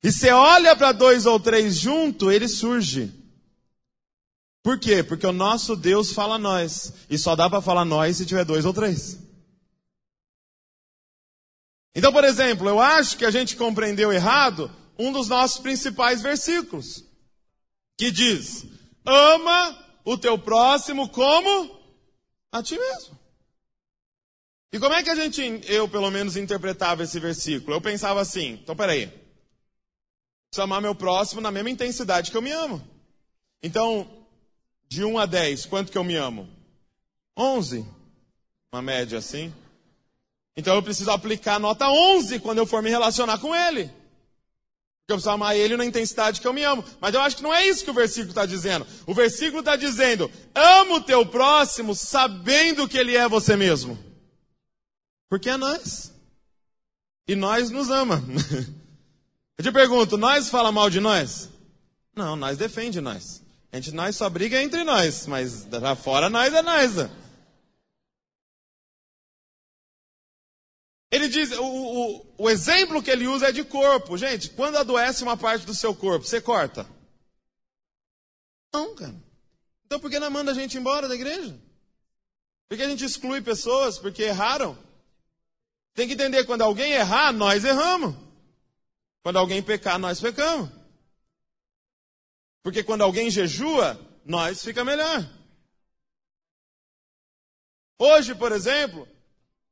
E 0.03 0.11
você 0.11 0.33
olha 0.33 0.75
para 0.75 0.91
dois 0.91 1.27
ou 1.27 1.39
três 1.39 1.79
junto, 1.79 2.29
ele 2.29 2.49
surge. 2.49 3.13
Por 4.65 4.81
quê? 4.81 5.05
Porque 5.05 5.29
o 5.29 5.33
nosso 5.33 5.77
Deus 5.77 6.13
fala 6.13 6.39
nós. 6.39 6.93
E 7.09 7.17
só 7.17 7.37
dá 7.37 7.49
para 7.49 7.63
falar 7.63 7.85
nós 7.85 8.17
se 8.17 8.27
tiver 8.27 8.45
dois 8.45 8.65
ou 8.65 8.75
três. 8.75 9.23
Então, 11.95 12.13
por 12.13 12.25
exemplo, 12.25 12.69
eu 12.69 12.81
acho 12.81 13.17
que 13.17 13.25
a 13.25 13.31
gente 13.31 13.57
compreendeu 13.57 14.13
errado 14.13 14.71
um 14.99 15.13
dos 15.13 15.29
nossos 15.29 15.61
principais 15.61 16.23
versículos. 16.23 17.05
Que 17.97 18.11
diz: 18.11 18.67
Ama 19.05 19.79
o 20.05 20.19
teu 20.19 20.39
próximo 20.39 21.09
como 21.09 21.81
a 22.51 22.63
ti 22.63 22.77
mesmo. 22.77 23.19
E 24.73 24.79
como 24.81 24.93
é 24.93 25.05
que 25.05 25.11
a 25.11 25.15
gente, 25.15 25.41
eu 25.67 25.89
pelo 25.89 26.11
menos, 26.11 26.37
interpretava 26.37 27.05
esse 27.05 27.21
versículo? 27.21 27.77
Eu 27.77 27.81
pensava 27.81 28.21
assim: 28.21 28.59
então 28.61 28.75
peraí. 28.75 29.07
Preciso 29.07 30.63
amar 30.63 30.83
meu 30.83 30.97
próximo 30.97 31.41
na 31.41 31.53
mesma 31.53 31.71
intensidade 31.71 32.31
que 32.31 32.37
eu 32.37 32.43
me 32.43 32.51
amo. 32.51 32.83
Então, 33.63 34.27
de 34.89 35.05
1 35.05 35.19
a 35.19 35.27
10, 35.27 35.67
quanto 35.67 35.93
que 35.93 35.99
eu 35.99 36.05
me 36.05 36.17
amo? 36.17 36.49
11. 37.37 37.87
Uma 38.73 38.83
média 38.83 39.19
assim. 39.19 39.55
Então 40.57 40.75
eu 40.75 40.83
preciso 40.83 41.11
aplicar 41.11 41.57
a 41.57 41.59
nota 41.59 41.89
11 41.89 42.39
quando 42.41 42.59
eu 42.59 42.67
for 42.67 42.83
me 42.83 42.91
relacionar 42.91 43.39
com 43.39 43.55
ele. 43.55 43.85
Porque 45.05 45.13
eu 45.13 45.17
preciso 45.17 45.31
amar 45.31 45.57
ele 45.57 45.77
na 45.77 45.85
intensidade 45.85 46.41
que 46.41 46.47
eu 46.47 46.53
me 46.53 46.63
amo. 46.63 46.85
Mas 47.01 47.15
eu 47.15 47.21
acho 47.21 47.37
que 47.37 47.43
não 47.43 47.53
é 47.53 47.67
isso 47.67 47.85
que 47.85 47.91
o 47.91 47.95
versículo 47.95 48.31
está 48.31 48.47
dizendo. 48.47 48.87
O 49.07 49.13
versículo 49.13 49.61
está 49.61 49.77
dizendo: 49.77 50.31
amo 50.55 50.97
o 50.97 51.01
teu 51.03 51.27
próximo 51.27 51.95
sabendo 51.95 52.89
que 52.89 52.97
ele 52.97 53.17
é 53.17 53.29
você 53.29 53.57
mesmo. 53.57 53.99
Porque 55.29 55.51
é 55.51 55.57
nós. 55.57 56.13
E 57.27 57.35
nós 57.35 57.71
nos 57.71 57.91
ama. 57.91 58.23
Eu 59.57 59.65
te 59.65 59.71
pergunto, 59.71 60.17
nós 60.17 60.49
fala 60.49 60.73
mal 60.73 60.91
de 60.91 61.01
nós? 61.01 61.49
Não, 62.15 62.35
nós 62.35 62.59
defende 62.59 63.01
nós. 63.01 63.43
A 63.71 63.77
gente, 63.77 63.93
nós 63.93 64.17
só 64.17 64.29
briga 64.29 64.61
entre 64.63 64.85
nós, 64.85 65.27
mas 65.27 65.67
lá 65.71 65.95
fora 65.95 66.31
nós 66.31 66.53
é 66.53 66.63
nós. 66.63 66.93
Ele 71.15 71.29
diz, 71.29 71.53
o, 71.53 71.65
o, 71.65 72.35
o 72.39 72.51
exemplo 72.51 73.01
que 73.01 73.09
ele 73.09 73.29
usa 73.29 73.51
é 73.51 73.53
de 73.53 73.63
corpo. 73.63 74.19
Gente, 74.19 74.51
quando 74.51 74.79
adoece 74.79 75.23
uma 75.23 75.37
parte 75.37 75.65
do 75.65 75.73
seu 75.73 75.95
corpo, 75.95 76.27
você 76.27 76.41
corta? 76.41 76.85
Não, 78.73 78.97
cara. 78.97 79.15
Então 79.87 80.01
por 80.01 80.11
que 80.11 80.19
não 80.19 80.29
manda 80.29 80.51
a 80.51 80.55
gente 80.55 80.77
embora 80.77 81.07
da 81.07 81.15
igreja? 81.15 81.57
Por 82.69 82.77
que 82.77 82.83
a 82.83 82.89
gente 82.89 83.05
exclui 83.05 83.41
pessoas 83.41 83.97
porque 83.97 84.25
erraram? 84.25 84.77
Tem 85.95 86.09
que 86.09 86.15
entender, 86.15 86.47
quando 86.47 86.63
alguém 86.63 86.95
errar, 86.95 87.33
nós 87.33 87.65
erramos. 87.65 88.17
Quando 89.23 89.39
alguém 89.39 89.63
pecar, 89.63 90.01
nós 90.01 90.21
pecamos. 90.21 90.69
Porque 92.61 92.83
quando 92.83 93.03
alguém 93.03 93.31
jejua, 93.31 94.01
nós 94.25 94.65
fica 94.65 94.85
melhor. 94.85 95.25
Hoje, 98.01 98.35
por 98.35 98.51
exemplo, 98.51 99.07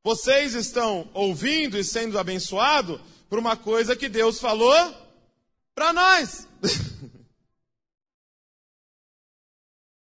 vocês 0.05 0.55
estão 0.55 1.09
ouvindo 1.15 1.79
e 1.79 1.85
sendo 1.85 2.19
abençoados 2.19 3.01
por 3.29 3.39
uma 3.39 3.57
coisa 3.57 3.95
que 3.95 4.09
Deus 4.09 4.41
falou 4.41 4.95
para 5.75 5.93
nós. 5.93 6.49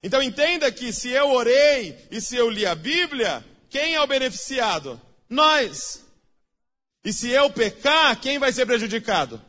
então 0.03 0.23
entenda 0.23 0.71
que 0.73 0.93
se 0.93 1.09
eu 1.09 1.31
orei 1.31 2.09
e 2.11 2.21
se 2.21 2.37
eu 2.37 2.51
li 2.51 2.67
a 2.67 2.75
Bíblia, 2.75 3.45
quem 3.71 3.95
é 3.95 4.01
o 4.01 4.07
beneficiado? 4.07 5.01
Nós. 5.29 6.05
E 7.05 7.13
se 7.13 7.31
eu 7.31 7.51
pecar, 7.51 8.21
quem 8.21 8.39
vai 8.39 8.53
ser 8.53 8.67
prejudicado? 8.67 9.43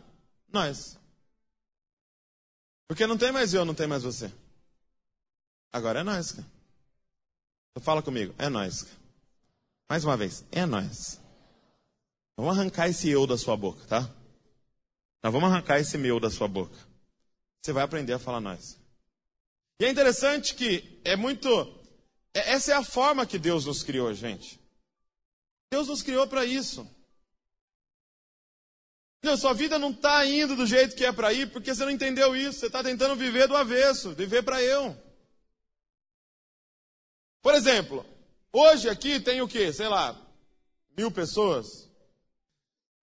Nós. 0.52 0.98
Porque 2.88 3.08
não 3.08 3.18
tem 3.18 3.32
mais 3.32 3.54
eu, 3.54 3.66
não 3.66 3.74
tem 3.74 3.88
mais 3.88 4.04
você. 4.04 4.32
Agora 5.72 6.02
é 6.02 6.04
nós. 6.04 6.32
Então 6.32 7.84
fala 7.84 8.04
comigo, 8.04 8.36
é 8.38 8.50
nós. 8.50 8.84
Cara. 8.84 9.03
Mais 9.94 10.04
uma 10.04 10.18
vez, 10.18 10.44
é 10.52 10.66
nós. 10.66 11.22
Vamos 12.36 12.58
arrancar 12.58 12.90
esse 12.90 13.08
eu 13.10 13.28
da 13.28 13.38
sua 13.38 13.56
boca, 13.56 13.86
tá? 13.86 14.10
Nós 15.22 15.32
vamos 15.32 15.52
arrancar 15.52 15.80
esse 15.80 16.00
meu 16.00 16.20
da 16.20 16.32
sua 16.32 16.48
boca. 16.48 16.76
Você 17.62 17.72
vai 17.72 17.84
aprender 17.84 18.12
a 18.14 18.18
falar 18.18 18.42
nós. 18.42 18.82
E 19.80 19.86
é 19.86 19.90
interessante 19.92 20.56
que 20.56 21.00
é 21.06 21.16
muito. 21.16 21.48
É, 22.34 22.54
essa 22.54 22.72
é 22.72 22.76
a 22.76 22.84
forma 22.84 23.24
que 23.28 23.38
Deus 23.38 23.68
nos 23.68 23.84
criou, 23.84 24.12
gente. 24.16 24.60
Deus 25.72 25.88
nos 25.88 26.02
criou 26.02 26.26
para 26.26 26.44
isso. 26.44 26.90
Não, 29.22 29.38
sua 29.38 29.54
vida 29.54 29.78
não 29.78 29.92
está 29.92 30.26
indo 30.26 30.56
do 30.56 30.66
jeito 30.66 30.96
que 30.96 31.06
é 31.06 31.12
para 31.12 31.32
ir 31.32 31.52
porque 31.52 31.72
você 31.72 31.86
não 31.86 31.92
entendeu 31.92 32.36
isso. 32.36 32.62
Você 32.62 32.66
está 32.66 32.84
tentando 32.84 33.16
viver 33.16 33.48
do 33.48 33.56
avesso, 33.56 34.16
viver 34.16 34.42
para 34.42 34.60
eu. 34.60 34.98
Por 37.44 37.54
exemplo, 37.54 38.04
hoje 38.54 38.88
aqui 38.88 39.20
tem 39.20 39.42
o 39.42 39.48
quê? 39.48 39.74
Sei 39.74 39.88
lá, 39.88 40.16
mil 40.96 41.12
pessoas. 41.12 41.90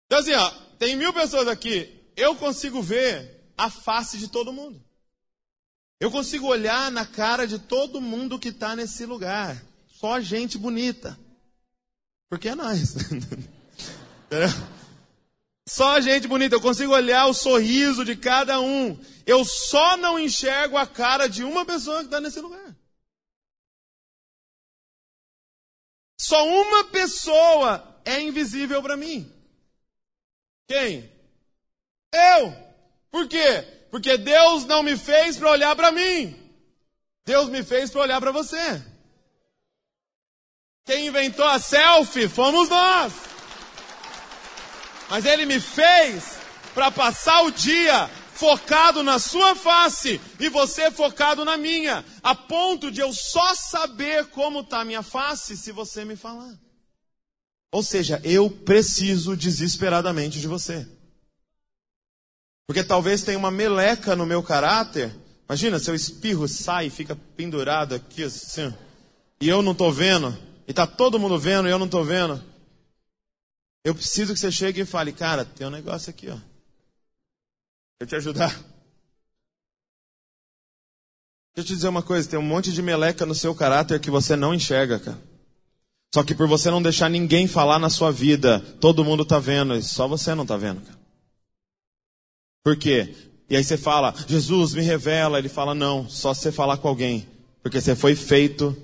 Então 0.07 0.21
assim, 0.21 0.33
ó, 0.33 0.51
tem 0.79 0.97
mil 0.97 1.13
pessoas 1.13 1.49
aqui. 1.49 2.01
Eu 2.17 2.35
consigo 2.37 2.81
ver 2.81 3.53
a 3.59 3.69
face 3.69 4.17
de 4.17 4.29
todo 4.29 4.53
mundo. 4.53 4.83
Eu 6.01 6.11
consigo 6.11 6.47
olhar 6.47 6.91
na 6.91 7.05
cara 7.05 7.47
de 7.47 7.59
todo 7.59 8.01
mundo 8.01 8.39
que 8.39 8.49
está 8.49 8.75
nesse 8.75 9.05
lugar. 9.05 9.63
Só 9.87 10.19
gente 10.21 10.57
bonita. 10.57 11.19
Porque 12.31 12.49
é 12.49 12.55
nós. 12.55 12.95
Só 15.69 16.01
gente 16.01 16.27
bonita, 16.27 16.57
eu 16.57 16.61
consigo 16.61 16.93
olhar 16.93 17.27
o 17.27 17.35
sorriso 17.35 18.05
de 18.05 18.17
cada 18.17 18.61
um. 18.61 18.99
Eu 19.25 19.45
só 19.45 19.97
não 19.97 20.19
enxergo 20.19 20.77
a 20.77 20.85
cara 20.85 21.29
de 21.29 21.45
uma 21.45 21.65
pessoa 21.65 21.99
que 21.99 22.07
está 22.07 22.21
nesse 22.21 22.41
lugar. 22.41 22.70
Só 26.21 26.47
uma 26.47 26.85
pessoa 26.85 27.83
é 28.05 28.21
invisível 28.21 28.83
para 28.83 28.95
mim. 28.95 29.33
Quem? 30.69 31.11
Eu. 32.13 32.55
Por 33.11 33.27
quê? 33.27 33.63
Porque 33.91 34.19
Deus 34.19 34.67
não 34.67 34.83
me 34.83 34.99
fez 34.99 35.39
para 35.39 35.49
olhar 35.49 35.75
para 35.75 35.91
mim. 35.91 36.39
Deus 37.25 37.49
me 37.49 37.63
fez 37.63 37.91
para 37.91 38.03
olhar 38.03 38.21
para 38.21 38.33
você. 38.33 38.85
Quem 40.85 41.07
inventou 41.07 41.47
a 41.47 41.59
selfie 41.59 42.29
fomos 42.29 42.69
nós. 42.69 43.15
Mas 45.09 45.25
ele 45.25 45.47
me 45.47 45.59
fez 45.59 46.37
para 46.75 46.91
passar 46.91 47.45
o 47.45 47.51
dia 47.51 48.11
focado 48.41 49.03
na 49.03 49.19
sua 49.19 49.55
face 49.55 50.19
e 50.41 50.49
você 50.49 50.91
focado 50.91 51.45
na 51.45 51.59
minha, 51.59 52.03
a 52.23 52.35
ponto 52.35 52.91
de 52.91 53.03
eu 53.03 53.13
só 53.13 53.55
saber 53.55 54.29
como 54.29 54.61
está 54.61 54.81
a 54.81 54.85
minha 54.85 55.03
face 55.03 55.59
se 55.59 55.71
você 55.71 56.07
me 56.07 56.17
falar. 56.17 56.59
Ou 57.71 57.83
seja, 57.83 58.19
eu 58.25 58.51
preciso 58.51 59.37
desesperadamente 59.37 60.41
de 60.41 60.49
você. 60.49 60.89
Porque 62.67 62.83
talvez 62.83 63.23
tenha 63.23 63.39
uma 63.39 63.51
meleca 63.51 64.17
no 64.17 64.25
meu 64.25 64.43
caráter. 64.43 65.15
Imagina, 65.47 65.79
seu 65.79 65.95
espirro 65.95 66.49
sai 66.49 66.87
e 66.87 66.91
fica 66.91 67.15
pendurado 67.37 67.95
aqui 67.95 68.23
assim, 68.23 68.73
e 69.39 69.49
eu 69.49 69.61
não 69.61 69.73
estou 69.73 69.93
vendo. 69.93 70.37
e 70.67 70.73
tá 70.73 70.87
todo 70.87 71.19
mundo 71.19 71.39
vendo 71.39 71.69
e 71.69 71.71
eu 71.71 71.79
não 71.79 71.87
estou 71.87 72.05
vendo, 72.05 72.43
eu 73.85 73.95
preciso 73.95 74.33
que 74.33 74.41
você 74.41 74.51
chegue 74.51 74.81
e 74.81 74.87
fale, 74.87 75.13
cara, 75.13 75.45
tem 75.45 75.67
um 75.67 75.71
negócio 75.71 76.09
aqui, 76.09 76.31
ó. 76.31 76.50
Eu 78.01 78.07
te 78.07 78.17
ajudar. 78.17 78.51
Deixa 81.55 81.59
eu 81.59 81.65
te 81.65 81.75
dizer 81.75 81.89
uma 81.89 82.03
coisa, 82.03 82.29
tem 82.29 82.39
um 82.39 82.43
monte 82.43 82.73
de 82.73 82.81
meleca 82.81 83.27
no 83.27 83.35
seu 83.35 83.55
caráter 83.55 84.01
que 84.01 84.11
você 84.11 84.35
não 84.35 84.55
enxerga, 84.55 84.99
cara. 84.99 85.23
Só 86.15 86.25
que 86.25 86.35
por 86.35 86.49
você 86.49 86.71
não 86.71 86.83
deixar 86.83 87.09
ninguém 87.09 87.47
falar 87.47 87.79
na 87.79 87.91
sua 87.91 88.11
vida, 88.11 88.59
todo 88.81 89.05
mundo 89.05 89.25
tá 89.25 89.39
vendo, 89.39 89.77
e 89.77 89.83
só 89.83 90.09
você 90.09 90.35
não 90.35 90.47
tá 90.47 90.57
vendo, 90.57 90.81
cara. 90.81 90.99
Por 92.65 92.77
quê? 92.77 93.15
E 93.49 93.57
aí 93.57 93.65
você 93.65 93.77
fala, 93.77 94.15
Jesus 94.29 94.75
me 94.75 94.83
revela. 94.83 95.39
Ele 95.39 95.49
fala, 95.49 95.75
não, 95.75 96.09
só 96.09 96.33
você 96.33 96.53
falar 96.53 96.77
com 96.77 96.89
alguém. 96.89 97.27
Porque 97.63 97.81
você 97.81 97.97
foi 97.97 98.15
feito 98.15 98.77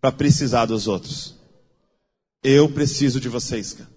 para 0.00 0.12
precisar 0.12 0.66
dos 0.66 0.86
outros. 0.86 1.34
Eu 2.42 2.68
preciso 2.68 3.20
de 3.20 3.28
vocês, 3.28 3.72
cara. 3.72 3.90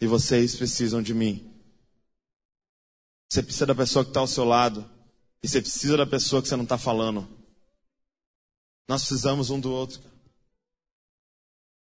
E 0.00 0.06
vocês 0.06 0.56
precisam 0.56 1.02
de 1.02 1.12
mim. 1.12 1.47
Você 3.28 3.42
precisa 3.42 3.66
da 3.66 3.74
pessoa 3.74 4.04
que 4.04 4.10
está 4.10 4.20
ao 4.20 4.26
seu 4.26 4.44
lado. 4.44 4.88
E 5.42 5.48
você 5.48 5.60
precisa 5.60 5.96
da 5.96 6.06
pessoa 6.06 6.42
que 6.42 6.48
você 6.48 6.56
não 6.56 6.64
está 6.64 6.78
falando. 6.78 7.28
Nós 8.88 9.02
precisamos 9.02 9.50
um 9.50 9.60
do 9.60 9.70
outro. 9.70 10.00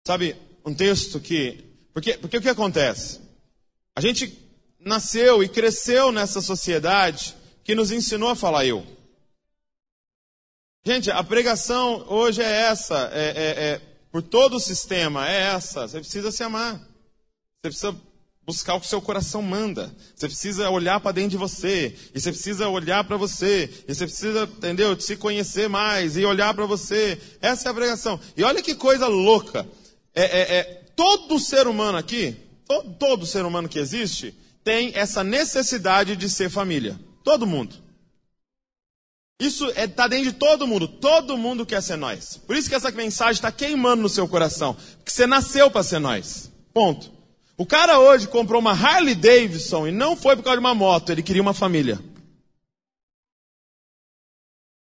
Sabe, 0.06 0.36
um 0.66 0.74
texto 0.74 1.20
que. 1.20 1.64
Porque, 1.93 2.18
porque 2.18 2.38
o 2.38 2.41
que 2.41 2.50
acontece? 2.50 3.22
A 3.95 4.02
gente 4.02 4.38
nasceu 4.80 5.41
e 5.41 5.50
cresceu 5.50 6.12
nessa 6.12 6.41
sociedade 6.41 7.36
que 7.64 7.74
nos 7.74 7.91
ensinou 7.91 8.30
a 8.30 8.36
falar 8.36 8.66
eu. 8.66 8.86
Gente, 10.86 11.12
a 11.12 11.24
pregação 11.24 12.06
hoje 12.08 12.41
é 12.41 12.62
essa, 12.62 13.10
é, 13.12 13.28
é, 13.30 13.64
é, 13.66 13.82
por 14.10 14.22
todo 14.22 14.56
o 14.56 14.60
sistema, 14.60 15.28
é 15.28 15.54
essa. 15.54 15.88
Você 15.88 16.00
precisa 16.00 16.32
se 16.32 16.43
amar. 16.43 16.78
Você 16.78 17.64
precisa 17.64 18.02
buscar 18.48 18.76
o 18.76 18.80
que 18.80 18.88
seu 18.88 19.02
coração 19.02 19.41
manda. 19.41 19.93
Você 20.16 20.26
precisa 20.26 20.70
olhar 20.70 21.02
para 21.02 21.12
dentro 21.12 21.32
de 21.32 21.38
você. 21.38 21.93
E 22.16 22.20
você 22.20 22.32
precisa 22.32 22.70
olhar 22.70 23.04
para 23.04 23.18
você. 23.18 23.70
E 23.86 23.93
você 23.93 24.06
precisa, 24.06 24.43
entendeu? 24.43 24.98
Se 24.98 25.18
conhecer 25.18 25.68
mais 25.68 26.16
e 26.16 26.26
olhar 26.26 26.54
para 26.54 26.66
você. 26.66 27.20
Essa 27.41 27.68
é 27.68 27.72
a 27.72 27.76
pregação. 27.76 28.18
E 28.38 28.43
olha 28.43 28.62
que 28.62 28.74
coisa 28.74 29.08
louca. 29.08 29.68
É, 30.16 30.24
é, 30.24 30.58
é 30.60 30.64
todo 30.95 31.38
ser 31.38 31.68
humano 31.68 31.98
aqui, 31.98 32.38
todo, 32.66 32.93
todo 32.93 33.26
ser 33.26 33.43
humano 33.43 33.68
que 33.68 33.78
existe, 33.78 34.34
tem 34.64 34.93
essa 34.95 35.26
necessidade 35.26 36.16
de 36.16 36.30
ser 36.30 36.50
família. 36.50 36.98
Todo 37.26 37.45
mundo. 37.45 37.76
Isso 39.41 39.68
está 39.68 39.82
é, 39.82 39.88
tá 39.88 40.08
dentro 40.08 40.32
de 40.32 40.38
todo 40.38 40.66
mundo. 40.66 40.88
Todo 40.88 41.38
mundo 41.38 41.66
quer 41.66 41.84
ser 41.84 41.98
nós. 41.98 42.39
Por 42.48 42.56
isso 42.56 42.70
que 42.70 42.76
essa 42.76 42.91
mensagem 42.91 43.34
está 43.34 43.52
queimando 43.52 44.02
no 44.02 44.10
seu 44.10 44.26
coração. 44.26 44.74
Porque 44.74 45.12
você 45.12 45.28
nasceu 45.28 45.70
para 45.70 45.84
ser 45.84 46.00
nós. 46.00 46.50
Ponto. 46.74 47.16
O 47.58 47.66
cara 47.66 47.99
hoje 47.99 48.28
comprou 48.28 48.62
uma 48.62 48.72
Harley 48.72 49.16
Davidson 49.16 49.88
e 49.88 49.91
não 49.91 50.16
foi 50.16 50.36
por 50.36 50.43
causa 50.43 50.60
de 50.60 50.66
uma 50.66 50.76
moto, 50.76 51.12
ele 51.12 51.24
queria 51.24 51.41
uma 51.41 51.55
família. 51.55 51.99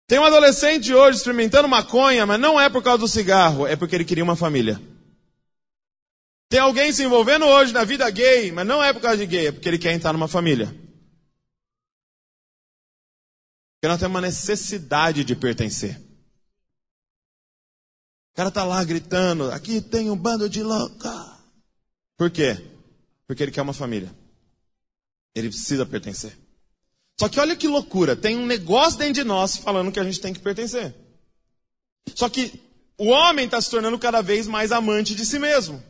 Tem 0.06 0.20
um 0.20 0.24
adolescente 0.24 0.94
hoje 0.94 1.18
experimentando 1.18 1.68
maconha, 1.68 2.24
mas 2.26 2.40
não 2.40 2.60
é 2.60 2.70
por 2.70 2.82
causa 2.82 2.98
do 2.98 3.08
cigarro, 3.08 3.66
é 3.66 3.74
porque 3.74 3.94
ele 3.94 4.04
queria 4.04 4.22
uma 4.22 4.36
família. 4.36 4.80
Tem 6.48 6.60
alguém 6.60 6.92
se 6.92 7.02
envolvendo 7.02 7.44
hoje 7.44 7.72
na 7.72 7.84
vida 7.84 8.08
gay, 8.10 8.52
mas 8.52 8.66
não 8.66 8.82
é 8.82 8.92
por 8.92 9.02
causa 9.02 9.18
de 9.18 9.26
gay, 9.26 9.48
é 9.48 9.52
porque 9.52 9.68
ele 9.68 9.78
quer 9.78 9.92
entrar 9.92 10.12
numa 10.12 10.28
família. 10.28 10.66
Porque 13.76 13.88
nós 13.88 13.98
temos 13.98 14.14
uma 14.14 14.20
necessidade 14.20 15.24
de 15.24 15.34
pertencer. 15.34 15.96
O 18.32 18.36
cara 18.36 18.50
tá 18.50 18.62
lá 18.64 18.82
gritando, 18.84 19.50
aqui 19.50 19.80
tem 19.80 20.10
um 20.10 20.16
bando 20.16 20.48
de 20.48 20.62
louca. 20.62 21.39
Por 22.20 22.30
quê? 22.30 22.54
Porque 23.26 23.42
ele 23.42 23.50
quer 23.50 23.62
uma 23.62 23.72
família. 23.72 24.14
Ele 25.34 25.48
precisa 25.48 25.86
pertencer. 25.86 26.36
Só 27.18 27.30
que 27.30 27.40
olha 27.40 27.56
que 27.56 27.66
loucura, 27.66 28.14
tem 28.14 28.36
um 28.36 28.44
negócio 28.44 28.98
dentro 28.98 29.14
de 29.14 29.24
nós 29.24 29.56
falando 29.56 29.90
que 29.90 29.98
a 29.98 30.04
gente 30.04 30.20
tem 30.20 30.34
que 30.34 30.38
pertencer. 30.38 30.94
Só 32.14 32.28
que 32.28 32.60
o 32.98 33.06
homem 33.06 33.46
está 33.46 33.58
se 33.58 33.70
tornando 33.70 33.98
cada 33.98 34.20
vez 34.20 34.46
mais 34.46 34.70
amante 34.70 35.14
de 35.14 35.24
si 35.24 35.38
mesmo. 35.38 35.82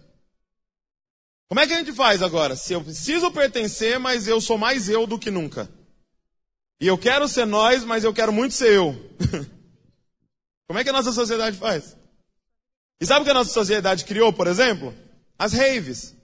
Como 1.48 1.58
é 1.58 1.66
que 1.66 1.72
a 1.72 1.78
gente 1.78 1.92
faz 1.92 2.22
agora? 2.22 2.54
Se 2.54 2.74
eu 2.74 2.84
preciso 2.84 3.32
pertencer, 3.32 3.98
mas 3.98 4.28
eu 4.28 4.40
sou 4.40 4.56
mais 4.56 4.88
eu 4.88 5.08
do 5.08 5.18
que 5.18 5.32
nunca. 5.32 5.68
E 6.80 6.86
eu 6.86 6.96
quero 6.96 7.26
ser 7.26 7.44
nós, 7.44 7.82
mas 7.82 8.04
eu 8.04 8.14
quero 8.14 8.32
muito 8.32 8.54
ser 8.54 8.72
eu. 8.72 8.92
Como 10.68 10.78
é 10.78 10.84
que 10.84 10.90
a 10.90 10.92
nossa 10.92 11.10
sociedade 11.10 11.58
faz? 11.58 11.96
E 13.00 13.04
sabe 13.04 13.22
o 13.22 13.24
que 13.24 13.32
a 13.32 13.34
nossa 13.34 13.52
sociedade 13.52 14.04
criou, 14.04 14.32
por 14.32 14.46
exemplo? 14.46 14.94
As 15.36 15.52
raves. 15.52 16.19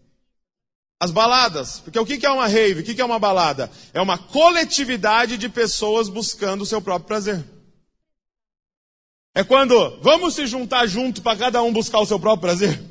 As 0.98 1.10
baladas. 1.10 1.80
Porque 1.80 1.98
o 1.98 2.06
que 2.06 2.24
é 2.24 2.30
uma 2.30 2.46
rave? 2.46 2.80
O 2.80 2.84
que 2.84 3.00
é 3.00 3.04
uma 3.04 3.18
balada? 3.18 3.70
É 3.92 4.00
uma 4.00 4.16
coletividade 4.16 5.36
de 5.36 5.48
pessoas 5.48 6.08
buscando 6.08 6.62
o 6.62 6.66
seu 6.66 6.80
próprio 6.80 7.06
prazer. 7.06 7.44
É 9.34 9.44
quando 9.44 10.00
vamos 10.00 10.34
se 10.34 10.46
juntar 10.46 10.86
junto 10.86 11.20
para 11.20 11.36
cada 11.36 11.62
um 11.62 11.72
buscar 11.72 12.00
o 12.00 12.06
seu 12.06 12.18
próprio 12.18 12.40
prazer. 12.40 12.82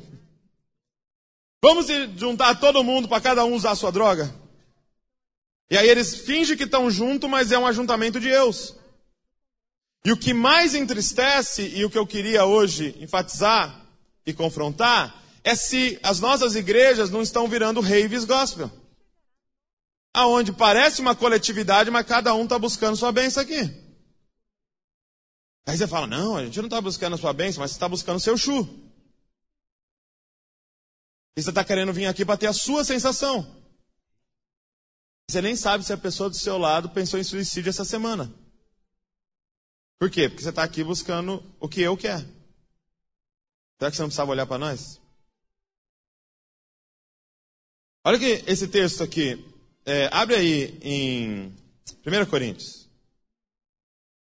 Vamos 1.60 1.86
juntar 2.16 2.54
todo 2.60 2.84
mundo 2.84 3.08
para 3.08 3.20
cada 3.20 3.44
um 3.44 3.54
usar 3.54 3.72
a 3.72 3.76
sua 3.76 3.90
droga? 3.90 4.32
E 5.68 5.76
aí 5.76 5.88
eles 5.88 6.14
fingem 6.14 6.56
que 6.56 6.62
estão 6.62 6.88
juntos, 6.88 7.28
mas 7.28 7.50
é 7.50 7.58
um 7.58 7.66
ajuntamento 7.66 8.20
de 8.20 8.28
eus. 8.28 8.76
E 10.04 10.12
o 10.12 10.16
que 10.16 10.32
mais 10.32 10.76
entristece, 10.76 11.72
e 11.74 11.84
o 11.84 11.90
que 11.90 11.98
eu 11.98 12.06
queria 12.06 12.44
hoje 12.44 12.94
enfatizar 13.00 13.84
e 14.24 14.32
confrontar, 14.32 15.20
é 15.46 15.54
se 15.54 15.96
as 16.02 16.18
nossas 16.18 16.56
igrejas 16.56 17.08
não 17.08 17.22
estão 17.22 17.46
virando 17.46 17.80
raves 17.80 18.24
gospel. 18.24 18.68
Aonde 20.12 20.52
parece 20.52 21.00
uma 21.00 21.14
coletividade, 21.14 21.88
mas 21.88 22.04
cada 22.04 22.34
um 22.34 22.42
está 22.42 22.58
buscando 22.58 22.96
sua 22.96 23.12
bênção 23.12 23.44
aqui. 23.44 23.60
Aí 25.64 25.78
você 25.78 25.86
fala, 25.86 26.08
não, 26.08 26.36
a 26.36 26.44
gente 26.44 26.58
não 26.58 26.66
está 26.66 26.80
buscando 26.80 27.14
a 27.14 27.16
sua 27.16 27.32
bênção, 27.32 27.60
mas 27.60 27.70
você 27.70 27.76
está 27.76 27.88
buscando 27.88 28.16
o 28.16 28.20
seu 28.20 28.36
chu. 28.36 28.68
E 31.36 31.42
você 31.42 31.50
está 31.50 31.62
querendo 31.62 31.92
vir 31.92 32.06
aqui 32.06 32.24
para 32.24 32.36
ter 32.36 32.48
a 32.48 32.52
sua 32.52 32.82
sensação. 32.82 33.46
Você 35.30 35.40
nem 35.40 35.54
sabe 35.54 35.84
se 35.84 35.92
a 35.92 35.96
pessoa 35.96 36.28
do 36.28 36.36
seu 36.36 36.58
lado 36.58 36.90
pensou 36.90 37.20
em 37.20 37.24
suicídio 37.24 37.70
essa 37.70 37.84
semana. 37.84 38.34
Por 39.96 40.10
quê? 40.10 40.28
Porque 40.28 40.42
você 40.42 40.50
está 40.50 40.64
aqui 40.64 40.82
buscando 40.82 41.40
o 41.60 41.68
que 41.68 41.82
eu 41.82 41.96
quero. 41.96 42.26
Será 43.78 43.92
que 43.92 43.96
você 43.96 44.02
não 44.02 44.08
precisava 44.08 44.32
olhar 44.32 44.46
para 44.46 44.58
nós? 44.58 45.05
Olha 48.06 48.20
que 48.20 48.44
esse 48.46 48.68
texto 48.68 49.02
aqui. 49.02 49.44
É, 49.84 50.08
abre 50.12 50.36
aí 50.36 50.78
em 50.80 51.52
1 52.06 52.26
Coríntios. 52.30 52.88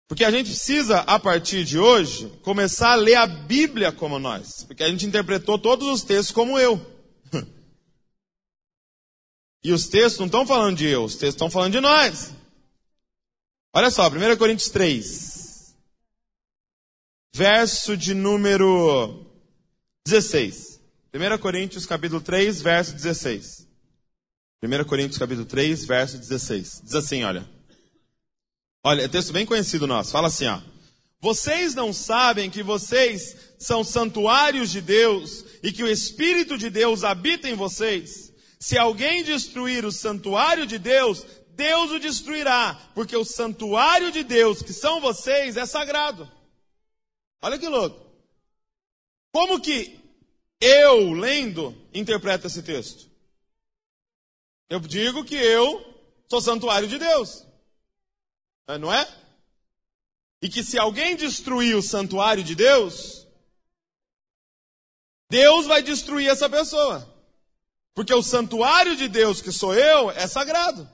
Porque 0.07 0.24
a 0.24 0.32
gente 0.32 0.51
precisa, 0.51 0.99
a 0.99 1.20
partir 1.20 1.65
de 1.65 1.78
hoje, 1.78 2.30
começar 2.43 2.91
a 2.91 2.95
ler 2.95 3.15
a 3.15 3.28
Bíblia 3.28 3.91
como 3.91 4.20
nós. 4.20 4.63
Porque 4.63 4.86
a 4.86 4.88
gente 4.88 5.05
interpretou 5.05 5.59
todos 5.59 5.86
os 5.86 6.01
textos 6.01 6.34
como 6.34 6.57
eu. 6.57 6.80
E 9.61 9.74
os 9.74 9.89
textos 9.89 10.20
não 10.20 10.28
estão 10.28 10.47
falando 10.47 10.78
de 10.78 10.88
eu, 10.88 11.03
os 11.03 11.15
textos 11.15 11.34
estão 11.34 11.49
falando 11.49 11.74
de 11.74 11.82
nós. 11.82 12.32
Olha 13.74 13.91
só, 13.91 14.07
1 14.07 14.38
Coríntios 14.38 14.70
3. 14.70 15.76
Verso 17.36 17.97
de 17.97 18.13
número 18.13 19.26
16. 20.05 20.76
1 21.18 21.38
Coríntios 21.39 21.88
capítulo 21.88 22.22
3, 22.22 22.61
verso 22.61 22.93
16. 22.93 23.68
1 24.61 24.84
Coríntios 24.86 25.18
capítulo 25.18 25.47
3, 25.47 25.84
verso 25.86 26.18
16. 26.20 26.82
Diz 26.84 26.93
assim, 26.93 27.24
olha. 27.24 27.49
Olha, 28.84 29.01
é 29.01 29.07
texto 29.07 29.34
bem 29.34 29.43
conhecido 29.43 29.88
nosso. 29.88 30.11
Fala 30.11 30.28
assim, 30.28 30.45
ó. 30.45 30.61
Vocês 31.20 31.74
não 31.74 31.91
sabem 31.91 32.51
que 32.51 32.61
vocês 32.61 33.36
são 33.57 33.84
santuários 33.84 34.70
de 34.70 34.80
Deus 34.80 35.43
e 35.63 35.72
que 35.72 35.84
o 35.84 35.89
Espírito 35.89 36.55
de 36.55 36.70
Deus 36.70 37.03
habita 37.03 37.49
em 37.49 37.55
vocês? 37.55 38.32
Se 38.59 38.78
alguém 38.78 39.24
destruir 39.24 39.86
o 39.86 39.91
santuário 39.91 40.68
de 40.68 40.78
Deus, 40.78 41.26
Deus 41.55 41.91
o 41.91 41.99
destruirá, 41.99 42.80
porque 42.93 43.18
o 43.18 43.26
santuário 43.26 44.11
de 44.11 44.24
Deus, 44.24 44.61
que 44.61 44.72
são 44.72 45.01
vocês, 45.01 45.57
é 45.57 45.65
sagrado. 45.65 46.32
Olha 47.41 47.57
que 47.57 47.68
louco. 47.68 48.05
Como 49.32 49.59
que 49.59 50.07
eu, 50.60 51.12
lendo, 51.14 51.76
interpreto 51.93 52.47
esse 52.47 52.64
texto? 52.64 53.10
Eu 54.70 54.80
digo 54.80 55.24
que 55.24 55.36
eu 55.36 55.95
sou 56.28 56.41
santuário 56.41 56.88
de 56.88 56.97
Deus. 56.97 57.45
É, 58.68 58.78
não 58.78 58.93
é? 58.93 59.08
E 60.41 60.49
que 60.49 60.64
se 60.64 60.78
alguém 60.78 61.16
destruir 61.16 61.76
o 61.76 61.82
santuário 61.82 62.43
de 62.43 62.53
Deus, 62.53 63.26
Deus 65.30 65.66
vai 65.66 65.82
destruir 65.82 66.30
essa 66.30 66.49
pessoa. 66.49 67.16
Porque 67.93 68.14
o 68.14 68.22
santuário 68.22 68.95
de 68.95 69.08
Deus, 69.08 69.41
que 69.41 69.51
sou 69.51 69.74
eu, 69.74 70.12
é 70.12 70.28
sagrado. 70.28 70.88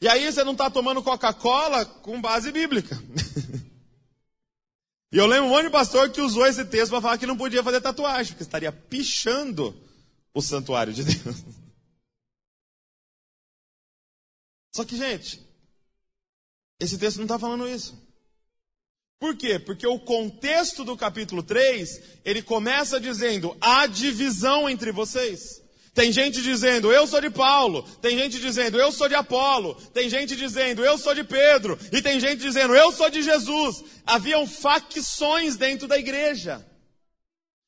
E 0.00 0.08
aí 0.08 0.30
você 0.30 0.44
não 0.44 0.52
está 0.52 0.70
tomando 0.70 1.02
Coca-Cola 1.02 1.84
com 1.84 2.20
base 2.20 2.52
bíblica. 2.52 2.96
E 5.10 5.16
eu 5.16 5.26
lembro 5.26 5.46
um 5.46 5.50
monte 5.50 5.64
de 5.64 5.70
pastor 5.70 6.10
que 6.10 6.20
usou 6.20 6.46
esse 6.46 6.64
texto 6.64 6.90
para 6.90 7.00
falar 7.00 7.18
que 7.18 7.26
não 7.26 7.36
podia 7.36 7.62
fazer 7.62 7.80
tatuagem, 7.80 8.32
porque 8.32 8.42
estaria 8.42 8.70
pichando 8.70 9.74
o 10.34 10.42
santuário 10.42 10.92
de 10.92 11.02
Deus. 11.04 11.44
Só 14.74 14.84
que, 14.84 14.96
gente, 14.96 15.40
esse 16.78 16.98
texto 16.98 17.16
não 17.16 17.24
está 17.24 17.38
falando 17.38 17.66
isso. 17.66 17.96
Por 19.18 19.36
quê? 19.36 19.58
Porque 19.58 19.86
o 19.86 19.98
contexto 19.98 20.84
do 20.84 20.96
capítulo 20.96 21.42
3, 21.42 22.20
ele 22.24 22.42
começa 22.42 23.00
dizendo: 23.00 23.56
há 23.60 23.86
divisão 23.86 24.68
entre 24.68 24.92
vocês. 24.92 25.60
Tem 25.98 26.12
gente 26.12 26.40
dizendo, 26.40 26.92
eu 26.92 27.08
sou 27.08 27.20
de 27.20 27.28
Paulo. 27.28 27.82
Tem 28.00 28.16
gente 28.16 28.38
dizendo, 28.38 28.78
eu 28.78 28.92
sou 28.92 29.08
de 29.08 29.16
Apolo. 29.16 29.74
Tem 29.92 30.08
gente 30.08 30.36
dizendo, 30.36 30.84
eu 30.84 30.96
sou 30.96 31.12
de 31.12 31.24
Pedro. 31.24 31.76
E 31.90 32.00
tem 32.00 32.20
gente 32.20 32.38
dizendo, 32.38 32.72
eu 32.72 32.92
sou 32.92 33.10
de 33.10 33.20
Jesus. 33.20 33.82
Haviam 34.06 34.46
facções 34.46 35.56
dentro 35.56 35.88
da 35.88 35.98
igreja. 35.98 36.64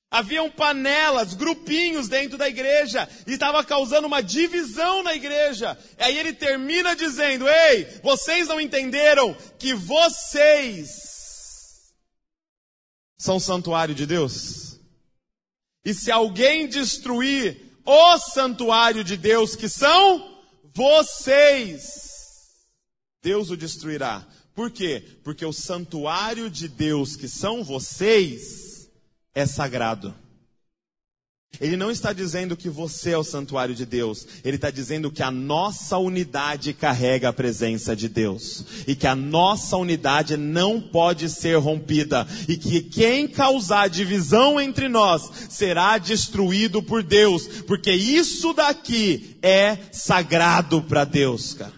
Haviam 0.09 0.49
panelas, 0.49 1.35
grupinhos 1.35 2.07
dentro 2.07 2.39
da 2.39 2.49
igreja. 2.49 3.09
E 3.26 3.33
estava 3.33 3.64
causando 3.64 4.07
uma 4.07 4.22
divisão 4.22 5.03
na 5.03 5.12
igreja. 5.12 5.76
Aí 5.99 6.16
ele 6.16 6.33
termina 6.33 6.95
dizendo, 6.95 7.49
ei, 7.49 7.99
vocês 8.01 8.47
não 8.47 8.61
entenderam 8.61 9.37
que 9.59 9.74
vocês 9.74 10.89
são 13.18 13.41
santuário 13.41 13.93
de 13.93 14.07
Deus? 14.07 14.78
E 15.85 15.93
se 15.93 16.12
alguém 16.12 16.68
destruir 16.68 17.69
o 17.91 18.18
santuário 18.18 19.03
de 19.03 19.16
Deus, 19.16 19.57
que 19.57 19.68
são 19.68 20.38
vocês. 20.72 22.11
Deus 23.20 23.51
o 23.51 23.57
destruirá. 23.57 24.24
Por 24.55 24.70
quê? 24.70 25.05
Porque 25.24 25.45
o 25.45 25.53
santuário 25.53 26.49
de 26.49 26.68
Deus, 26.68 27.16
que 27.16 27.28
são 27.28 27.64
vocês, 27.64 28.88
é 29.34 29.45
sagrado. 29.45 30.14
Ele 31.59 31.76
não 31.76 31.90
está 31.90 32.12
dizendo 32.12 32.57
que 32.57 32.70
você 32.70 33.11
é 33.11 33.18
o 33.18 33.24
santuário 33.24 33.74
de 33.74 33.84
Deus. 33.84 34.26
Ele 34.44 34.57
está 34.57 34.70
dizendo 34.70 35.11
que 35.11 35.22
a 35.22 35.30
nossa 35.30 35.98
unidade 35.98 36.72
carrega 36.72 37.28
a 37.28 37.32
presença 37.32 37.94
de 37.96 38.09
Deus. 38.09 38.64
E 38.86 38.94
que 38.94 39.07
a 39.07 39.16
nossa 39.16 39.76
unidade 39.76 40.36
não 40.36 40.80
pode 40.80 41.28
ser 41.28 41.59
rompida. 41.59 42.26
E 42.48 42.57
que 42.57 42.80
quem 42.80 43.26
causar 43.26 43.88
divisão 43.88 44.61
entre 44.61 44.88
nós 44.88 45.30
será 45.51 45.98
destruído 45.98 46.82
por 46.82 47.03
Deus. 47.03 47.46
Porque 47.66 47.92
isso 47.92 48.53
daqui 48.53 49.36
é 49.42 49.76
sagrado 49.92 50.82
para 50.82 51.05
Deus, 51.05 51.53
cara. 51.53 51.74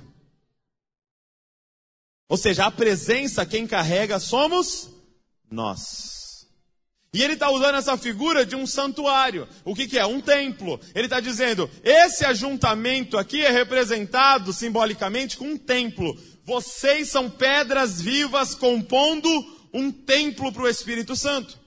Ou 2.28 2.36
seja, 2.36 2.66
a 2.66 2.70
presença 2.70 3.44
quem 3.44 3.66
carrega 3.66 4.20
somos 4.20 4.90
nós. 5.50 6.21
E 7.14 7.22
ele 7.22 7.34
está 7.34 7.50
usando 7.50 7.76
essa 7.76 7.96
figura 7.98 8.46
de 8.46 8.56
um 8.56 8.66
santuário. 8.66 9.46
O 9.64 9.74
que, 9.74 9.86
que 9.86 9.98
é? 9.98 10.06
Um 10.06 10.20
templo. 10.20 10.80
Ele 10.94 11.06
está 11.06 11.20
dizendo: 11.20 11.70
esse 11.84 12.24
ajuntamento 12.24 13.18
aqui 13.18 13.44
é 13.44 13.50
representado 13.50 14.52
simbolicamente 14.52 15.36
com 15.36 15.44
um 15.44 15.58
templo. 15.58 16.18
Vocês 16.44 17.08
são 17.08 17.28
pedras 17.28 18.00
vivas 18.00 18.54
compondo 18.54 19.28
um 19.74 19.92
templo 19.92 20.50
para 20.52 20.62
o 20.62 20.68
Espírito 20.68 21.14
Santo. 21.14 21.60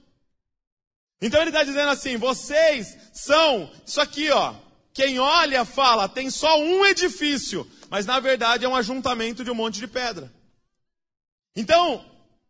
Então 1.22 1.40
ele 1.40 1.50
está 1.50 1.62
dizendo 1.62 1.90
assim: 1.90 2.16
vocês 2.16 2.96
são 3.12 3.70
isso 3.86 4.00
aqui, 4.00 4.28
ó. 4.30 4.54
Quem 4.92 5.18
olha 5.18 5.64
fala, 5.64 6.08
tem 6.08 6.30
só 6.30 6.58
um 6.58 6.84
edifício, 6.84 7.70
mas 7.90 8.06
na 8.06 8.18
verdade 8.18 8.64
é 8.64 8.68
um 8.68 8.74
ajuntamento 8.74 9.44
de 9.44 9.50
um 9.50 9.54
monte 9.54 9.78
de 9.78 9.86
pedra. 9.86 10.32
Então, 11.54 12.04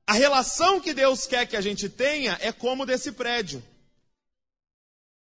a 0.07 0.12
relação 0.12 0.80
que 0.80 0.94
Deus 0.94 1.26
quer 1.26 1.46
que 1.46 1.57
a 1.57 1.61
gente 1.61 1.88
tenha 1.88 2.38
é 2.40 2.52
como 2.52 2.86
desse 2.86 3.11
prédio. 3.11 3.62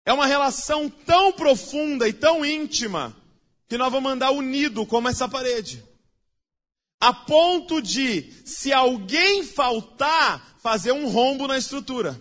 É 0.05 0.13
uma 0.13 0.27
relação 0.27 0.89
tão 0.89 1.33
profunda 1.33 2.07
e 2.07 2.13
tão 2.13 2.45
íntima 2.45 3.15
que 3.67 3.77
nós 3.77 3.91
vamos 3.91 4.11
andar 4.11 4.31
unido 4.31 4.85
como 4.85 5.09
essa 5.09 5.27
parede. 5.27 5.83
A 7.01 7.11
ponto 7.11 7.81
de, 7.81 8.31
se 8.45 8.71
alguém 8.71 9.43
faltar, 9.43 10.57
fazer 10.61 10.91
um 10.91 11.09
rombo 11.09 11.47
na 11.47 11.57
estrutura. 11.57 12.11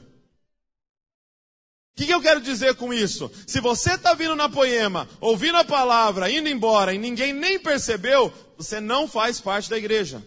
O 1.92 1.98
que, 1.98 2.06
que, 2.06 2.12
eu 2.12 2.20
quero 2.20 2.40
dizer 2.40 2.74
com 2.74 2.92
isso? 2.92 3.30
Se 3.46 3.60
você 3.60 3.94
está 3.94 4.12
vindo 4.12 4.34
na 4.34 4.48
poema, 4.48 5.08
ouvindo 5.20 5.56
a 5.56 5.64
palavra, 5.64 6.30
indo 6.30 6.48
embora 6.48 6.92
e 6.92 6.98
ninguém 6.98 7.32
nem 7.32 7.58
percebeu, 7.58 8.32
você 8.56 8.80
não 8.80 9.08
faz 9.08 9.40
parte 9.40 9.70
da 9.70 9.78
igreja. 9.78 10.22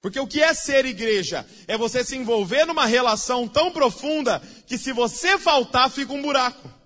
Porque 0.00 0.20
o 0.20 0.26
que 0.26 0.40
é 0.40 0.54
ser 0.54 0.84
igreja? 0.86 1.46
É 1.66 1.76
você 1.76 2.04
se 2.04 2.16
envolver 2.16 2.64
numa 2.64 2.86
relação 2.86 3.48
tão 3.48 3.72
profunda 3.72 4.40
que 4.66 4.78
se 4.78 4.92
você 4.92 5.38
faltar, 5.38 5.90
fica 5.90 6.12
um 6.12 6.22
buraco. 6.22 6.78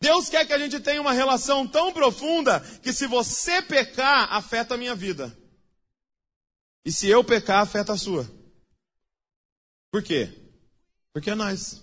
Deus 0.00 0.28
quer 0.28 0.46
que 0.46 0.52
a 0.52 0.58
gente 0.58 0.78
tenha 0.80 1.00
uma 1.00 1.12
relação 1.12 1.66
tão 1.66 1.92
profunda 1.92 2.60
que 2.80 2.92
se 2.92 3.06
você 3.06 3.60
pecar, 3.60 4.32
afeta 4.32 4.74
a 4.74 4.78
minha 4.78 4.94
vida. 4.94 5.36
E 6.84 6.92
se 6.92 7.08
eu 7.08 7.24
pecar, 7.24 7.62
afeta 7.62 7.92
a 7.92 7.98
sua. 7.98 8.30
Por 9.90 10.02
quê? 10.02 10.32
Porque 11.12 11.30
é 11.30 11.34
nós. 11.34 11.82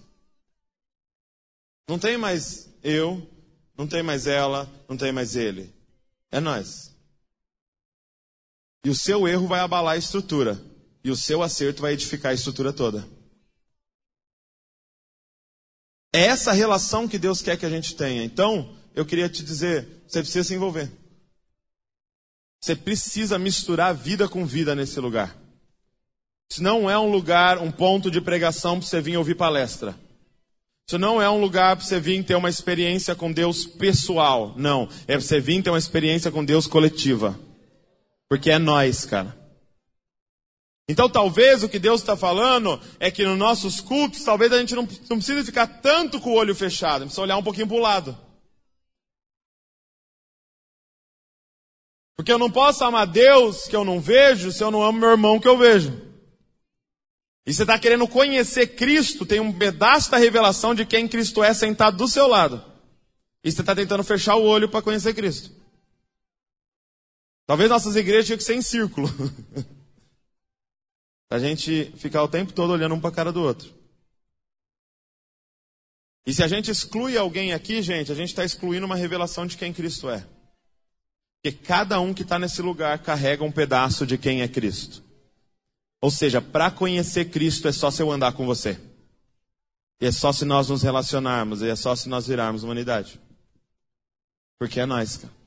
Não 1.87 1.99
tem 1.99 2.17
mais 2.17 2.69
eu, 2.81 3.29
não 3.77 3.87
tem 3.87 4.01
mais 4.01 4.25
ela, 4.25 4.71
não 4.87 4.95
tem 4.95 5.11
mais 5.11 5.35
ele. 5.35 5.73
É 6.31 6.39
nós. 6.39 6.92
E 8.83 8.89
o 8.89 8.95
seu 8.95 9.27
erro 9.27 9.47
vai 9.47 9.59
abalar 9.59 9.93
a 9.93 9.97
estrutura. 9.97 10.61
E 11.03 11.11
o 11.11 11.15
seu 11.15 11.41
acerto 11.41 11.81
vai 11.81 11.93
edificar 11.93 12.31
a 12.31 12.35
estrutura 12.35 12.73
toda. 12.73 13.07
É 16.13 16.25
essa 16.25 16.51
relação 16.51 17.07
que 17.07 17.17
Deus 17.17 17.41
quer 17.41 17.57
que 17.57 17.65
a 17.65 17.69
gente 17.69 17.95
tenha. 17.95 18.23
Então, 18.23 18.75
eu 18.93 19.05
queria 19.05 19.27
te 19.27 19.43
dizer: 19.43 20.03
você 20.07 20.19
precisa 20.19 20.47
se 20.47 20.53
envolver. 20.53 20.91
Você 22.61 22.75
precisa 22.75 23.39
misturar 23.39 23.93
vida 23.93 24.29
com 24.29 24.45
vida 24.45 24.75
nesse 24.75 24.99
lugar. 24.99 25.35
Isso 26.49 26.61
não 26.61 26.89
é 26.89 26.97
um 26.97 27.11
lugar, 27.11 27.57
um 27.57 27.71
ponto 27.71 28.11
de 28.11 28.21
pregação 28.21 28.79
para 28.79 28.87
você 28.87 29.01
vir 29.01 29.17
ouvir 29.17 29.35
palestra. 29.35 29.95
Isso 30.87 30.99
não 30.99 31.21
é 31.21 31.29
um 31.29 31.41
lugar 31.41 31.75
para 31.75 31.85
você 31.85 31.99
vir 31.99 32.23
ter 32.23 32.35
uma 32.35 32.49
experiência 32.49 33.15
com 33.15 33.31
Deus 33.31 33.65
pessoal. 33.65 34.53
Não. 34.55 34.87
É 35.07 35.13
para 35.13 35.21
você 35.21 35.39
vir 35.39 35.63
ter 35.63 35.71
uma 35.71 35.79
experiência 35.79 36.31
com 36.31 36.45
Deus 36.45 36.67
coletiva. 36.67 37.37
Porque 38.29 38.49
é 38.49 38.57
nós, 38.57 39.05
cara. 39.05 39.37
Então 40.87 41.09
talvez 41.09 41.63
o 41.63 41.69
que 41.69 41.79
Deus 41.79 42.01
está 42.01 42.17
falando 42.17 42.79
é 42.99 43.09
que 43.09 43.23
nos 43.23 43.37
nossos 43.37 43.79
cultos, 43.79 44.23
talvez 44.23 44.51
a 44.51 44.59
gente 44.59 44.75
não, 44.75 44.83
não 45.09 45.17
precisa 45.17 45.45
ficar 45.45 45.67
tanto 45.67 46.19
com 46.19 46.31
o 46.31 46.35
olho 46.35 46.53
fechado, 46.53 47.01
precisa 47.01 47.21
olhar 47.21 47.37
um 47.37 47.43
pouquinho 47.43 47.67
para 47.67 47.77
o 47.77 47.81
lado. 47.81 48.17
Porque 52.15 52.31
eu 52.31 52.37
não 52.37 52.51
posso 52.51 52.83
amar 52.83 53.07
Deus 53.07 53.67
que 53.67 53.75
eu 53.75 53.83
não 53.83 53.99
vejo 53.99 54.51
se 54.51 54.63
eu 54.63 54.69
não 54.69 54.83
amo 54.83 54.99
meu 54.99 55.09
irmão 55.11 55.39
que 55.39 55.47
eu 55.47 55.57
vejo. 55.57 55.91
E 57.45 57.53
você 57.53 57.63
está 57.63 57.77
querendo 57.77 58.07
conhecer 58.07 58.67
Cristo, 58.67 59.25
tem 59.25 59.39
um 59.39 59.51
pedaço 59.51 60.11
da 60.11 60.17
revelação 60.17 60.73
de 60.73 60.85
quem 60.85 61.07
Cristo 61.07 61.43
é 61.43 61.53
sentado 61.53 61.97
do 61.97 62.07
seu 62.07 62.27
lado. 62.27 62.63
E 63.43 63.51
você 63.51 63.61
está 63.61 63.75
tentando 63.75 64.03
fechar 64.03 64.35
o 64.35 64.43
olho 64.43 64.69
para 64.69 64.81
conhecer 64.81 65.13
Cristo. 65.13 65.51
Talvez 67.45 67.69
nossas 67.69 67.95
igrejas 67.95 68.25
tinham 68.25 68.37
que 68.37 68.43
ser 68.43 68.55
em 68.55 68.61
círculo. 68.61 69.07
a 71.29 71.39
gente 71.39 71.91
ficar 71.97 72.23
o 72.23 72.27
tempo 72.27 72.53
todo 72.53 72.71
olhando 72.71 72.95
um 72.95 72.99
para 73.01 73.09
a 73.09 73.13
cara 73.13 73.31
do 73.31 73.41
outro. 73.41 73.73
E 76.25 76.33
se 76.33 76.43
a 76.43 76.47
gente 76.47 76.71
exclui 76.71 77.17
alguém 77.17 77.53
aqui, 77.53 77.81
gente, 77.81 78.11
a 78.11 78.15
gente 78.15 78.29
está 78.29 78.45
excluindo 78.45 78.85
uma 78.85 78.95
revelação 78.95 79.45
de 79.45 79.57
quem 79.57 79.73
Cristo 79.73 80.09
é. 80.09 80.25
Porque 81.41 81.57
cada 81.57 81.99
um 81.99 82.13
que 82.13 82.21
está 82.21 82.39
nesse 82.39 82.61
lugar 82.61 82.99
carrega 82.99 83.43
um 83.43 83.51
pedaço 83.51 84.05
de 84.05 84.17
quem 84.17 84.41
é 84.41 84.47
Cristo. 84.47 85.03
Ou 85.99 86.09
seja, 86.09 86.41
para 86.41 86.71
conhecer 86.71 87.25
Cristo 87.25 87.67
é 87.67 87.71
só 87.71 87.91
se 87.91 88.01
eu 88.01 88.11
andar 88.11 88.33
com 88.33 88.45
você. 88.45 88.79
E 89.99 90.05
é 90.05 90.11
só 90.11 90.31
se 90.31 90.45
nós 90.45 90.69
nos 90.69 90.83
relacionarmos, 90.83 91.61
e 91.61 91.69
é 91.69 91.75
só 91.75 91.95
se 91.95 92.07
nós 92.07 92.27
virarmos 92.27 92.63
humanidade. 92.63 93.19
Porque 94.59 94.79
é 94.79 94.85
nós, 94.85 95.17
cara. 95.17 95.42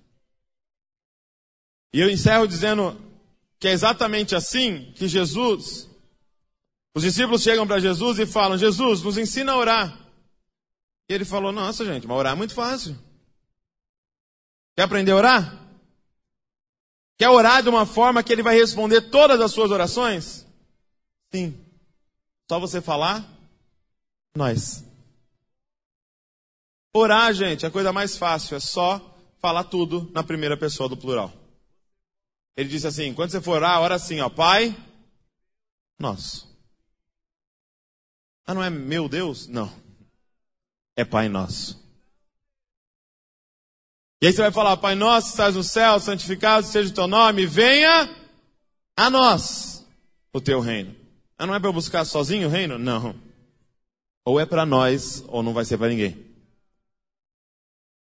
E 1.97 2.01
eu 2.01 2.11
encerro 2.11 2.47
dizendo 2.47 2.94
que 3.59 3.66
é 3.66 3.70
exatamente 3.70 4.34
assim 4.34 4.92
que 4.97 5.09
Jesus, 5.09 5.88
os 6.94 7.03
discípulos 7.03 7.42
chegam 7.42 7.66
para 7.66 7.80
Jesus 7.80 8.18
e 8.18 8.26
falam: 8.26 8.59
Jesus, 8.59 9.01
nos 9.01 9.16
ensina 9.16 9.53
a 9.53 9.57
orar. 9.57 9.99
E 11.09 11.14
ele 11.14 11.24
falou: 11.24 11.53
Nossa, 11.53 11.86
gente, 11.86 12.07
mas 12.07 12.18
orar 12.18 12.34
é 12.34 12.36
muito 12.36 12.53
fácil. 12.53 12.94
Quer 14.76 14.82
aprender 14.82 15.12
a 15.12 15.16
orar? 15.16 15.68
Quer 17.16 17.30
orar 17.30 17.62
de 17.62 17.70
uma 17.70 17.86
forma 17.86 18.22
que 18.22 18.30
ele 18.30 18.42
vai 18.42 18.55
responder 18.55 19.01
todas 19.09 19.40
as 19.40 19.51
suas 19.53 19.70
orações? 19.70 20.47
Sim. 21.32 21.59
Só 22.47 22.61
você 22.61 22.82
falar, 22.82 23.26
nós. 24.36 24.84
Orar, 26.94 27.32
gente, 27.32 27.64
é 27.64 27.68
a 27.68 27.72
coisa 27.72 27.90
mais 27.90 28.18
fácil, 28.18 28.55
é 28.55 28.61
só 28.61 29.01
falar 29.40 29.64
tudo 29.64 30.11
na 30.12 30.22
primeira 30.22 30.59
pessoa 30.59 30.90
do 30.90 30.97
plural. 30.99 31.45
Ele 32.57 32.68
disse 32.68 32.86
assim: 32.86 33.12
quando 33.12 33.30
você 33.30 33.40
for 33.40 33.57
orar, 33.57 33.80
ora 33.80 33.96
assim, 33.96 34.20
ó, 34.20 34.28
Pai 34.28 34.74
Nosso. 35.98 36.46
Ah, 38.46 38.54
não 38.54 38.62
é 38.62 38.70
meu 38.70 39.09
Deus? 39.09 39.46
Não. 39.46 39.70
É 40.96 41.04
Pai 41.04 41.28
Nosso. 41.28 41.84
E 44.22 44.26
aí 44.26 44.32
você 44.32 44.40
vai 44.40 44.52
falar, 44.52 44.76
Pai 44.78 44.94
Nosso, 44.94 45.28
estás 45.28 45.54
no 45.54 45.62
céu, 45.62 46.00
santificado 46.00 46.66
seja 46.66 46.90
o 46.90 46.94
teu 46.94 47.07
nome, 47.07 47.44
venha 47.44 48.09
a 48.96 49.11
nós 49.11 49.86
o 50.32 50.40
teu 50.40 50.61
reino. 50.61 50.96
Ah, 51.36 51.46
não 51.46 51.54
é 51.54 51.61
para 51.61 51.68
eu 51.68 51.74
buscar 51.74 52.04
sozinho 52.07 52.48
o 52.48 52.50
reino? 52.50 52.78
Não. 52.78 53.14
Ou 54.24 54.40
é 54.40 54.46
para 54.46 54.64
nós, 54.64 55.22
ou 55.28 55.42
não 55.42 55.52
vai 55.52 55.66
ser 55.66 55.76
para 55.76 55.88
ninguém. 55.88 56.24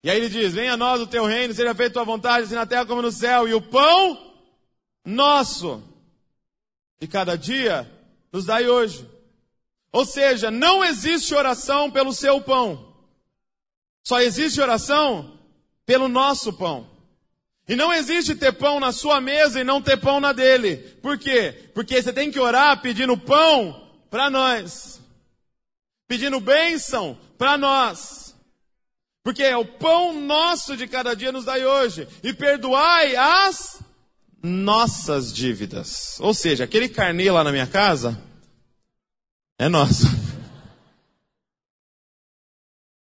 E 0.02 0.10
aí 0.10 0.16
ele 0.16 0.28
diz: 0.28 0.52
Venha 0.52 0.72
a 0.72 0.76
nós 0.76 1.00
o 1.00 1.06
teu 1.06 1.26
reino, 1.26 1.54
seja 1.54 1.74
feita 1.74 1.94
tua 1.94 2.04
vontade, 2.04 2.46
assim 2.46 2.54
na 2.54 2.66
terra 2.66 2.86
como 2.86 3.02
no 3.02 3.12
céu, 3.12 3.46
e 3.46 3.54
o 3.54 3.62
pão 3.62 4.29
nosso 5.04 5.82
de 7.00 7.06
cada 7.08 7.36
dia 7.36 7.90
nos 8.32 8.44
dai 8.44 8.68
hoje. 8.68 9.08
Ou 9.92 10.04
seja, 10.04 10.50
não 10.50 10.84
existe 10.84 11.34
oração 11.34 11.90
pelo 11.90 12.12
seu 12.12 12.40
pão. 12.40 12.94
Só 14.06 14.20
existe 14.20 14.60
oração 14.60 15.38
pelo 15.84 16.08
nosso 16.08 16.52
pão. 16.52 16.88
E 17.68 17.76
não 17.76 17.92
existe 17.92 18.34
ter 18.34 18.52
pão 18.52 18.80
na 18.80 18.92
sua 18.92 19.20
mesa 19.20 19.60
e 19.60 19.64
não 19.64 19.80
ter 19.80 19.96
pão 19.96 20.20
na 20.20 20.32
dele. 20.32 20.76
Por 21.02 21.18
quê? 21.18 21.70
Porque 21.74 22.02
você 22.02 22.12
tem 22.12 22.30
que 22.30 22.40
orar 22.40 22.80
pedindo 22.80 23.16
pão 23.16 23.88
para 24.10 24.28
nós. 24.28 25.00
Pedindo 26.08 26.40
bênção 26.40 27.18
para 27.38 27.56
nós. 27.56 28.36
Porque 29.22 29.42
é 29.42 29.56
o 29.56 29.64
pão 29.64 30.20
nosso 30.20 30.76
de 30.76 30.86
cada 30.88 31.14
dia 31.14 31.30
nos 31.30 31.44
dai 31.44 31.64
hoje. 31.64 32.08
E 32.22 32.32
perdoai 32.32 33.14
as 33.14 33.80
nossas 34.42 35.32
dívidas. 35.32 36.18
Ou 36.20 36.32
seja, 36.32 36.64
aquele 36.64 36.88
carnê 36.88 37.30
lá 37.30 37.44
na 37.44 37.52
minha 37.52 37.66
casa 37.66 38.20
é 39.58 39.68
nosso. 39.68 40.06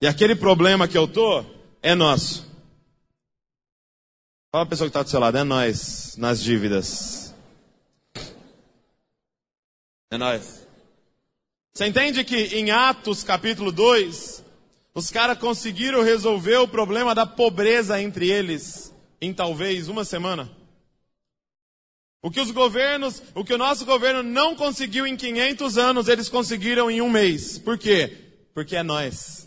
E 0.00 0.06
aquele 0.06 0.36
problema 0.36 0.86
que 0.86 0.96
eu 0.96 1.08
tô 1.08 1.44
é 1.82 1.94
nosso. 1.94 2.46
Fala 4.52 4.64
a 4.64 4.68
pessoa 4.68 4.86
que 4.86 4.90
está 4.90 5.02
do 5.02 5.10
seu 5.10 5.18
lado, 5.18 5.36
é 5.36 5.42
nós 5.42 6.16
nas 6.16 6.42
dívidas. 6.42 7.34
É 10.12 10.16
nós. 10.16 10.64
Você 11.74 11.86
entende 11.86 12.22
que 12.22 12.36
em 12.36 12.70
Atos 12.70 13.24
capítulo 13.24 13.72
2, 13.72 14.44
os 14.94 15.10
caras 15.10 15.38
conseguiram 15.38 16.04
resolver 16.04 16.58
o 16.58 16.68
problema 16.68 17.16
da 17.16 17.26
pobreza 17.26 18.00
entre 18.00 18.30
eles 18.30 18.94
em 19.20 19.34
talvez 19.34 19.88
uma 19.88 20.04
semana? 20.04 20.48
O 22.24 22.30
que 22.30 22.40
os 22.40 22.50
governos, 22.50 23.22
o 23.34 23.44
que 23.44 23.52
o 23.52 23.58
nosso 23.58 23.84
governo 23.84 24.22
não 24.22 24.56
conseguiu 24.56 25.06
em 25.06 25.14
500 25.14 25.76
anos, 25.76 26.08
eles 26.08 26.26
conseguiram 26.26 26.90
em 26.90 27.02
um 27.02 27.10
mês. 27.10 27.58
Por 27.58 27.76
quê? 27.76 28.16
Porque 28.54 28.74
é 28.74 28.82
nós. 28.82 29.46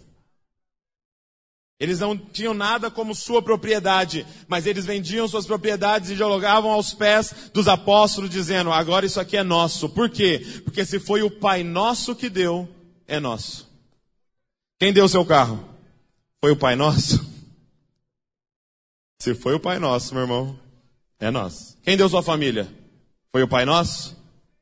Eles 1.79 1.99
não 1.99 2.15
tinham 2.15 2.53
nada 2.53 2.91
como 2.91 3.15
sua 3.15 3.41
propriedade, 3.41 4.27
mas 4.47 4.67
eles 4.67 4.85
vendiam 4.85 5.27
suas 5.27 5.47
propriedades 5.47 6.11
e 6.11 6.15
jogavam 6.15 6.69
aos 6.69 6.93
pés 6.93 7.49
dos 7.51 7.67
apóstolos, 7.67 8.29
dizendo: 8.29 8.71
agora 8.71 9.07
isso 9.07 9.19
aqui 9.19 9.37
é 9.37 9.43
nosso. 9.43 9.89
Por 9.89 10.07
quê? 10.07 10.45
Porque 10.63 10.85
se 10.85 10.99
foi 10.99 11.23
o 11.23 11.31
Pai 11.31 11.63
nosso 11.63 12.15
que 12.15 12.29
deu, 12.29 12.69
é 13.07 13.19
nosso. 13.19 13.67
Quem 14.79 14.93
deu 14.93 15.05
o 15.05 15.09
seu 15.09 15.25
carro? 15.25 15.67
Foi 16.39 16.51
o 16.51 16.55
Pai 16.57 16.75
nosso? 16.75 17.27
Se 19.19 19.33
foi 19.33 19.55
o 19.55 19.59
Pai 19.59 19.79
nosso, 19.79 20.13
meu 20.13 20.21
irmão, 20.25 20.66
é 21.19 21.31
nós. 21.31 21.77
Quem 21.83 21.97
deu 21.97 22.07
sua 22.09 22.23
família? 22.23 22.67
Foi 23.31 23.43
o 23.43 23.47
Pai 23.47 23.65
Nosso? 23.65 24.17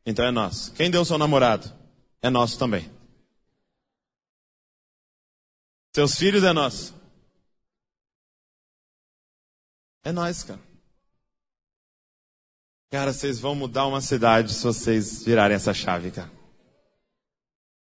Então 0.05 0.23
é 0.23 0.31
nosso. 0.31 0.71
Quem 0.73 0.91
deu 0.91 1.03
seu 1.03 1.17
namorado? 1.17 1.71
É 2.21 2.29
nosso 2.29 2.59
também. 2.59 2.89
Seus 5.95 6.15
filhos 6.15 6.43
é 6.43 6.53
nosso. 6.53 6.93
É 10.03 10.11
nós, 10.11 10.43
cara. 10.43 10.59
Cara, 12.91 13.11
vocês 13.11 13.39
vão 13.39 13.55
mudar 13.55 13.87
uma 13.87 14.01
cidade 14.01 14.53
se 14.53 14.63
vocês 14.63 15.23
virarem 15.23 15.55
essa 15.55 15.73
chave, 15.73 16.11
cara. 16.11 16.31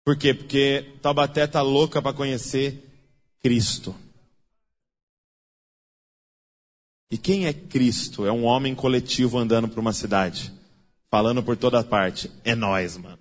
Por 0.03 0.17
quê? 0.17 0.33
Porque 0.33 0.97
Taubaté 1.01 1.47
tá 1.47 1.61
louca 1.61 2.01
para 2.01 2.15
conhecer 2.15 2.83
Cristo. 3.39 3.95
E 7.11 7.17
quem 7.17 7.45
é 7.45 7.51
Cristo? 7.51 8.25
É 8.25 8.31
um 8.31 8.45
homem 8.45 8.73
coletivo 8.73 9.37
andando 9.37 9.67
por 9.67 9.79
uma 9.79 9.91
cidade, 9.91 10.51
falando 11.09 11.43
por 11.43 11.57
toda 11.57 11.83
parte. 11.83 12.31
É 12.45 12.55
nós, 12.55 12.95
mano. 12.95 13.19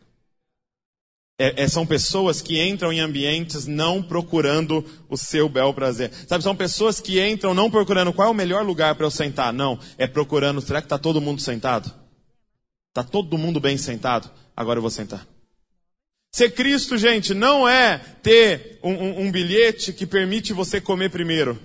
É, 1.36 1.62
é, 1.62 1.68
são 1.68 1.84
pessoas 1.84 2.41
que 2.41 2.62
entram 2.62 2.93
em 2.93 3.01
ambientes 3.01 3.66
não 3.66 4.03
procurando 4.03 4.84
o 5.09 5.16
seu 5.16 5.49
bel 5.49 5.74
prazer. 5.74 6.12
Sabe, 6.28 6.45
são 6.45 6.55
pessoas 6.55 7.01
que 7.01 7.18
entram 7.18 7.53
não 7.53 7.70
procurando 7.70 8.12
qual 8.12 8.28
é 8.28 8.30
o 8.30 8.34
melhor 8.34 8.64
lugar 8.64 8.95
para 8.95 9.07
eu 9.07 9.11
sentar. 9.11 9.53
Não, 9.53 9.78
é 9.99 10.07
procurando, 10.07 10.61
será 10.61 10.80
que 10.80 10.86
está 10.86 10.99
todo 10.99 11.20
mundo 11.20 11.41
sentado? 11.41 11.93
Está 12.91 13.03
todo 13.03 13.38
mundo 13.38 13.59
bem 13.59 13.76
sentado? 13.76 14.30
Agora 14.55 14.78
eu 14.78 14.82
vou 14.82 14.91
sentar. 14.91 15.26
Ser 16.30 16.51
Cristo, 16.51 16.97
gente, 16.97 17.34
não 17.34 17.66
é 17.66 17.99
ter 18.22 18.78
um, 18.84 18.93
um, 18.93 19.20
um 19.22 19.32
bilhete 19.32 19.93
que 19.93 20.07
permite 20.07 20.53
você 20.53 20.80
comer 20.80 21.11
primeiro. 21.11 21.59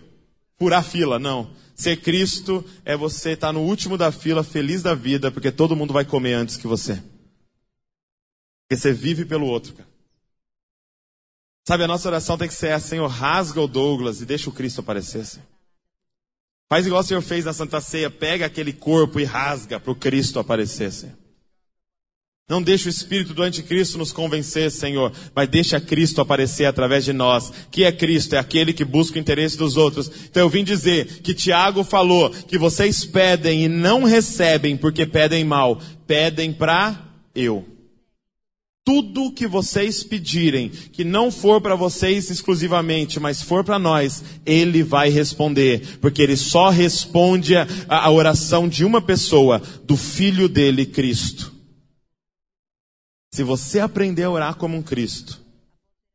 Furar 0.58 0.84
fila, 0.84 1.20
não. 1.20 1.52
Ser 1.76 1.98
Cristo 1.98 2.64
é 2.86 2.96
você 2.96 3.32
estar 3.32 3.48
tá 3.48 3.54
no 3.54 3.62
último 3.62 3.98
da 3.98 4.12
fila, 4.12 4.44
feliz 4.44 4.82
da 4.82 4.96
vida, 4.96 5.30
porque 5.30 5.52
todo 5.52 5.76
mundo 5.76 5.94
vai 5.94 6.06
comer 6.06 6.34
antes 6.34 6.56
que 6.56 6.68
você. 6.68 6.96
Porque 8.64 8.82
você 8.82 8.94
vive 8.94 9.26
pelo 9.26 9.46
outro, 9.46 9.74
cara. 9.74 9.90
Sabe, 11.68 11.84
a 11.84 11.88
nossa 11.88 12.08
oração 12.08 12.38
tem 12.38 12.48
que 12.48 12.54
ser 12.54 12.72
assim, 12.72 12.90
Senhor, 12.90 13.08
rasga 13.08 13.60
o 13.60 13.68
Douglas 13.68 14.22
e 14.22 14.26
deixa 14.26 14.50
o 14.50 14.54
Cristo 14.54 14.80
aparecer, 14.80 15.26
Senhor. 15.26 15.46
Faz 16.70 16.86
igual 16.86 17.02
o 17.02 17.04
Senhor 17.04 17.22
fez 17.22 17.44
na 17.46 17.54
Santa 17.54 17.82
Ceia, 17.82 18.10
pega 18.10 18.46
aquele 18.46 18.72
corpo 18.72 19.20
e 19.20 19.24
rasga 19.24 19.80
para 19.80 19.92
o 19.92 19.96
Cristo 19.96 20.40
aparecer, 20.40 20.92
Senhor. 20.92 21.25
Não 22.48 22.62
deixe 22.62 22.88
o 22.88 22.92
espírito 22.92 23.34
do 23.34 23.42
anticristo 23.42 23.98
nos 23.98 24.12
convencer, 24.12 24.70
Senhor, 24.70 25.12
mas 25.34 25.50
deixa 25.50 25.82
Cristo 25.82 26.22
aparecer 26.22 26.66
através 26.66 27.04
de 27.04 27.12
nós. 27.12 27.52
Que 27.72 27.86
é 27.86 27.92
Cristo? 27.92 28.36
É 28.36 28.38
aquele 28.38 28.72
que 28.72 28.86
busca 28.86 29.18
o 29.18 29.20
interesse 29.20 29.58
dos 29.58 29.78
outros. 29.78 30.12
Então 30.30 30.44
eu 30.44 30.50
vim 30.50 30.64
dizer 30.64 31.22
que 31.24 31.34
Tiago 31.34 31.84
falou 31.84 32.30
que 32.30 32.60
vocês 32.60 33.04
pedem 33.04 33.64
e 33.64 33.68
não 33.68 34.04
recebem 34.04 34.78
porque 34.78 35.08
pedem 35.08 35.44
mal. 35.44 35.82
Pedem 36.06 36.54
para 36.54 37.04
eu. 37.34 37.66
Tudo 38.86 39.32
que 39.32 39.48
vocês 39.48 40.04
pedirem, 40.04 40.70
que 40.70 41.04
não 41.04 41.32
for 41.32 41.60
para 41.60 41.74
vocês 41.74 42.30
exclusivamente, 42.30 43.20
mas 43.20 43.42
for 43.42 43.64
para 43.64 43.80
nós, 43.80 44.24
Ele 44.46 44.84
vai 44.84 45.10
responder, 45.10 45.98
porque 46.00 46.22
Ele 46.22 46.38
só 46.38 46.70
responde 46.70 47.56
a, 47.56 47.66
a 47.90 48.12
oração 48.12 48.70
de 48.70 48.86
uma 48.86 49.02
pessoa, 49.02 49.60
do 49.84 49.98
Filho 49.98 50.48
dele, 50.48 50.86
Cristo. 50.86 51.55
Se 53.36 53.44
você 53.44 53.82
aprender 53.82 54.24
a 54.24 54.32
orar 54.32 54.56
como 54.56 54.78
um 54.78 54.82
Cristo, 54.82 55.42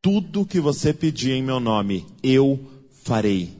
tudo 0.00 0.46
que 0.46 0.58
você 0.58 0.94
pedir 0.94 1.32
em 1.32 1.42
meu 1.42 1.60
nome, 1.60 2.06
eu 2.22 2.58
farei. 3.04 3.54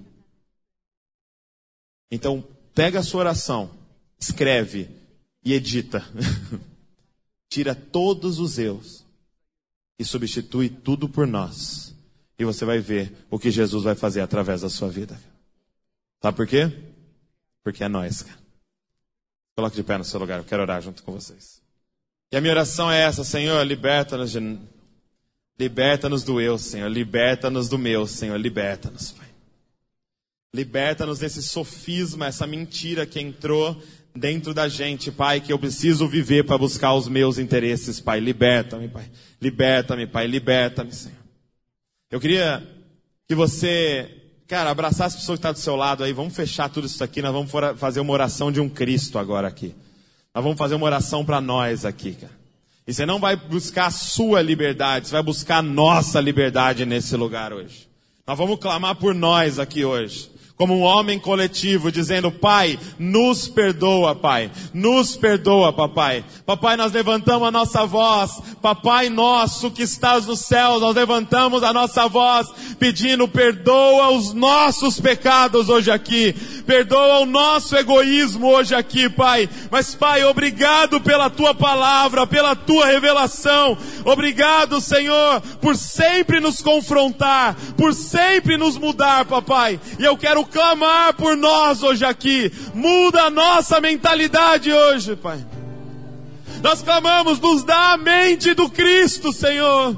Então, 2.11 2.43
pega 2.75 3.01
a 3.01 3.03
sua 3.03 3.21
oração, 3.21 3.71
escreve 4.19 4.89
e 5.45 5.53
edita. 5.53 6.03
Tira 7.51 7.75
todos 7.75 8.39
os 8.39 8.59
erros 8.59 9.05
e 9.99 10.07
substitui 10.07 10.71
tudo 10.71 11.07
por 11.07 11.27
nós. 11.27 11.95
E 12.39 12.47
você 12.47 12.65
vai 12.65 12.79
ver 12.79 13.15
o 13.31 13.39
que 13.39 13.51
Jesus 13.51 13.85
vai 13.85 13.95
fazer 13.95 14.23
através 14.23 14.63
da 14.63 14.71
sua 14.71 14.89
vida. 14.89 15.21
Sabe 16.23 16.35
por 16.35 16.47
quê? 16.47 16.63
Porque 17.63 17.85
é 17.85 17.89
nós, 17.89 18.23
cara. 18.23 18.41
Coloque 19.55 19.77
de 19.77 19.83
pé 19.83 19.99
no 19.99 20.05
seu 20.05 20.19
lugar, 20.19 20.39
eu 20.39 20.47
quero 20.47 20.63
orar 20.63 20.81
junto 20.81 21.03
com 21.03 21.13
vocês. 21.13 21.60
E 22.33 22.37
a 22.37 22.41
minha 22.41 22.53
oração 22.53 22.91
é 22.91 23.01
essa, 23.01 23.25
Senhor, 23.25 23.63
liberta-nos 23.65 24.33
de... 24.33 24.59
Liberta-nos 25.59 26.23
do 26.23 26.41
eu, 26.41 26.57
Senhor. 26.57 26.89
Liberta-nos 26.89 27.69
do 27.69 27.77
meu, 27.77 28.07
Senhor. 28.07 28.39
Liberta-nos, 28.39 29.13
Pai. 29.13 29.27
Liberta-nos 30.55 31.19
desse 31.19 31.43
sofisma, 31.43 32.27
essa 32.27 32.47
mentira 32.47 33.05
que 33.05 33.21
entrou 33.21 33.81
dentro 34.17 34.55
da 34.55 34.69
gente, 34.69 35.13
Pai, 35.13 35.41
que 35.41 35.53
eu 35.53 35.59
preciso 35.59 36.09
viver 36.09 36.45
para 36.45 36.57
buscar 36.57 36.95
os 36.95 37.09
meus 37.09 37.37
interesses, 37.37 38.01
Pai. 38.01 38.21
Liberta-me, 38.21 38.89
Pai. 38.89 39.11
Liberta-me, 39.41 40.07
Pai. 40.07 40.27
Liberta-me, 40.27 40.93
Senhor. 40.93 41.19
Eu 42.11 42.19
queria 42.19 42.67
que 43.29 43.35
você, 43.35 44.11
cara, 44.49 44.71
abraçasse 44.71 45.17
a 45.17 45.19
pessoa 45.21 45.37
que 45.37 45.41
está 45.41 45.53
do 45.53 45.59
seu 45.59 45.77
lado 45.77 46.03
aí. 46.03 46.13
Vamos 46.13 46.35
fechar 46.35 46.71
tudo 46.71 46.87
isso 46.87 47.05
aqui. 47.05 47.21
Nós 47.21 47.33
vamos 47.33 47.51
fazer 47.79 48.01
uma 48.01 48.13
oração 48.13 48.51
de 48.51 48.61
um 48.61 48.69
Cristo 48.69 49.19
agora 49.19 49.47
aqui. 49.47 49.75
Nós 50.35 50.45
vamos 50.45 50.59
fazer 50.59 50.77
uma 50.77 50.87
oração 50.87 51.25
para 51.25 51.41
nós 51.41 51.85
aqui, 51.85 52.13
cara. 52.13 52.39
E 52.87 52.95
você 52.95 53.05
não 53.05 53.19
vai 53.19 53.37
buscar 53.37 53.87
a 53.87 53.91
sua 53.91 54.41
liberdade, 54.41 55.09
você 55.09 55.13
vai 55.13 55.23
buscar 55.23 55.59
a 55.59 55.63
nossa 55.63 56.21
liberdade 56.21 56.87
nesse 56.87 57.17
lugar 57.17 57.53
hoje. 57.53 57.89
Nós 58.27 58.39
vamos 58.39 58.59
clamar 58.59 58.95
por 58.95 59.15
nós 59.15 59.59
aqui 59.59 59.85
hoje. 59.85 60.31
como 60.61 60.77
um 60.77 60.83
homem 60.83 61.19
coletivo, 61.19 61.91
dizendo: 61.91 62.31
Pai, 62.31 62.79
nos 62.99 63.49
perdoa, 63.49 64.15
Pai, 64.15 64.51
nos 64.75 65.17
perdoa, 65.17 65.73
Papai. 65.73 66.23
Papai, 66.45 66.77
nós 66.77 66.93
levantamos 66.93 67.49
a 67.49 67.51
nossa 67.51 67.87
voz, 67.87 68.43
Papai 68.61 69.09
nosso 69.09 69.71
que 69.71 69.83
estás 69.83 70.27
nos 70.27 70.41
céus, 70.41 70.83
nós 70.83 70.95
levantamos 70.95 71.63
a 71.63 71.73
nossa 71.73 72.07
voz, 72.09 72.47
pedindo: 72.79 73.27
perdoa 73.27 74.11
os 74.11 74.35
nossos 74.35 75.01
pecados 75.01 75.71
hoje 75.71 75.91
aqui, 75.91 76.35
perdoa 76.67 77.21
o 77.21 77.27
nosso 77.27 77.77
egoísmo 77.77 78.49
hoje 78.49 78.75
aqui, 78.75 79.09
Pai. 79.09 79.49
Mas, 79.71 79.95
Pai, 79.95 80.25
obrigado 80.25 81.01
pela 81.01 81.31
tua 81.31 81.55
palavra, 81.55 82.27
pela 82.27 82.55
tua 82.55 82.87
revelação, 82.87 83.77
obrigado, 84.05 84.81
Senhor, 84.81 85.41
por 85.61 85.77
sempre 85.77 86.41
nos 86.41 86.61
confrontar, 86.61 87.57
por 87.77 87.95
sempre 87.95 88.57
nos 88.57 88.77
mudar, 88.77 89.25
Papai. 89.25 89.81
E 89.99 90.05
eu 90.05 90.17
quero 90.17 90.45
clamar 90.45 91.15
por 91.15 91.37
nós 91.37 91.83
hoje 91.83 92.05
aqui. 92.05 92.53
Muda 92.75 93.25
a 93.25 93.31
nossa 93.31 93.81
mentalidade 93.81 94.73
hoje, 94.73 95.17
Pai. 95.17 95.45
Nós 96.63 96.83
clamamos, 96.83 97.41
nos 97.41 97.63
dá 97.63 97.93
a 97.93 97.97
mente 97.97 98.53
do 98.55 98.69
Cristo, 98.69 99.33
Senhor. 99.33 99.97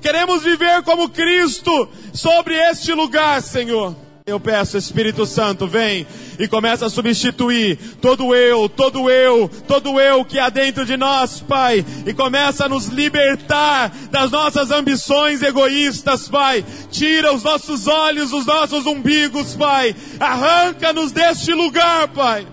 Queremos 0.00 0.42
viver 0.42 0.82
como 0.82 1.08
Cristo 1.08 1.88
sobre 2.12 2.54
este 2.54 2.92
lugar, 2.92 3.40
Senhor. 3.40 3.96
Eu 4.32 4.40
peço, 4.40 4.78
Espírito 4.78 5.26
Santo, 5.26 5.66
vem 5.66 6.06
e 6.38 6.48
começa 6.48 6.86
a 6.86 6.90
substituir 6.90 7.76
todo 8.00 8.34
eu, 8.34 8.66
todo 8.66 9.10
eu, 9.10 9.46
todo 9.68 10.00
eu 10.00 10.24
que 10.24 10.38
há 10.38 10.48
dentro 10.48 10.86
de 10.86 10.96
nós, 10.96 11.40
Pai, 11.40 11.84
e 12.06 12.14
começa 12.14 12.64
a 12.64 12.68
nos 12.68 12.86
libertar 12.86 13.92
das 14.10 14.30
nossas 14.30 14.70
ambições 14.70 15.42
egoístas, 15.42 16.30
Pai. 16.30 16.64
Tira 16.90 17.34
os 17.34 17.42
nossos 17.42 17.86
olhos, 17.86 18.32
os 18.32 18.46
nossos 18.46 18.86
umbigos, 18.86 19.54
Pai. 19.54 19.94
Arranca-nos 20.18 21.12
deste 21.12 21.52
lugar, 21.52 22.08
Pai. 22.08 22.46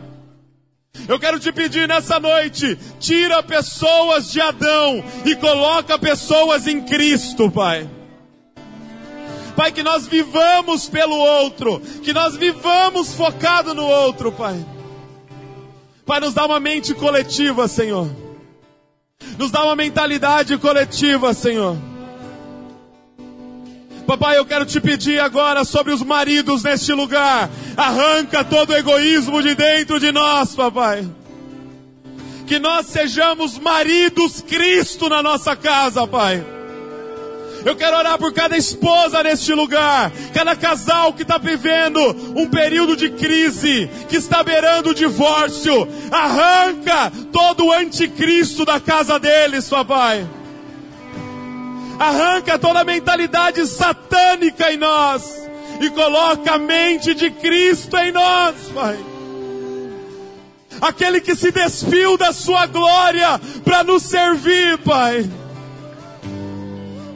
Eu 1.07 1.17
quero 1.17 1.39
te 1.39 1.49
pedir 1.53 1.87
nessa 1.87 2.19
noite, 2.19 2.77
tira 2.99 3.41
pessoas 3.41 4.33
de 4.33 4.41
Adão 4.41 5.01
e 5.23 5.33
coloca 5.37 5.97
pessoas 5.97 6.67
em 6.67 6.81
Cristo, 6.81 7.49
Pai. 7.49 7.87
Pai, 9.59 9.73
que 9.73 9.83
nós 9.83 10.07
vivamos 10.07 10.87
pelo 10.87 11.17
outro, 11.17 11.81
que 12.01 12.13
nós 12.13 12.37
vivamos 12.37 13.13
focado 13.13 13.73
no 13.73 13.85
outro, 13.85 14.31
Pai. 14.31 14.65
Pai, 16.05 16.21
nos 16.21 16.33
dá 16.33 16.45
uma 16.45 16.61
mente 16.61 16.93
coletiva, 16.93 17.67
Senhor. 17.67 18.09
Nos 19.37 19.51
dá 19.51 19.65
uma 19.65 19.75
mentalidade 19.75 20.57
coletiva, 20.57 21.33
Senhor. 21.33 21.75
Papai, 24.07 24.37
eu 24.37 24.45
quero 24.45 24.65
te 24.65 24.79
pedir 24.79 25.19
agora 25.19 25.65
sobre 25.65 25.91
os 25.91 26.01
maridos 26.01 26.63
neste 26.63 26.93
lugar. 26.93 27.49
Arranca 27.75 28.45
todo 28.45 28.69
o 28.69 28.77
egoísmo 28.77 29.43
de 29.43 29.55
dentro 29.55 29.99
de 29.99 30.13
nós, 30.13 30.55
papai. 30.55 31.05
Que 32.47 32.59
nós 32.59 32.85
sejamos 32.85 33.57
maridos 33.57 34.39
Cristo 34.39 35.09
na 35.09 35.21
nossa 35.21 35.53
casa, 35.53 36.07
Pai. 36.07 36.58
Eu 37.65 37.75
quero 37.75 37.97
orar 37.97 38.17
por 38.17 38.33
cada 38.33 38.55
esposa 38.55 39.21
neste 39.21 39.53
lugar, 39.53 40.11
cada 40.33 40.55
casal 40.55 41.13
que 41.13 41.23
está 41.23 41.37
vivendo 41.37 41.99
um 42.35 42.47
período 42.47 42.95
de 42.95 43.09
crise, 43.09 43.89
que 44.07 44.15
está 44.15 44.41
beirando 44.43 44.91
o 44.91 44.95
divórcio. 44.95 45.87
Arranca 46.11 47.11
todo 47.31 47.65
o 47.65 47.73
anticristo 47.73 48.63
da 48.63 48.79
casa 48.79 49.19
deles, 49.19 49.67
papai. 49.67 50.25
Arranca 51.99 52.57
toda 52.57 52.79
a 52.79 52.85
mentalidade 52.85 53.65
satânica 53.67 54.71
em 54.71 54.77
nós 54.77 55.49
e 55.81 55.89
coloca 55.89 56.53
a 56.53 56.57
mente 56.57 57.13
de 57.13 57.29
Cristo 57.29 57.97
em 57.97 58.11
nós, 58.11 58.55
Pai. 58.73 58.97
Aquele 60.79 61.19
que 61.19 61.35
se 61.35 61.51
despiu 61.51 62.17
da 62.17 62.31
sua 62.31 62.65
glória 62.67 63.39
para 63.65 63.83
nos 63.83 64.03
servir, 64.03 64.77
Pai 64.77 65.29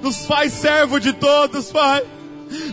nos 0.04 0.26
faz 0.26 0.52
servo 0.52 1.00
de 1.00 1.14
todos, 1.14 1.72
Pai. 1.72 2.04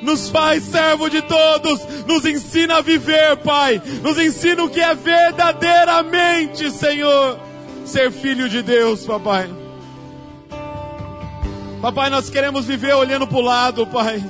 Nos 0.03 0.29
faz 0.29 0.65
servo 0.65 1.09
de 1.09 1.23
todos, 1.23 1.81
nos 2.07 2.25
ensina 2.27 2.79
a 2.79 2.81
viver, 2.83 3.37
Pai. 3.39 3.81
Nos 4.03 4.19
ensina 4.19 4.65
o 4.65 4.69
que 4.69 4.81
é 4.81 4.95
verdadeiramente, 4.95 6.71
Senhor, 6.71 7.39
ser 7.87 8.11
filho 8.11 8.49
de 8.49 8.63
Deus, 8.63 9.07
Papai. 9.07 9.49
Papai, 11.81 12.11
nós 12.11 12.29
queremos 12.29 12.67
viver 12.67 12.95
olhando 12.95 13.27
para 13.27 13.39
o 13.39 13.43
lado, 13.43 13.87
Pai. 13.87 14.23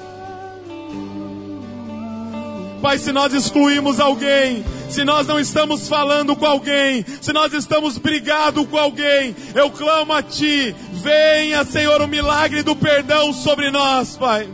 Pai, 2.81 2.99
se 2.99 3.13
nós 3.13 3.35
excluímos 3.35 4.01
alguém, 4.01 4.65
se 4.89 5.05
nós 5.05 5.27
não 5.27 5.39
estamos 5.39 5.87
falando 5.87 6.35
com 6.35 6.47
alguém, 6.47 7.05
se 7.21 7.33
nós 7.33 7.53
estamos 7.53 7.99
brigados 7.99 8.67
com 8.67 8.79
alguém, 8.79 9.37
eu 9.55 9.71
clamo 9.71 10.15
a 10.15 10.23
Ti, 10.23 10.75
venha, 10.93 11.65
Senhor, 11.65 12.01
o 12.01 12.09
milagre 12.09 12.63
do 12.63 12.75
perdão 12.75 13.33
sobre 13.33 13.71
nós, 13.71 14.17
Pai. 14.17 14.49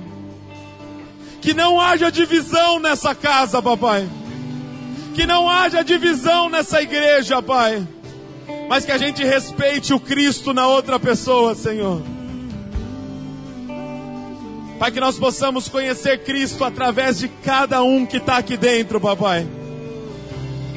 Que 1.40 1.54
não 1.54 1.80
haja 1.80 2.10
divisão 2.10 2.80
nessa 2.80 3.14
casa, 3.14 3.62
Papai. 3.62 4.08
Que 5.14 5.24
não 5.24 5.48
haja 5.48 5.84
divisão 5.84 6.48
nessa 6.48 6.82
igreja, 6.82 7.40
Pai. 7.40 7.86
Mas 8.68 8.84
que 8.84 8.90
a 8.90 8.98
gente 8.98 9.22
respeite 9.22 9.94
o 9.94 10.00
Cristo 10.00 10.52
na 10.52 10.66
outra 10.66 10.98
pessoa, 10.98 11.54
Senhor. 11.54 12.15
Pai, 14.78 14.90
que 14.90 15.00
nós 15.00 15.18
possamos 15.18 15.68
conhecer 15.68 16.24
Cristo 16.24 16.64
através 16.64 17.18
de 17.18 17.28
cada 17.28 17.82
um 17.82 18.04
que 18.04 18.18
está 18.18 18.36
aqui 18.36 18.56
dentro, 18.56 19.00
Papai. 19.00 19.46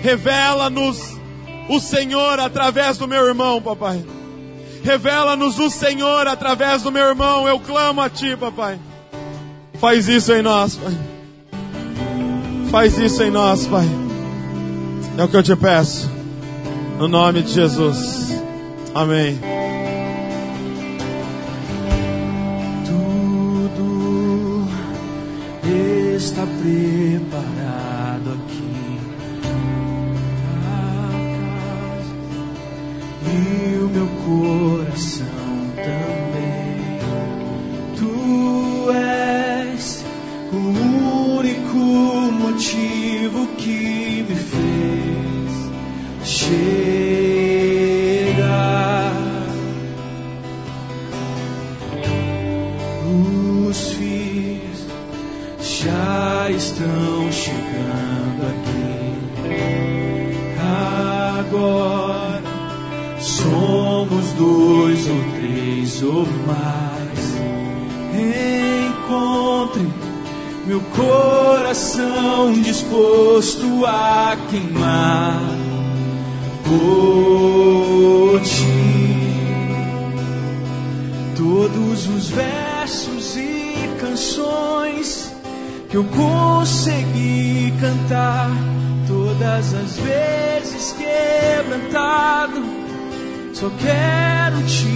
Revela-nos 0.01 1.17
o 1.69 1.79
Senhor 1.79 2.39
através 2.39 2.97
do 2.97 3.07
meu 3.07 3.25
irmão, 3.27 3.61
papai. 3.61 4.03
Revela-nos 4.83 5.59
o 5.59 5.69
Senhor 5.69 6.27
através 6.27 6.81
do 6.81 6.91
meu 6.91 7.03
irmão. 7.03 7.47
Eu 7.47 7.59
clamo 7.59 8.01
a 8.01 8.09
Ti, 8.09 8.35
papai. 8.35 8.79
Faz 9.79 10.07
isso 10.07 10.33
em 10.33 10.41
nós, 10.41 10.75
pai. 10.75 10.97
Faz 12.71 12.97
isso 12.97 13.23
em 13.23 13.31
nós, 13.31 13.67
pai. 13.67 13.87
É 15.17 15.23
o 15.23 15.27
que 15.27 15.37
eu 15.37 15.43
te 15.43 15.55
peço. 15.55 16.09
No 16.97 17.07
nome 17.07 17.41
de 17.41 17.53
Jesus. 17.53 18.41
Amém. 18.93 19.39
Está 26.29 26.45
preparado 26.45 28.33
aqui. 28.33 28.99
e 33.25 33.77
o 33.77 33.89
meu 33.89 34.07
coração 34.25 35.25
também. 35.75 36.99
Tu 37.97 38.91
és 38.91 40.05
o 40.53 41.37
único 41.39 41.77
motivo 42.31 43.47
que 43.57 44.25
me 44.29 44.35
fez 44.35 45.71
chegar. 46.23 47.08
Mais. 66.45 67.19
Encontre 68.91 69.87
meu 70.65 70.81
coração 70.95 72.51
disposto 72.53 73.85
a 73.85 74.37
queimar 74.49 75.41
por 76.63 78.41
ti. 78.41 78.79
Todos 81.35 82.07
os 82.07 82.29
versos 82.29 83.37
e 83.37 83.89
canções 83.99 85.33
que 85.89 85.97
eu 85.97 86.03
consegui 86.03 87.73
cantar, 87.79 88.51
todas 89.07 89.73
as 89.73 89.97
vezes 89.97 90.95
quebrantado 90.97 92.79
só 93.59 93.69
quero 93.71 94.63
te 94.63 94.88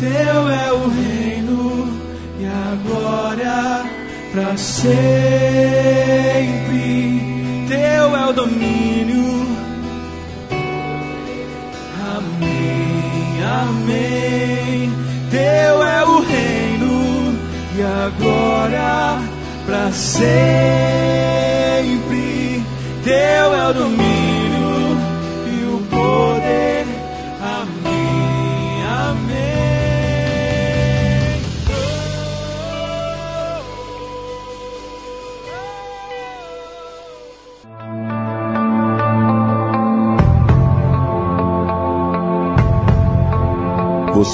teu 0.00 0.48
é 0.48 0.72
o 0.72 0.88
reino 0.88 1.92
e 2.40 2.46
a 2.46 2.74
glória 2.86 3.84
para 4.32 4.56
sempre. 4.56 4.96
Teu 7.68 8.16
é 8.16 8.26
o 8.26 8.32
domínio. 8.32 9.46
Amém, 12.16 13.44
amém. 13.44 14.90
Teu 15.30 15.82
é 15.82 16.04
o 16.06 16.20
reino 16.22 17.38
e 17.76 17.82
a 17.82 18.10
glória 18.18 19.18
para 19.66 19.92
sempre. 19.92 20.24
Teu 23.04 23.54
é 23.54 23.68
o 23.68 23.74
domínio 23.74 23.99